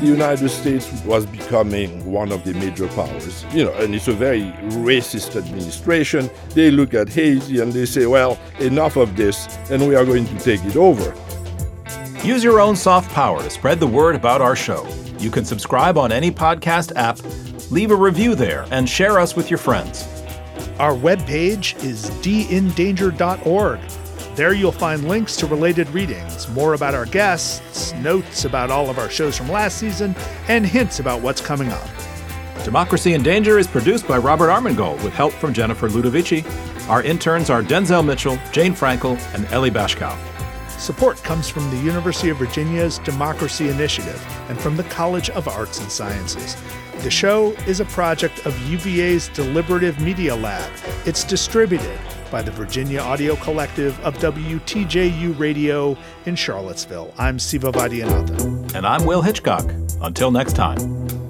The 0.00 0.06
United 0.06 0.48
States 0.48 0.90
was 1.04 1.26
becoming 1.26 2.04
one 2.10 2.32
of 2.32 2.42
the 2.42 2.54
major 2.54 2.88
powers, 2.88 3.44
you 3.52 3.64
know, 3.64 3.72
and 3.74 3.94
it's 3.94 4.08
a 4.08 4.12
very 4.12 4.50
racist 4.82 5.36
administration. 5.36 6.28
They 6.54 6.72
look 6.72 6.92
at 6.92 7.08
Haiti 7.08 7.60
and 7.60 7.72
they 7.72 7.86
say, 7.86 8.06
well, 8.06 8.40
enough 8.58 8.96
of 8.96 9.14
this, 9.14 9.46
and 9.70 9.86
we 9.86 9.94
are 9.94 10.04
going 10.04 10.26
to 10.26 10.38
take 10.40 10.64
it 10.64 10.74
over. 10.74 11.14
Use 12.24 12.42
your 12.42 12.58
own 12.58 12.74
soft 12.74 13.12
power 13.12 13.40
to 13.40 13.50
spread 13.50 13.78
the 13.78 13.86
word 13.86 14.16
about 14.16 14.40
our 14.40 14.56
show. 14.56 14.84
You 15.20 15.30
can 15.30 15.44
subscribe 15.44 15.96
on 15.96 16.10
any 16.10 16.32
podcast 16.32 16.96
app 16.96 17.20
leave 17.70 17.90
a 17.90 17.96
review 17.96 18.34
there, 18.34 18.66
and 18.70 18.88
share 18.88 19.18
us 19.18 19.36
with 19.36 19.50
your 19.50 19.58
friends. 19.58 20.06
Our 20.78 20.94
webpage 20.94 21.82
is 21.84 22.10
dindanger.org. 22.22 23.80
There 24.36 24.52
you'll 24.52 24.72
find 24.72 25.08
links 25.08 25.34
to 25.36 25.46
related 25.46 25.88
readings, 25.90 26.48
more 26.50 26.74
about 26.74 26.94
our 26.94 27.06
guests, 27.06 27.94
notes 27.94 28.44
about 28.44 28.70
all 28.70 28.90
of 28.90 28.98
our 28.98 29.08
shows 29.08 29.36
from 29.36 29.50
last 29.50 29.78
season, 29.78 30.14
and 30.48 30.66
hints 30.66 31.00
about 31.00 31.22
what's 31.22 31.40
coming 31.40 31.70
up. 31.70 31.88
Democracy 32.62 33.14
in 33.14 33.22
Danger 33.22 33.58
is 33.58 33.66
produced 33.66 34.06
by 34.06 34.18
Robert 34.18 34.48
Armengol 34.48 35.02
with 35.02 35.14
help 35.14 35.32
from 35.32 35.54
Jennifer 35.54 35.88
Ludovici. 35.88 36.44
Our 36.88 37.02
interns 37.02 37.48
are 37.48 37.62
Denzel 37.62 38.04
Mitchell, 38.04 38.38
Jane 38.52 38.74
Frankel, 38.74 39.18
and 39.34 39.46
Ellie 39.46 39.70
Bashkow. 39.70 40.35
Support 40.78 41.22
comes 41.22 41.48
from 41.48 41.68
the 41.70 41.78
University 41.78 42.28
of 42.28 42.36
Virginia's 42.36 42.98
Democracy 42.98 43.68
Initiative 43.68 44.22
and 44.48 44.60
from 44.60 44.76
the 44.76 44.84
College 44.84 45.30
of 45.30 45.48
Arts 45.48 45.80
and 45.80 45.90
Sciences. 45.90 46.56
The 47.02 47.10
show 47.10 47.52
is 47.66 47.80
a 47.80 47.84
project 47.86 48.44
of 48.46 48.58
UVA's 48.68 49.28
Deliberative 49.28 50.00
Media 50.00 50.34
Lab. 50.36 50.70
It's 51.04 51.24
distributed 51.24 51.98
by 52.30 52.42
the 52.42 52.50
Virginia 52.50 53.00
Audio 53.00 53.36
Collective 53.36 53.98
of 54.00 54.18
WTJU 54.18 55.38
Radio 55.38 55.96
in 56.26 56.36
Charlottesville. 56.36 57.12
I'm 57.16 57.38
Siva 57.38 57.72
Vaidhyanathan. 57.72 58.74
And 58.74 58.86
I'm 58.86 59.04
Will 59.04 59.22
Hitchcock. 59.22 59.70
Until 60.02 60.30
next 60.30 60.54
time. 60.54 61.25